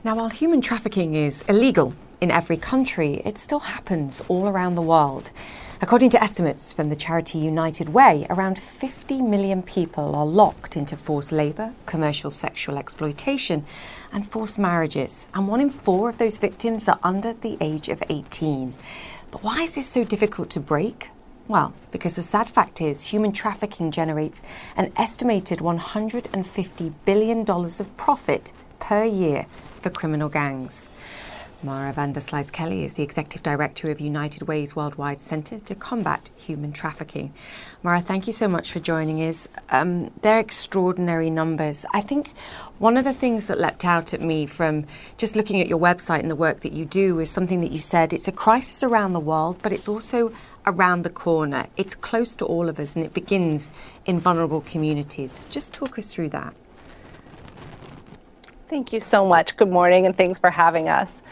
Now, 0.03 0.17
while 0.17 0.31
human 0.31 0.61
trafficking 0.61 1.15
is 1.15 1.43
illegal 1.43 1.95
in 2.21 2.31
every 2.31 2.57
country, 2.57 3.23
it 3.25 3.39
still 3.39 3.61
happens 3.61 4.23
all 4.29 4.49
around 4.49 4.75
the 4.75 4.83
world. 4.83 5.31
According 5.83 6.09
to 6.11 6.23
estimates 6.23 6.73
from 6.73 6.89
the 6.89 6.97
charity 6.97 7.39
United 7.39 7.91
Way, 7.91 8.27
around 8.31 8.59
50 8.59 9.21
million 9.21 9.63
people 9.63 10.17
are 10.17 10.25
locked 10.25 10.75
into 10.75 10.97
forced 10.97 11.33
labour, 11.33 11.75
commercial 11.85 12.31
sexual 12.31 12.79
exploitation, 12.79 13.67
and 14.11 14.27
forced 14.27 14.59
marriages. 14.59 15.29
And 15.35 15.47
one 15.47 15.61
in 15.61 15.69
four 15.69 16.09
of 16.09 16.17
those 16.17 16.39
victims 16.39 16.89
are 16.89 16.99
under 17.03 17.35
the 17.35 17.59
age 17.61 17.91
of 17.91 18.03
18. 18.09 18.73
But 19.31 19.43
why 19.43 19.63
is 19.65 19.75
this 19.75 19.87
so 19.87 20.03
difficult 20.03 20.49
to 20.51 20.61
break? 20.61 21.11
Well, 21.47 21.75
because 21.91 22.17
the 22.17 22.23
sad 22.23 22.49
fact 22.49 22.81
is, 22.81 23.05
human 23.05 23.33
trafficking 23.33 23.91
generates 23.91 24.43
an 24.77 24.93
estimated 24.97 25.59
$150 25.59 26.93
billion 27.05 27.41
of 27.49 27.97
profit 27.99 28.53
per 28.79 29.05
year 29.05 29.45
for 29.81 29.91
criminal 29.91 30.31
gangs. 30.31 30.89
Mara 31.63 31.91
van 31.91 32.13
der 32.13 32.21
Kelly 32.21 32.85
is 32.85 32.95
the 32.95 33.03
Executive 33.03 33.43
Director 33.43 33.91
of 33.91 33.99
United 33.99 34.43
Way's 34.43 34.77
Worldwide 34.77 35.23
Centre 35.23 35.59
to 35.61 35.75
Combat 35.75 36.31
Human 36.37 36.71
Trafficking. 36.71 37.33
Mara, 37.83 38.03
thank 38.03 38.27
you 38.27 38.33
so 38.35 38.47
much 38.47 38.71
for 38.71 38.79
joining 38.79 39.27
us. 39.27 39.49
Um, 39.71 40.11
they're 40.21 40.39
extraordinary 40.39 41.31
numbers. 41.31 41.87
I 41.95 42.03
think 42.03 42.33
one 42.79 42.99
of 42.99 43.05
the 43.05 43.15
things 43.15 43.47
that 43.47 43.59
leapt 43.59 43.87
out 43.87 44.13
at 44.13 44.21
me 44.21 44.45
from 44.45 44.85
just 45.17 45.35
looking 45.35 45.59
at 45.63 45.67
your 45.67 45.79
website 45.79 46.21
and 46.21 46.31
the 46.31 46.37
work 46.37 46.61
that 46.61 46.75
you 46.75 46.85
do 46.85 47.19
is 47.21 47.31
something 47.31 47.63
that 47.63 47.73
you 47.73 47.79
said 47.79 48.13
it's 48.13 48.29
a 48.29 48.33
crisis 48.33 48.83
around 48.83 49.15
the 49.15 49.21
world, 49.21 49.59
but 49.63 49.73
it's 49.73 49.89
also 49.89 50.33
around 50.67 51.03
the 51.03 51.11
corner. 51.11 51.69
It's 51.79 51.95
close 51.95 52.37
to 52.37 52.45
all 52.45 52.69
of 52.69 52.79
us 52.79 52.97
and 52.97 53.05
it 53.05 53.15
begins 53.15 53.71
in 54.05 54.21
vulnerable 54.21 54.61
communities. 54.61 55.47
Just 55.49 55.73
talk 55.73 55.99
us 55.99 56.13
through 56.13 56.29
that. 56.31 56.55
Thank 58.69 58.93
you 58.93 58.99
so 58.99 59.25
much. 59.25 59.57
Good 59.57 59.71
morning, 59.71 60.07
and 60.07 60.17
thanks 60.17 60.41
for 60.41 60.51
having 60.51 60.89
us. 60.89 61.23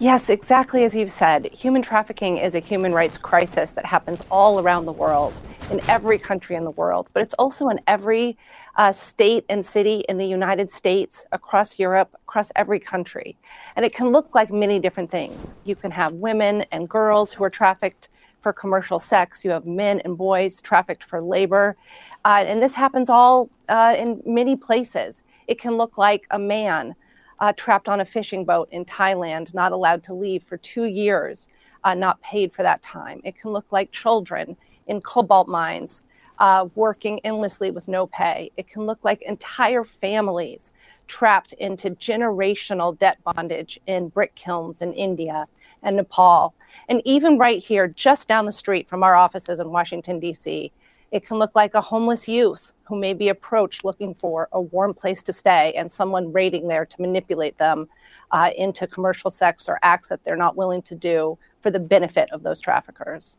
Yes, 0.00 0.28
exactly 0.28 0.82
as 0.82 0.96
you've 0.96 1.10
said, 1.10 1.46
human 1.54 1.82
trafficking 1.82 2.38
is 2.38 2.56
a 2.56 2.58
human 2.58 2.92
rights 2.92 3.16
crisis 3.16 3.70
that 3.72 3.86
happens 3.86 4.26
all 4.28 4.58
around 4.58 4.86
the 4.86 4.92
world, 4.92 5.40
in 5.70 5.80
every 5.88 6.18
country 6.18 6.56
in 6.56 6.64
the 6.64 6.72
world, 6.72 7.08
but 7.12 7.22
it's 7.22 7.34
also 7.34 7.68
in 7.68 7.80
every 7.86 8.36
uh, 8.74 8.90
state 8.90 9.44
and 9.48 9.64
city 9.64 10.04
in 10.08 10.18
the 10.18 10.26
United 10.26 10.68
States, 10.68 11.24
across 11.30 11.78
Europe, 11.78 12.10
across 12.24 12.50
every 12.56 12.80
country. 12.80 13.38
And 13.76 13.84
it 13.84 13.94
can 13.94 14.08
look 14.08 14.34
like 14.34 14.50
many 14.50 14.80
different 14.80 15.12
things. 15.12 15.54
You 15.62 15.76
can 15.76 15.92
have 15.92 16.14
women 16.14 16.62
and 16.72 16.88
girls 16.88 17.32
who 17.32 17.44
are 17.44 17.50
trafficked 17.50 18.08
for 18.40 18.52
commercial 18.52 18.98
sex, 18.98 19.44
you 19.44 19.50
have 19.50 19.66
men 19.66 20.00
and 20.00 20.16
boys 20.16 20.60
trafficked 20.60 21.04
for 21.04 21.20
labor. 21.22 21.76
Uh, 22.24 22.42
and 22.46 22.60
this 22.60 22.74
happens 22.74 23.10
all 23.10 23.48
uh, 23.68 23.94
in 23.96 24.20
many 24.26 24.56
places. 24.56 25.22
It 25.50 25.58
can 25.58 25.76
look 25.76 25.98
like 25.98 26.28
a 26.30 26.38
man 26.38 26.94
uh, 27.40 27.52
trapped 27.56 27.88
on 27.88 28.00
a 28.00 28.04
fishing 28.04 28.44
boat 28.44 28.68
in 28.70 28.84
Thailand, 28.84 29.52
not 29.52 29.72
allowed 29.72 30.04
to 30.04 30.14
leave 30.14 30.44
for 30.44 30.56
two 30.56 30.84
years, 30.84 31.48
uh, 31.82 31.94
not 31.94 32.22
paid 32.22 32.52
for 32.52 32.62
that 32.62 32.82
time. 32.82 33.20
It 33.24 33.36
can 33.36 33.50
look 33.50 33.66
like 33.72 33.90
children 33.90 34.56
in 34.86 35.00
cobalt 35.00 35.48
mines 35.48 36.04
uh, 36.38 36.68
working 36.76 37.18
endlessly 37.24 37.72
with 37.72 37.88
no 37.88 38.06
pay. 38.06 38.52
It 38.56 38.68
can 38.68 38.86
look 38.86 39.02
like 39.02 39.22
entire 39.22 39.82
families 39.82 40.70
trapped 41.08 41.52
into 41.54 41.90
generational 41.90 42.96
debt 42.96 43.18
bondage 43.24 43.80
in 43.88 44.08
brick 44.08 44.36
kilns 44.36 44.82
in 44.82 44.92
India 44.92 45.48
and 45.82 45.96
Nepal. 45.96 46.54
And 46.88 47.02
even 47.04 47.38
right 47.38 47.60
here, 47.60 47.88
just 47.88 48.28
down 48.28 48.46
the 48.46 48.52
street 48.52 48.88
from 48.88 49.02
our 49.02 49.16
offices 49.16 49.58
in 49.58 49.70
Washington, 49.70 50.20
D.C., 50.20 50.70
it 51.12 51.26
can 51.26 51.38
look 51.38 51.54
like 51.54 51.74
a 51.74 51.80
homeless 51.80 52.28
youth 52.28 52.72
who 52.84 52.96
may 52.96 53.14
be 53.14 53.28
approached 53.28 53.84
looking 53.84 54.14
for 54.14 54.48
a 54.52 54.60
warm 54.60 54.94
place 54.94 55.22
to 55.22 55.32
stay 55.32 55.72
and 55.74 55.90
someone 55.90 56.32
raiding 56.32 56.68
there 56.68 56.84
to 56.84 57.00
manipulate 57.00 57.56
them 57.58 57.88
uh, 58.30 58.50
into 58.56 58.86
commercial 58.86 59.30
sex 59.30 59.68
or 59.68 59.78
acts 59.82 60.08
that 60.08 60.22
they're 60.24 60.36
not 60.36 60.56
willing 60.56 60.82
to 60.82 60.94
do 60.94 61.38
for 61.62 61.70
the 61.70 61.78
benefit 61.78 62.30
of 62.32 62.42
those 62.42 62.60
traffickers. 62.60 63.36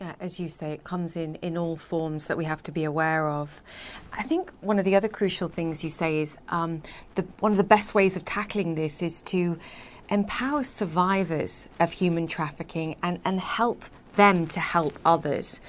Yeah, 0.00 0.14
as 0.18 0.40
you 0.40 0.48
say, 0.48 0.72
it 0.72 0.82
comes 0.82 1.14
in 1.14 1.36
in 1.36 1.56
all 1.56 1.76
forms 1.76 2.26
that 2.26 2.36
we 2.36 2.44
have 2.46 2.64
to 2.64 2.72
be 2.72 2.82
aware 2.82 3.28
of. 3.28 3.60
I 4.12 4.24
think 4.24 4.50
one 4.60 4.80
of 4.80 4.84
the 4.84 4.96
other 4.96 5.08
crucial 5.08 5.46
things 5.48 5.84
you 5.84 5.90
say 5.90 6.18
is 6.18 6.36
um, 6.48 6.82
the, 7.14 7.22
one 7.38 7.52
of 7.52 7.58
the 7.58 7.64
best 7.64 7.94
ways 7.94 8.16
of 8.16 8.24
tackling 8.24 8.74
this 8.74 9.02
is 9.02 9.22
to 9.22 9.56
empower 10.08 10.64
survivors 10.64 11.68
of 11.78 11.92
human 11.92 12.26
trafficking 12.26 12.96
and, 13.04 13.20
and 13.24 13.40
help 13.40 13.84
them 14.16 14.48
to 14.48 14.60
help 14.60 14.98
others 15.04 15.60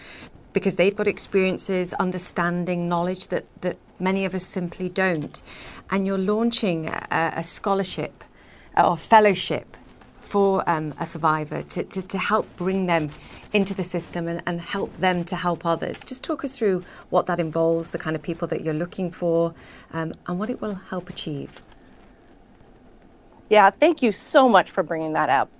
because 0.56 0.78
they've 0.78 0.96
got 0.96 1.08
experiences, 1.08 1.94
understanding, 1.96 2.88
knowledge 2.88 3.28
that, 3.28 3.46
that 3.60 3.78
many 4.00 4.24
of 4.24 4.34
us 4.34 4.46
simply 4.46 4.88
don't. 4.88 5.44
And 5.92 6.08
you're 6.08 6.18
launching 6.18 6.88
a, 6.88 7.34
a 7.36 7.44
scholarship 7.44 8.24
or 8.76 8.96
fellowship 8.96 9.76
for 10.22 10.68
um, 10.68 10.94
a 10.98 11.06
survivor 11.06 11.62
to, 11.62 11.84
to, 11.84 12.02
to, 12.02 12.18
help 12.18 12.48
bring 12.56 12.88
them 12.88 13.10
into 13.52 13.74
the 13.74 13.84
system 13.84 14.28
and, 14.28 14.42
and, 14.48 14.60
help 14.60 14.96
them 14.98 15.24
to 15.26 15.36
help 15.36 15.66
others. 15.66 16.04
Just 16.04 16.24
talk 16.24 16.44
us 16.44 16.58
through 16.58 16.84
what 17.10 17.26
that 17.28 17.40
involves, 17.40 17.92
the 17.92 18.00
kind 18.00 18.16
of 18.16 18.22
people 18.22 18.48
that 18.48 18.62
you're 18.62 18.74
looking 18.74 19.12
for, 19.12 19.54
um, 19.94 20.14
and 20.26 20.40
what 20.40 20.50
it 20.50 20.62
will 20.62 20.76
help 20.76 21.10
achieve. 21.10 21.62
Yeah, 23.50 23.70
thank 23.70 24.02
you 24.02 24.12
so 24.12 24.50
much 24.50 24.72
for 24.72 24.82
bringing 24.82 25.14
that 25.14 25.30
up. 25.30 25.52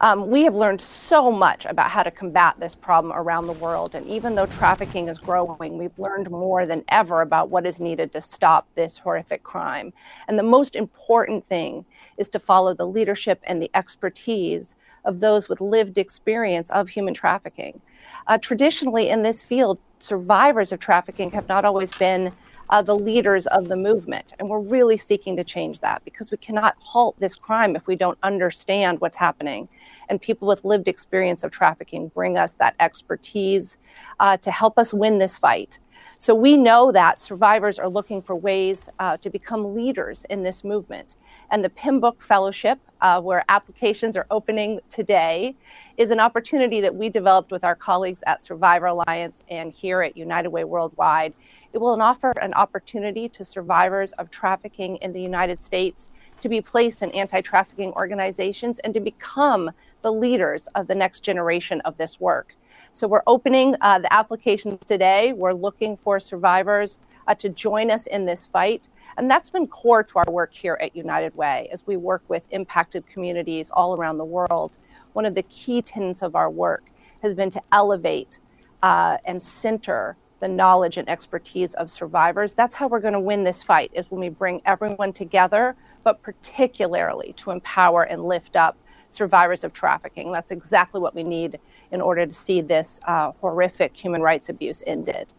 Um, 0.00 0.30
we 0.30 0.44
have 0.44 0.54
learned 0.54 0.80
so 0.80 1.30
much 1.30 1.66
about 1.66 1.90
how 1.90 2.02
to 2.02 2.10
combat 2.10 2.56
this 2.58 2.74
problem 2.74 3.12
around 3.14 3.46
the 3.46 3.52
world. 3.52 3.94
And 3.94 4.06
even 4.06 4.34
though 4.34 4.46
trafficking 4.46 5.08
is 5.08 5.18
growing, 5.18 5.76
we've 5.76 5.98
learned 5.98 6.30
more 6.30 6.64
than 6.64 6.82
ever 6.88 7.20
about 7.20 7.50
what 7.50 7.66
is 7.66 7.80
needed 7.80 8.12
to 8.12 8.20
stop 8.20 8.66
this 8.74 8.96
horrific 8.96 9.42
crime. 9.42 9.92
And 10.26 10.38
the 10.38 10.42
most 10.42 10.74
important 10.74 11.46
thing 11.48 11.84
is 12.16 12.30
to 12.30 12.38
follow 12.38 12.72
the 12.72 12.86
leadership 12.86 13.40
and 13.44 13.62
the 13.62 13.70
expertise 13.74 14.76
of 15.04 15.20
those 15.20 15.48
with 15.48 15.60
lived 15.60 15.98
experience 15.98 16.70
of 16.70 16.88
human 16.88 17.12
trafficking. 17.12 17.80
Uh, 18.26 18.38
traditionally, 18.38 19.10
in 19.10 19.22
this 19.22 19.42
field, 19.42 19.78
survivors 19.98 20.72
of 20.72 20.80
trafficking 20.80 21.30
have 21.32 21.48
not 21.48 21.66
always 21.66 21.94
been 21.96 22.32
uh, 22.70 22.82
the 22.82 22.96
leaders 22.96 23.46
of 23.48 23.68
the 23.68 23.76
movement. 23.76 24.34
And 24.38 24.48
we're 24.48 24.60
really 24.60 24.96
seeking 24.96 25.36
to 25.36 25.44
change 25.44 25.80
that 25.80 26.04
because 26.04 26.30
we 26.30 26.36
cannot 26.36 26.76
halt 26.78 27.18
this 27.18 27.34
crime 27.34 27.76
if 27.76 27.86
we 27.86 27.96
don't 27.96 28.18
understand 28.22 29.00
what's 29.00 29.16
happening. 29.16 29.68
And 30.08 30.20
people 30.20 30.48
with 30.48 30.64
lived 30.64 30.88
experience 30.88 31.44
of 31.44 31.50
trafficking 31.50 32.08
bring 32.08 32.36
us 32.36 32.52
that 32.54 32.74
expertise 32.80 33.78
uh, 34.20 34.36
to 34.38 34.50
help 34.50 34.78
us 34.78 34.92
win 34.92 35.18
this 35.18 35.38
fight. 35.38 35.78
So 36.18 36.34
we 36.34 36.56
know 36.56 36.92
that 36.92 37.20
survivors 37.20 37.78
are 37.78 37.88
looking 37.88 38.22
for 38.22 38.34
ways 38.34 38.88
uh, 38.98 39.16
to 39.18 39.30
become 39.30 39.74
leaders 39.74 40.24
in 40.30 40.42
this 40.42 40.64
movement. 40.64 41.16
And 41.50 41.64
the 41.64 41.70
Pembroke 41.70 42.22
Fellowship, 42.22 42.78
uh, 43.00 43.20
where 43.20 43.44
applications 43.48 44.16
are 44.16 44.26
opening 44.30 44.80
today, 44.90 45.54
is 45.96 46.10
an 46.10 46.20
opportunity 46.20 46.80
that 46.80 46.94
we 46.94 47.08
developed 47.08 47.52
with 47.52 47.62
our 47.62 47.76
colleagues 47.76 48.24
at 48.26 48.42
Survivor 48.42 48.86
Alliance 48.86 49.42
and 49.48 49.72
here 49.72 50.02
at 50.02 50.16
United 50.16 50.48
Way 50.48 50.64
Worldwide. 50.64 51.34
It 51.74 51.80
will 51.80 52.00
offer 52.00 52.32
an 52.40 52.54
opportunity 52.54 53.28
to 53.30 53.44
survivors 53.44 54.12
of 54.12 54.30
trafficking 54.30 54.94
in 54.98 55.12
the 55.12 55.20
United 55.20 55.58
States 55.58 56.08
to 56.40 56.48
be 56.48 56.60
placed 56.60 57.02
in 57.02 57.10
anti 57.10 57.40
trafficking 57.40 57.92
organizations 57.94 58.78
and 58.78 58.94
to 58.94 59.00
become 59.00 59.72
the 60.02 60.12
leaders 60.12 60.68
of 60.76 60.86
the 60.86 60.94
next 60.94 61.24
generation 61.24 61.80
of 61.80 61.96
this 61.96 62.20
work. 62.20 62.54
So 62.92 63.08
we're 63.08 63.24
opening 63.26 63.74
uh, 63.80 63.98
the 63.98 64.12
applications 64.12 64.86
today. 64.86 65.32
We're 65.32 65.52
looking 65.52 65.96
for 65.96 66.20
survivors 66.20 67.00
uh, 67.26 67.34
to 67.34 67.48
join 67.48 67.90
us 67.90 68.06
in 68.06 68.24
this 68.24 68.46
fight. 68.46 68.88
And 69.16 69.28
that's 69.28 69.50
been 69.50 69.66
core 69.66 70.04
to 70.04 70.18
our 70.20 70.30
work 70.32 70.54
here 70.54 70.78
at 70.80 70.94
United 70.94 71.34
Way 71.34 71.68
as 71.72 71.84
we 71.88 71.96
work 71.96 72.22
with 72.28 72.46
impacted 72.52 73.04
communities 73.04 73.72
all 73.72 73.96
around 73.96 74.18
the 74.18 74.24
world. 74.24 74.78
One 75.12 75.26
of 75.26 75.34
the 75.34 75.42
key 75.42 75.82
tenets 75.82 76.22
of 76.22 76.36
our 76.36 76.50
work 76.50 76.84
has 77.22 77.34
been 77.34 77.50
to 77.50 77.62
elevate 77.72 78.40
uh, 78.80 79.18
and 79.24 79.42
center 79.42 80.16
the 80.44 80.48
knowledge 80.48 80.98
and 80.98 81.08
expertise 81.08 81.72
of 81.72 81.90
survivors. 81.90 82.52
That's 82.52 82.74
how 82.74 82.86
we're 82.86 83.00
going 83.00 83.14
to 83.14 83.20
win 83.20 83.44
this 83.44 83.62
fight 83.62 83.90
is 83.94 84.10
when 84.10 84.20
we 84.20 84.28
bring 84.28 84.60
everyone 84.66 85.14
together, 85.14 85.74
but 86.02 86.20
particularly 86.20 87.32
to 87.38 87.50
empower 87.50 88.02
and 88.02 88.22
lift 88.22 88.54
up 88.54 88.76
survivors 89.08 89.64
of 89.64 89.72
trafficking. 89.72 90.32
That's 90.32 90.50
exactly 90.50 91.00
what 91.00 91.14
we 91.14 91.22
need 91.22 91.58
in 91.92 92.02
order 92.02 92.26
to 92.26 92.30
see 92.32 92.60
this 92.60 93.00
uh, 93.04 93.32
horrific 93.40 93.96
human 93.96 94.20
rights 94.20 94.50
abuse 94.50 94.84
ended. 94.86 95.32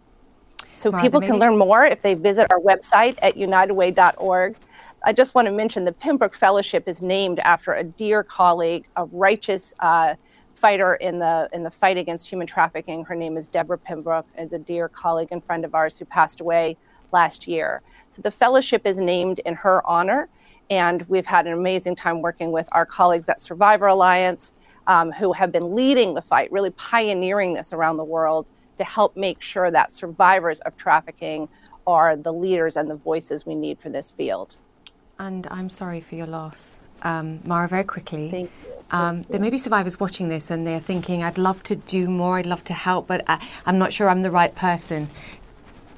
So 0.75 0.91
people 0.91 1.21
can 1.21 1.37
learn 1.37 1.55
more 1.55 1.85
if 1.85 2.01
they 2.01 2.15
visit 2.15 2.51
our 2.51 2.59
website 2.59 3.19
at 3.21 3.35
unitedway.org. 3.35 4.55
I 5.03 5.13
just 5.13 5.35
want 5.35 5.45
to 5.45 5.51
mention 5.51 5.85
the 5.85 5.91
Pembroke 5.91 6.33
Fellowship 6.33 6.87
is 6.87 7.03
named 7.03 7.37
after 7.39 7.73
a 7.73 7.83
dear 7.83 8.23
colleague, 8.23 8.87
a 8.95 9.05
righteous 9.05 9.71
uh, 9.81 10.15
fighter 10.55 10.95
in 10.95 11.19
the 11.19 11.49
in 11.53 11.63
the 11.63 11.69
fight 11.69 11.97
against 11.97 12.27
human 12.27 12.47
trafficking. 12.47 13.03
Her 13.03 13.15
name 13.15 13.37
is 13.37 13.47
Deborah 13.47 13.77
Pembroke, 13.77 14.25
is 14.37 14.53
a 14.53 14.59
dear 14.59 14.89
colleague 14.89 15.29
and 15.31 15.43
friend 15.43 15.65
of 15.65 15.75
ours 15.75 15.97
who 15.97 16.05
passed 16.05 16.41
away 16.41 16.77
last 17.11 17.47
year. 17.47 17.81
So 18.09 18.21
the 18.21 18.31
fellowship 18.31 18.85
is 18.85 18.97
named 18.97 19.39
in 19.39 19.53
her 19.55 19.85
honor, 19.85 20.29
and 20.69 21.01
we've 21.03 21.25
had 21.25 21.45
an 21.47 21.53
amazing 21.53 21.95
time 21.95 22.21
working 22.21 22.51
with 22.51 22.67
our 22.71 22.85
colleagues 22.85 23.29
at 23.29 23.39
Survivor 23.39 23.87
Alliance 23.87 24.53
um, 24.87 25.11
who 25.11 25.33
have 25.33 25.51
been 25.51 25.75
leading 25.75 26.13
the 26.13 26.21
fight, 26.21 26.51
really 26.51 26.71
pioneering 26.71 27.53
this 27.53 27.73
around 27.73 27.97
the 27.97 28.03
world 28.03 28.47
to 28.77 28.83
help 28.83 29.15
make 29.15 29.41
sure 29.41 29.71
that 29.71 29.91
survivors 29.91 30.59
of 30.61 30.75
trafficking 30.77 31.47
are 31.87 32.15
the 32.15 32.31
leaders 32.31 32.77
and 32.77 32.89
the 32.89 32.95
voices 32.95 33.45
we 33.45 33.55
need 33.55 33.79
for 33.79 33.89
this 33.89 34.11
field. 34.11 34.55
And 35.17 35.47
I'm 35.49 35.69
sorry 35.69 36.01
for 36.01 36.15
your 36.15 36.27
loss. 36.27 36.81
Um, 37.05 37.39
Mara, 37.45 37.67
very 37.67 37.83
quickly. 37.83 38.29
Thank 38.29 38.51
you. 38.63 38.71
Um, 38.91 39.23
there 39.29 39.39
may 39.39 39.49
be 39.49 39.57
survivors 39.57 39.99
watching 39.99 40.29
this 40.29 40.51
and 40.51 40.65
they're 40.65 40.79
thinking, 40.79 41.23
I'd 41.23 41.37
love 41.37 41.63
to 41.63 41.75
do 41.75 42.07
more, 42.07 42.37
I'd 42.37 42.45
love 42.45 42.63
to 42.65 42.73
help, 42.73 43.07
but 43.07 43.23
I, 43.27 43.45
I'm 43.65 43.77
not 43.77 43.93
sure 43.93 44.09
I'm 44.09 44.21
the 44.21 44.31
right 44.31 44.53
person. 44.53 45.09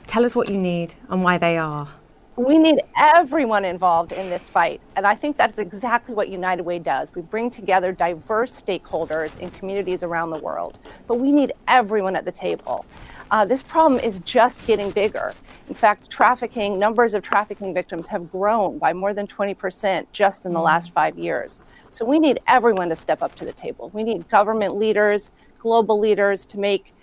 Tell 0.06 0.24
us 0.24 0.36
what 0.36 0.50
you 0.50 0.58
need 0.58 0.94
and 1.10 1.24
why 1.24 1.38
they 1.38 1.58
are 1.58 1.90
we 2.38 2.60
need 2.60 2.82
everyone 2.96 3.66
involved 3.66 4.12
in 4.12 4.30
this 4.30 4.48
fight. 4.48 4.80
And 4.96 5.08
I 5.08 5.16
think 5.16 5.38
that's 5.38 5.58
exactly 5.58 6.14
what 6.14 6.30
United 6.30 6.62
Way 6.62 6.78
does. 6.78 7.14
We 7.16 7.24
bring 7.24 7.50
together 7.50 7.92
diverse 7.92 8.62
stakeholders 8.62 9.38
in 9.40 9.50
communities 9.50 10.04
around 10.04 10.30
the 10.30 10.38
world, 10.38 10.78
but 11.08 11.16
we 11.16 11.32
need 11.32 11.52
everyone 11.68 12.16
at 12.16 12.26
the 12.26 12.32
table. 12.32 12.86
Uh, 13.32 13.44
this 13.44 13.64
problem 13.64 14.00
is 14.00 14.20
just 14.20 14.66
getting 14.68 14.92
bigger. 14.92 15.34
In 15.68 15.74
fact, 15.74 16.12
trafficking, 16.12 16.78
numbers 16.78 17.16
of 17.16 17.24
trafficking 17.24 17.74
victims 17.74 18.06
have 18.08 18.32
grown 18.32 18.78
by 18.78 18.94
more 18.94 19.16
than 19.16 19.26
20% 19.26 20.06
just 20.14 20.46
in 20.46 20.54
the 20.54 20.60
mm. 20.60 20.64
last 20.64 20.94
five 20.94 21.18
years. 21.18 21.62
So 21.90 22.06
we 22.06 22.20
need 22.20 22.40
everyone 22.48 22.88
to 22.90 22.96
step 22.96 23.24
up 23.24 23.34
to 23.36 23.46
the 23.46 23.52
table. 23.52 23.90
We 23.94 24.04
need 24.04 24.30
government 24.30 24.78
leaders, 24.78 25.32
global 25.58 26.00
leaders 26.00 26.46
to 26.46 26.60
make 26.60 26.94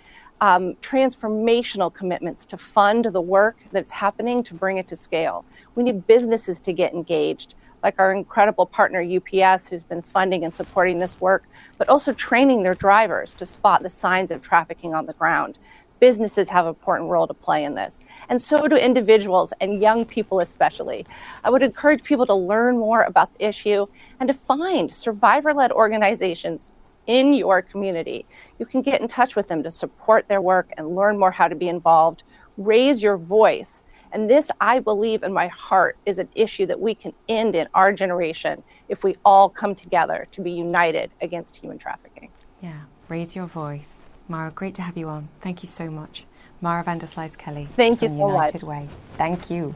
um, 0.41 0.75
transformational 0.75 1.93
commitments 1.93 2.45
to 2.47 2.57
fund 2.57 3.05
the 3.05 3.21
work 3.21 3.57
that's 3.71 3.91
happening 3.91 4.43
to 4.43 4.53
bring 4.53 4.77
it 4.77 4.87
to 4.89 4.95
scale. 4.95 5.45
We 5.75 5.83
need 5.83 6.05
businesses 6.07 6.59
to 6.61 6.73
get 6.73 6.93
engaged, 6.93 7.55
like 7.83 7.99
our 7.99 8.11
incredible 8.11 8.65
partner 8.65 9.01
UPS, 9.01 9.69
who's 9.69 9.83
been 9.83 10.01
funding 10.01 10.43
and 10.43 10.53
supporting 10.53 10.99
this 10.99 11.21
work, 11.21 11.43
but 11.77 11.87
also 11.89 12.13
training 12.13 12.63
their 12.63 12.73
drivers 12.73 13.33
to 13.35 13.45
spot 13.45 13.83
the 13.83 13.89
signs 13.89 14.31
of 14.31 14.41
trafficking 14.41 14.93
on 14.93 15.05
the 15.05 15.13
ground. 15.13 15.57
Businesses 16.01 16.49
have 16.49 16.65
an 16.65 16.69
important 16.69 17.09
role 17.09 17.25
to 17.25 17.33
play 17.33 17.63
in 17.63 17.73
this, 17.73 18.01
and 18.27 18.41
so 18.41 18.67
do 18.67 18.75
individuals 18.75 19.53
and 19.61 19.81
young 19.81 20.03
people, 20.03 20.41
especially. 20.41 21.05
I 21.45 21.49
would 21.49 21.63
encourage 21.63 22.03
people 22.03 22.25
to 22.25 22.35
learn 22.35 22.77
more 22.77 23.03
about 23.03 23.33
the 23.33 23.47
issue 23.47 23.87
and 24.19 24.27
to 24.27 24.33
find 24.33 24.91
survivor 24.91 25.53
led 25.53 25.71
organizations 25.71 26.69
in 27.07 27.33
your 27.33 27.61
community. 27.61 28.25
You 28.59 28.65
can 28.65 28.81
get 28.81 29.01
in 29.01 29.07
touch 29.07 29.35
with 29.35 29.47
them 29.47 29.63
to 29.63 29.71
support 29.71 30.27
their 30.27 30.41
work 30.41 30.71
and 30.77 30.95
learn 30.95 31.17
more 31.17 31.31
how 31.31 31.47
to 31.47 31.55
be 31.55 31.69
involved. 31.69 32.23
Raise 32.57 33.01
your 33.01 33.17
voice. 33.17 33.83
And 34.11 34.29
this, 34.29 34.49
I 34.61 34.79
believe 34.79 35.23
in 35.23 35.33
my 35.33 35.47
heart, 35.47 35.97
is 36.05 36.19
an 36.19 36.29
issue 36.35 36.65
that 36.67 36.79
we 36.79 36.95
can 36.95 37.13
end 37.27 37.55
in 37.55 37.67
our 37.73 37.91
generation 37.91 38.63
if 38.87 39.03
we 39.03 39.15
all 39.25 39.49
come 39.49 39.75
together 39.75 40.27
to 40.31 40.41
be 40.41 40.51
united 40.51 41.11
against 41.21 41.57
human 41.57 41.77
trafficking. 41.77 42.29
Yeah, 42.61 42.81
raise 43.09 43.35
your 43.35 43.45
voice. 43.45 44.05
Mara, 44.27 44.51
great 44.51 44.73
to 44.75 44.81
have 44.81 44.97
you 44.97 45.09
on. 45.09 45.27
Thank 45.41 45.63
you 45.63 45.69
so 45.69 45.89
much. 45.89 46.25
Mara 46.61 46.83
van 46.83 46.97
der 46.97 47.07
Kelly. 47.37 47.67
Thank 47.71 48.01
you 48.01 48.07
so 48.07 48.15
United 48.15 48.63
much. 48.63 48.69
Way. 48.69 48.89
Thank 49.17 49.49
you. 49.49 49.75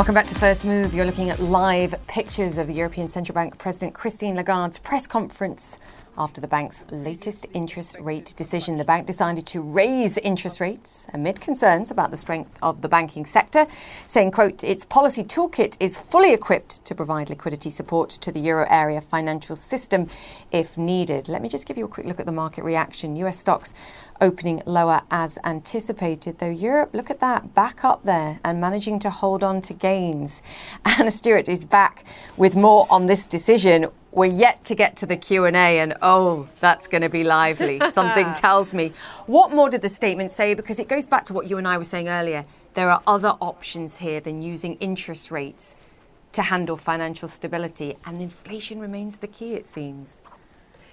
Welcome 0.00 0.14
back 0.14 0.28
to 0.28 0.34
First 0.34 0.64
Move. 0.64 0.94
You're 0.94 1.04
looking 1.04 1.28
at 1.28 1.40
live 1.40 1.94
pictures 2.06 2.56
of 2.56 2.68
the 2.68 2.72
European 2.72 3.06
Central 3.06 3.34
Bank 3.34 3.58
President 3.58 3.92
Christine 3.92 4.34
Lagarde's 4.34 4.78
press 4.78 5.06
conference 5.06 5.78
after 6.20 6.38
the 6.38 6.46
bank's 6.46 6.84
latest 6.90 7.46
interest 7.54 7.96
rate 7.98 8.34
decision. 8.36 8.76
The 8.76 8.84
bank 8.84 9.06
decided 9.06 9.46
to 9.46 9.62
raise 9.62 10.18
interest 10.18 10.60
rates 10.60 11.06
amid 11.14 11.40
concerns 11.40 11.90
about 11.90 12.10
the 12.10 12.18
strength 12.18 12.58
of 12.62 12.82
the 12.82 12.88
banking 12.88 13.24
sector, 13.24 13.66
saying, 14.06 14.32
quote, 14.32 14.62
its 14.62 14.84
policy 14.84 15.24
toolkit 15.24 15.78
is 15.80 15.96
fully 15.96 16.34
equipped 16.34 16.84
to 16.84 16.94
provide 16.94 17.30
liquidity 17.30 17.70
support 17.70 18.10
to 18.10 18.30
the 18.30 18.38
euro 18.38 18.66
area 18.68 19.00
financial 19.00 19.56
system 19.56 20.08
if 20.52 20.76
needed. 20.76 21.26
Let 21.26 21.40
me 21.40 21.48
just 21.48 21.66
give 21.66 21.78
you 21.78 21.86
a 21.86 21.88
quick 21.88 22.04
look 22.04 22.20
at 22.20 22.26
the 22.26 22.32
market 22.32 22.64
reaction. 22.64 23.16
US 23.16 23.38
stocks 23.38 23.72
opening 24.20 24.62
lower 24.66 25.00
as 25.10 25.38
anticipated, 25.44 26.38
though 26.38 26.50
Europe, 26.50 26.90
look 26.92 27.10
at 27.10 27.20
that, 27.20 27.54
back 27.54 27.82
up 27.82 28.04
there 28.04 28.40
and 28.44 28.60
managing 28.60 28.98
to 28.98 29.08
hold 29.08 29.42
on 29.42 29.62
to 29.62 29.72
gains. 29.72 30.42
Anna 30.84 31.10
Stewart 31.10 31.48
is 31.48 31.64
back 31.64 32.04
with 32.36 32.54
more 32.54 32.86
on 32.90 33.06
this 33.06 33.26
decision. 33.26 33.86
We're 34.12 34.26
yet 34.26 34.64
to 34.64 34.74
get 34.74 34.96
to 34.96 35.06
the 35.06 35.16
Q&A 35.16 35.52
and 35.52 35.94
oh, 36.02 36.48
that's 36.58 36.88
going 36.88 37.02
to 37.02 37.08
be 37.08 37.22
lively. 37.22 37.80
Something 37.92 38.32
tells 38.32 38.74
me. 38.74 38.92
What 39.26 39.52
more 39.52 39.70
did 39.70 39.82
the 39.82 39.88
statement 39.88 40.32
say 40.32 40.54
because 40.54 40.80
it 40.80 40.88
goes 40.88 41.06
back 41.06 41.24
to 41.26 41.32
what 41.32 41.48
you 41.48 41.58
and 41.58 41.68
I 41.68 41.78
were 41.78 41.84
saying 41.84 42.08
earlier. 42.08 42.44
There 42.74 42.90
are 42.90 43.02
other 43.06 43.36
options 43.40 43.98
here 43.98 44.20
than 44.20 44.42
using 44.42 44.74
interest 44.74 45.30
rates 45.30 45.76
to 46.32 46.42
handle 46.42 46.76
financial 46.76 47.28
stability 47.28 47.96
and 48.04 48.20
inflation 48.20 48.80
remains 48.80 49.18
the 49.18 49.26
key 49.28 49.54
it 49.54 49.66
seems. 49.66 50.22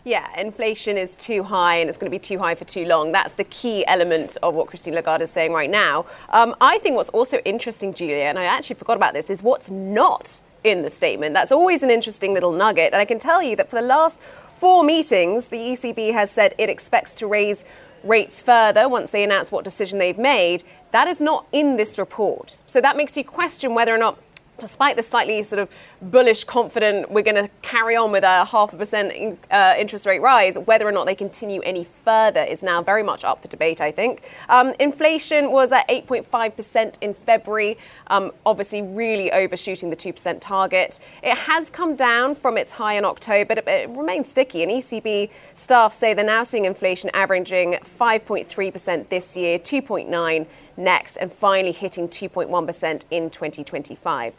Yeah, 0.04 0.28
inflation 0.40 0.96
is 0.96 1.16
too 1.16 1.44
high 1.44 1.78
and 1.78 1.90
it's 1.90 1.98
going 1.98 2.10
to 2.10 2.16
be 2.16 2.20
too 2.20 2.38
high 2.38 2.56
for 2.56 2.66
too 2.66 2.86
long. 2.86 3.12
That's 3.12 3.34
the 3.34 3.44
key 3.46 3.86
element 3.88 4.38
of 4.42 4.54
what 4.54 4.68
Christine 4.68 4.94
Lagarde 4.94 5.24
is 5.24 5.32
saying 5.32 5.52
right 5.54 5.70
now. 5.70 6.06
Um, 6.30 6.56
I 6.62 6.78
think 6.80 6.96
what's 6.96 7.10
also 7.10 7.40
interesting, 7.40 7.94
Julia, 7.94 8.24
and 8.24 8.40
I 8.40 8.46
actually 8.46 8.78
forgot 8.78 8.96
about 8.96 9.14
this, 9.14 9.30
is 9.30 9.44
what's 9.44 9.70
not 9.70 10.40
in 10.68 10.82
the 10.84 10.90
statement. 10.90 11.34
That's 11.34 11.52
always 11.52 11.84
an 11.84 11.90
interesting 11.90 12.34
little 12.34 12.52
nugget. 12.52 12.94
And 12.94 13.02
I 13.02 13.06
can 13.06 13.20
tell 13.20 13.42
you 13.42 13.56
that 13.56 13.70
for 13.70 13.76
the 13.76 13.82
last 13.82 14.20
four 14.58 14.84
meetings, 14.84 15.48
the 15.48 15.58
ECB 15.58 16.14
has 16.14 16.30
said 16.32 16.54
it 16.58 16.70
expects 16.70 17.16
to 17.16 17.28
raise 17.28 17.66
rates 18.04 18.42
further 18.42 18.88
once 18.88 19.12
they 19.12 19.24
announce 19.24 19.52
what 19.52 19.64
decision 19.64 20.00
they've 20.00 20.18
made. 20.18 20.64
That 20.92 21.08
is 21.08 21.20
not 21.20 21.48
in 21.52 21.78
this 21.78 21.98
report. 21.98 22.64
So 22.68 22.82
that 22.82 22.96
makes 22.98 23.18
you 23.18 23.24
question 23.24 23.74
whether 23.74 23.94
or 23.94 23.98
not 23.98 24.18
despite 24.60 24.96
the 24.96 25.04
slightly 25.04 25.44
sort 25.44 25.60
of 25.60 25.70
bullish, 26.02 26.44
confident, 26.44 27.10
we're 27.12 27.24
going 27.24 27.36
to 27.36 27.50
carry 27.62 27.96
on 27.96 28.12
with 28.12 28.24
a 28.24 28.46
half 28.46 28.74
a 28.74 28.78
percent 28.78 29.12
in, 29.12 29.38
uh, 29.52 29.76
interest 29.78 30.06
rate 30.06 30.22
rise, 30.22 30.58
whether 30.58 30.88
or 30.88 30.92
not 30.92 31.06
they 31.06 31.16
continue 31.16 31.62
any 31.62 31.84
further 31.84 32.44
is 32.44 32.64
now 32.64 32.82
very 32.82 33.04
much 33.04 33.24
up 33.24 33.42
for 33.42 33.48
debate, 33.48 33.82
I 33.82 33.92
think. 33.92 34.24
Um, 34.50 34.74
inflation 34.80 35.52
was 35.52 35.72
at 35.72 35.88
8.5% 35.88 36.98
in 37.02 37.14
February, 37.14 37.78
um, 38.08 38.32
obviously 38.46 38.82
really 38.82 39.32
overshooting 39.32 39.90
the 39.90 39.96
2% 39.96 40.40
target. 40.40 41.00
It 41.24 41.38
has 41.38 41.70
come 41.70 41.96
down 41.96 42.36
from 42.36 42.58
its 42.58 42.72
high 42.72 42.94
in 42.94 43.06
October, 43.06 43.56
but 43.56 43.68
it 43.68 43.90
remains 43.90 44.30
sticky. 44.30 44.64
And 44.64 44.72
ECB 44.72 45.30
staff 45.54 45.94
say 45.94 46.14
they're 46.14 46.26
now 46.26 46.44
seeing 46.44 46.66
inflation 46.66 47.10
averaging 47.14 47.74
5.3% 47.84 49.10
this 49.10 49.38
year, 49.38 49.60
2.9 49.60 50.46
next, 50.78 51.18
and 51.18 51.32
finally 51.32 51.72
hitting 51.72 52.08
2.1% 52.08 53.02
in 53.12 53.30
2025. 53.30 54.34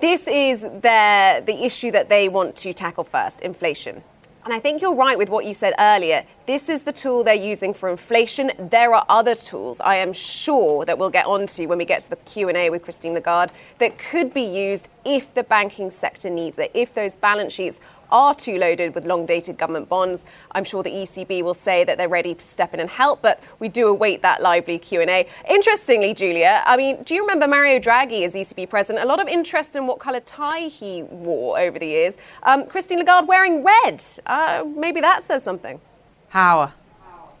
This 0.00 0.26
is 0.28 0.66
their, 0.80 1.40
the 1.40 1.64
issue 1.64 1.90
that 1.90 2.08
they 2.08 2.28
want 2.28 2.56
to 2.56 2.72
tackle 2.72 3.04
first 3.04 3.40
inflation. 3.40 4.02
And 4.44 4.54
I 4.54 4.60
think 4.60 4.80
you're 4.80 4.94
right 4.94 5.18
with 5.18 5.28
what 5.28 5.44
you 5.44 5.52
said 5.52 5.74
earlier. 5.78 6.24
This 6.46 6.70
is 6.70 6.84
the 6.84 6.92
tool 6.92 7.22
they're 7.22 7.34
using 7.34 7.74
for 7.74 7.90
inflation. 7.90 8.50
There 8.58 8.94
are 8.94 9.04
other 9.10 9.34
tools 9.34 9.80
I 9.80 9.96
am 9.96 10.14
sure 10.14 10.86
that 10.86 10.98
we'll 10.98 11.10
get 11.10 11.26
onto 11.26 11.68
when 11.68 11.76
we 11.76 11.84
get 11.84 12.00
to 12.02 12.10
the 12.10 12.16
Q&A 12.16 12.70
with 12.70 12.82
Christine 12.82 13.12
Lagarde 13.12 13.52
that 13.78 13.98
could 13.98 14.32
be 14.32 14.42
used 14.42 14.88
if 15.04 15.34
the 15.34 15.42
banking 15.42 15.90
sector 15.90 16.30
needs 16.30 16.58
it, 16.58 16.70
if 16.72 16.94
those 16.94 17.16
balance 17.16 17.52
sheets 17.52 17.80
are 18.10 18.34
too 18.34 18.58
loaded 18.58 18.94
with 18.94 19.04
long 19.04 19.26
dated 19.26 19.58
government 19.58 19.88
bonds. 19.88 20.24
I'm 20.52 20.64
sure 20.64 20.82
the 20.82 20.90
ECB 20.90 21.42
will 21.42 21.54
say 21.54 21.84
that 21.84 21.98
they're 21.98 22.08
ready 22.08 22.34
to 22.34 22.44
step 22.44 22.74
in 22.74 22.80
and 22.80 22.90
help, 22.90 23.22
but 23.22 23.40
we 23.58 23.68
do 23.68 23.88
await 23.88 24.22
that 24.22 24.42
lively 24.42 24.78
Q&A. 24.78 25.28
Interestingly, 25.48 26.14
Julia, 26.14 26.62
I 26.66 26.76
mean, 26.76 27.02
do 27.02 27.14
you 27.14 27.22
remember 27.22 27.46
Mario 27.46 27.78
Draghi 27.78 28.24
as 28.24 28.34
ECB 28.34 28.68
president? 28.68 29.04
A 29.04 29.08
lot 29.08 29.20
of 29.20 29.28
interest 29.28 29.76
in 29.76 29.86
what 29.86 29.98
colour 29.98 30.20
tie 30.20 30.68
he 30.68 31.02
wore 31.04 31.58
over 31.58 31.78
the 31.78 31.86
years. 31.86 32.16
Um, 32.42 32.66
Christine 32.66 32.98
Lagarde 32.98 33.26
wearing 33.26 33.64
red. 33.64 34.02
Uh, 34.26 34.64
maybe 34.76 35.00
that 35.00 35.22
says 35.22 35.42
something. 35.42 35.80
Power, 36.28 36.72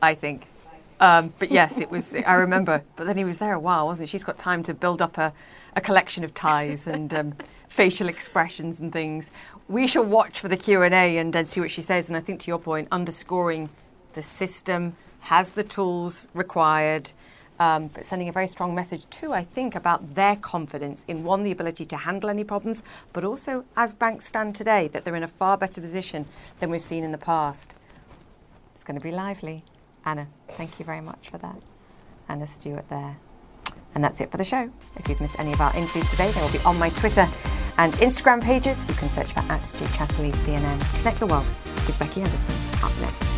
I 0.02 0.14
think. 0.14 0.46
Um, 1.00 1.32
but 1.38 1.50
yes, 1.50 1.78
it 1.78 1.90
was. 1.90 2.14
I 2.14 2.34
remember. 2.34 2.82
But 2.96 3.06
then 3.06 3.16
he 3.16 3.24
was 3.24 3.38
there 3.38 3.54
a 3.54 3.58
while, 3.58 3.86
wasn't 3.86 4.08
he? 4.08 4.12
She's 4.12 4.24
got 4.24 4.38
time 4.38 4.62
to 4.64 4.74
build 4.74 5.00
up 5.00 5.16
a, 5.16 5.32
a 5.74 5.80
collection 5.80 6.24
of 6.24 6.34
ties 6.34 6.86
and 6.86 7.12
um, 7.14 7.34
facial 7.70 8.08
expressions 8.08 8.80
and 8.80 8.92
things. 8.92 9.30
We 9.68 9.86
shall 9.86 10.04
watch 10.04 10.40
for 10.40 10.48
the 10.48 10.56
Q 10.56 10.82
and 10.82 10.92
A 10.92 11.16
and 11.16 11.46
see 11.46 11.60
what 11.60 11.70
she 11.70 11.80
says. 11.80 12.08
And 12.08 12.16
I 12.16 12.20
think, 12.20 12.40
to 12.40 12.50
your 12.50 12.58
point, 12.58 12.88
underscoring 12.92 13.70
the 14.12 14.22
system 14.22 14.96
has 15.20 15.52
the 15.52 15.62
tools 15.62 16.26
required. 16.34 17.12
Um, 17.60 17.88
but 17.88 18.04
sending 18.04 18.28
a 18.28 18.32
very 18.32 18.48
strong 18.48 18.74
message 18.74 19.08
too, 19.10 19.32
I 19.32 19.44
think, 19.44 19.74
about 19.74 20.14
their 20.14 20.34
confidence 20.34 21.04
in 21.06 21.24
one, 21.24 21.42
the 21.42 21.52
ability 21.52 21.84
to 21.86 21.96
handle 21.96 22.28
any 22.28 22.42
problems, 22.42 22.82
but 23.12 23.22
also 23.22 23.64
as 23.76 23.92
banks 23.92 24.26
stand 24.26 24.54
today, 24.54 24.88
that 24.88 25.04
they're 25.04 25.14
in 25.14 25.22
a 25.22 25.28
far 25.28 25.56
better 25.56 25.80
position 25.80 26.26
than 26.58 26.70
we've 26.70 26.80
seen 26.80 27.04
in 27.04 27.12
the 27.12 27.18
past. 27.18 27.74
It's 28.74 28.82
going 28.82 28.98
to 28.98 29.02
be 29.02 29.12
lively. 29.12 29.62
Anna, 30.06 30.26
thank 30.48 30.78
you 30.78 30.86
very 30.86 31.02
much 31.02 31.28
for 31.28 31.38
that. 31.38 31.60
Anna 32.28 32.46
Stewart 32.46 32.88
there. 32.88 33.18
And 33.94 34.02
that's 34.02 34.20
it 34.22 34.30
for 34.30 34.38
the 34.38 34.44
show. 34.44 34.70
If 34.96 35.08
you've 35.08 35.20
missed 35.20 35.38
any 35.38 35.52
of 35.52 35.60
our 35.60 35.76
interviews 35.76 36.08
today, 36.10 36.30
they 36.30 36.40
will 36.40 36.52
be 36.52 36.60
on 36.60 36.78
my 36.78 36.88
Twitter 36.90 37.28
and 37.78 37.92
Instagram 37.94 38.42
pages. 38.42 38.88
You 38.88 38.94
can 38.94 39.08
search 39.08 39.32
for 39.32 39.40
at 39.40 39.62
Jay 39.76 39.86
Chatterley 39.86 40.32
CNN. 40.32 40.98
Connect 40.98 41.18
the 41.20 41.26
World 41.26 41.46
with 41.86 41.98
Becky 41.98 42.22
Anderson 42.22 42.54
up 42.84 42.92
next. 43.00 43.30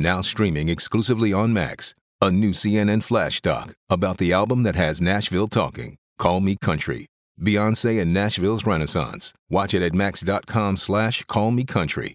Now 0.00 0.22
streaming 0.22 0.70
exclusively 0.70 1.30
on 1.30 1.52
Max. 1.52 1.94
A 2.22 2.30
new 2.30 2.52
CNN 2.52 3.02
flash 3.02 3.42
doc 3.42 3.74
about 3.90 4.16
the 4.16 4.32
album 4.32 4.62
that 4.62 4.74
has 4.74 5.00
Nashville 5.00 5.46
talking. 5.46 5.96
Call 6.18 6.40
Me 6.40 6.56
Country. 6.60 7.04
Beyonce 7.38 8.00
and 8.00 8.12
Nashville's 8.12 8.64
Renaissance. 8.66 9.34
Watch 9.50 9.74
it 9.74 9.82
at 9.82 9.94
max.com 9.94 10.76
slash 10.76 11.22
call 11.24 11.50
me 11.50 11.64
country. 11.64 12.14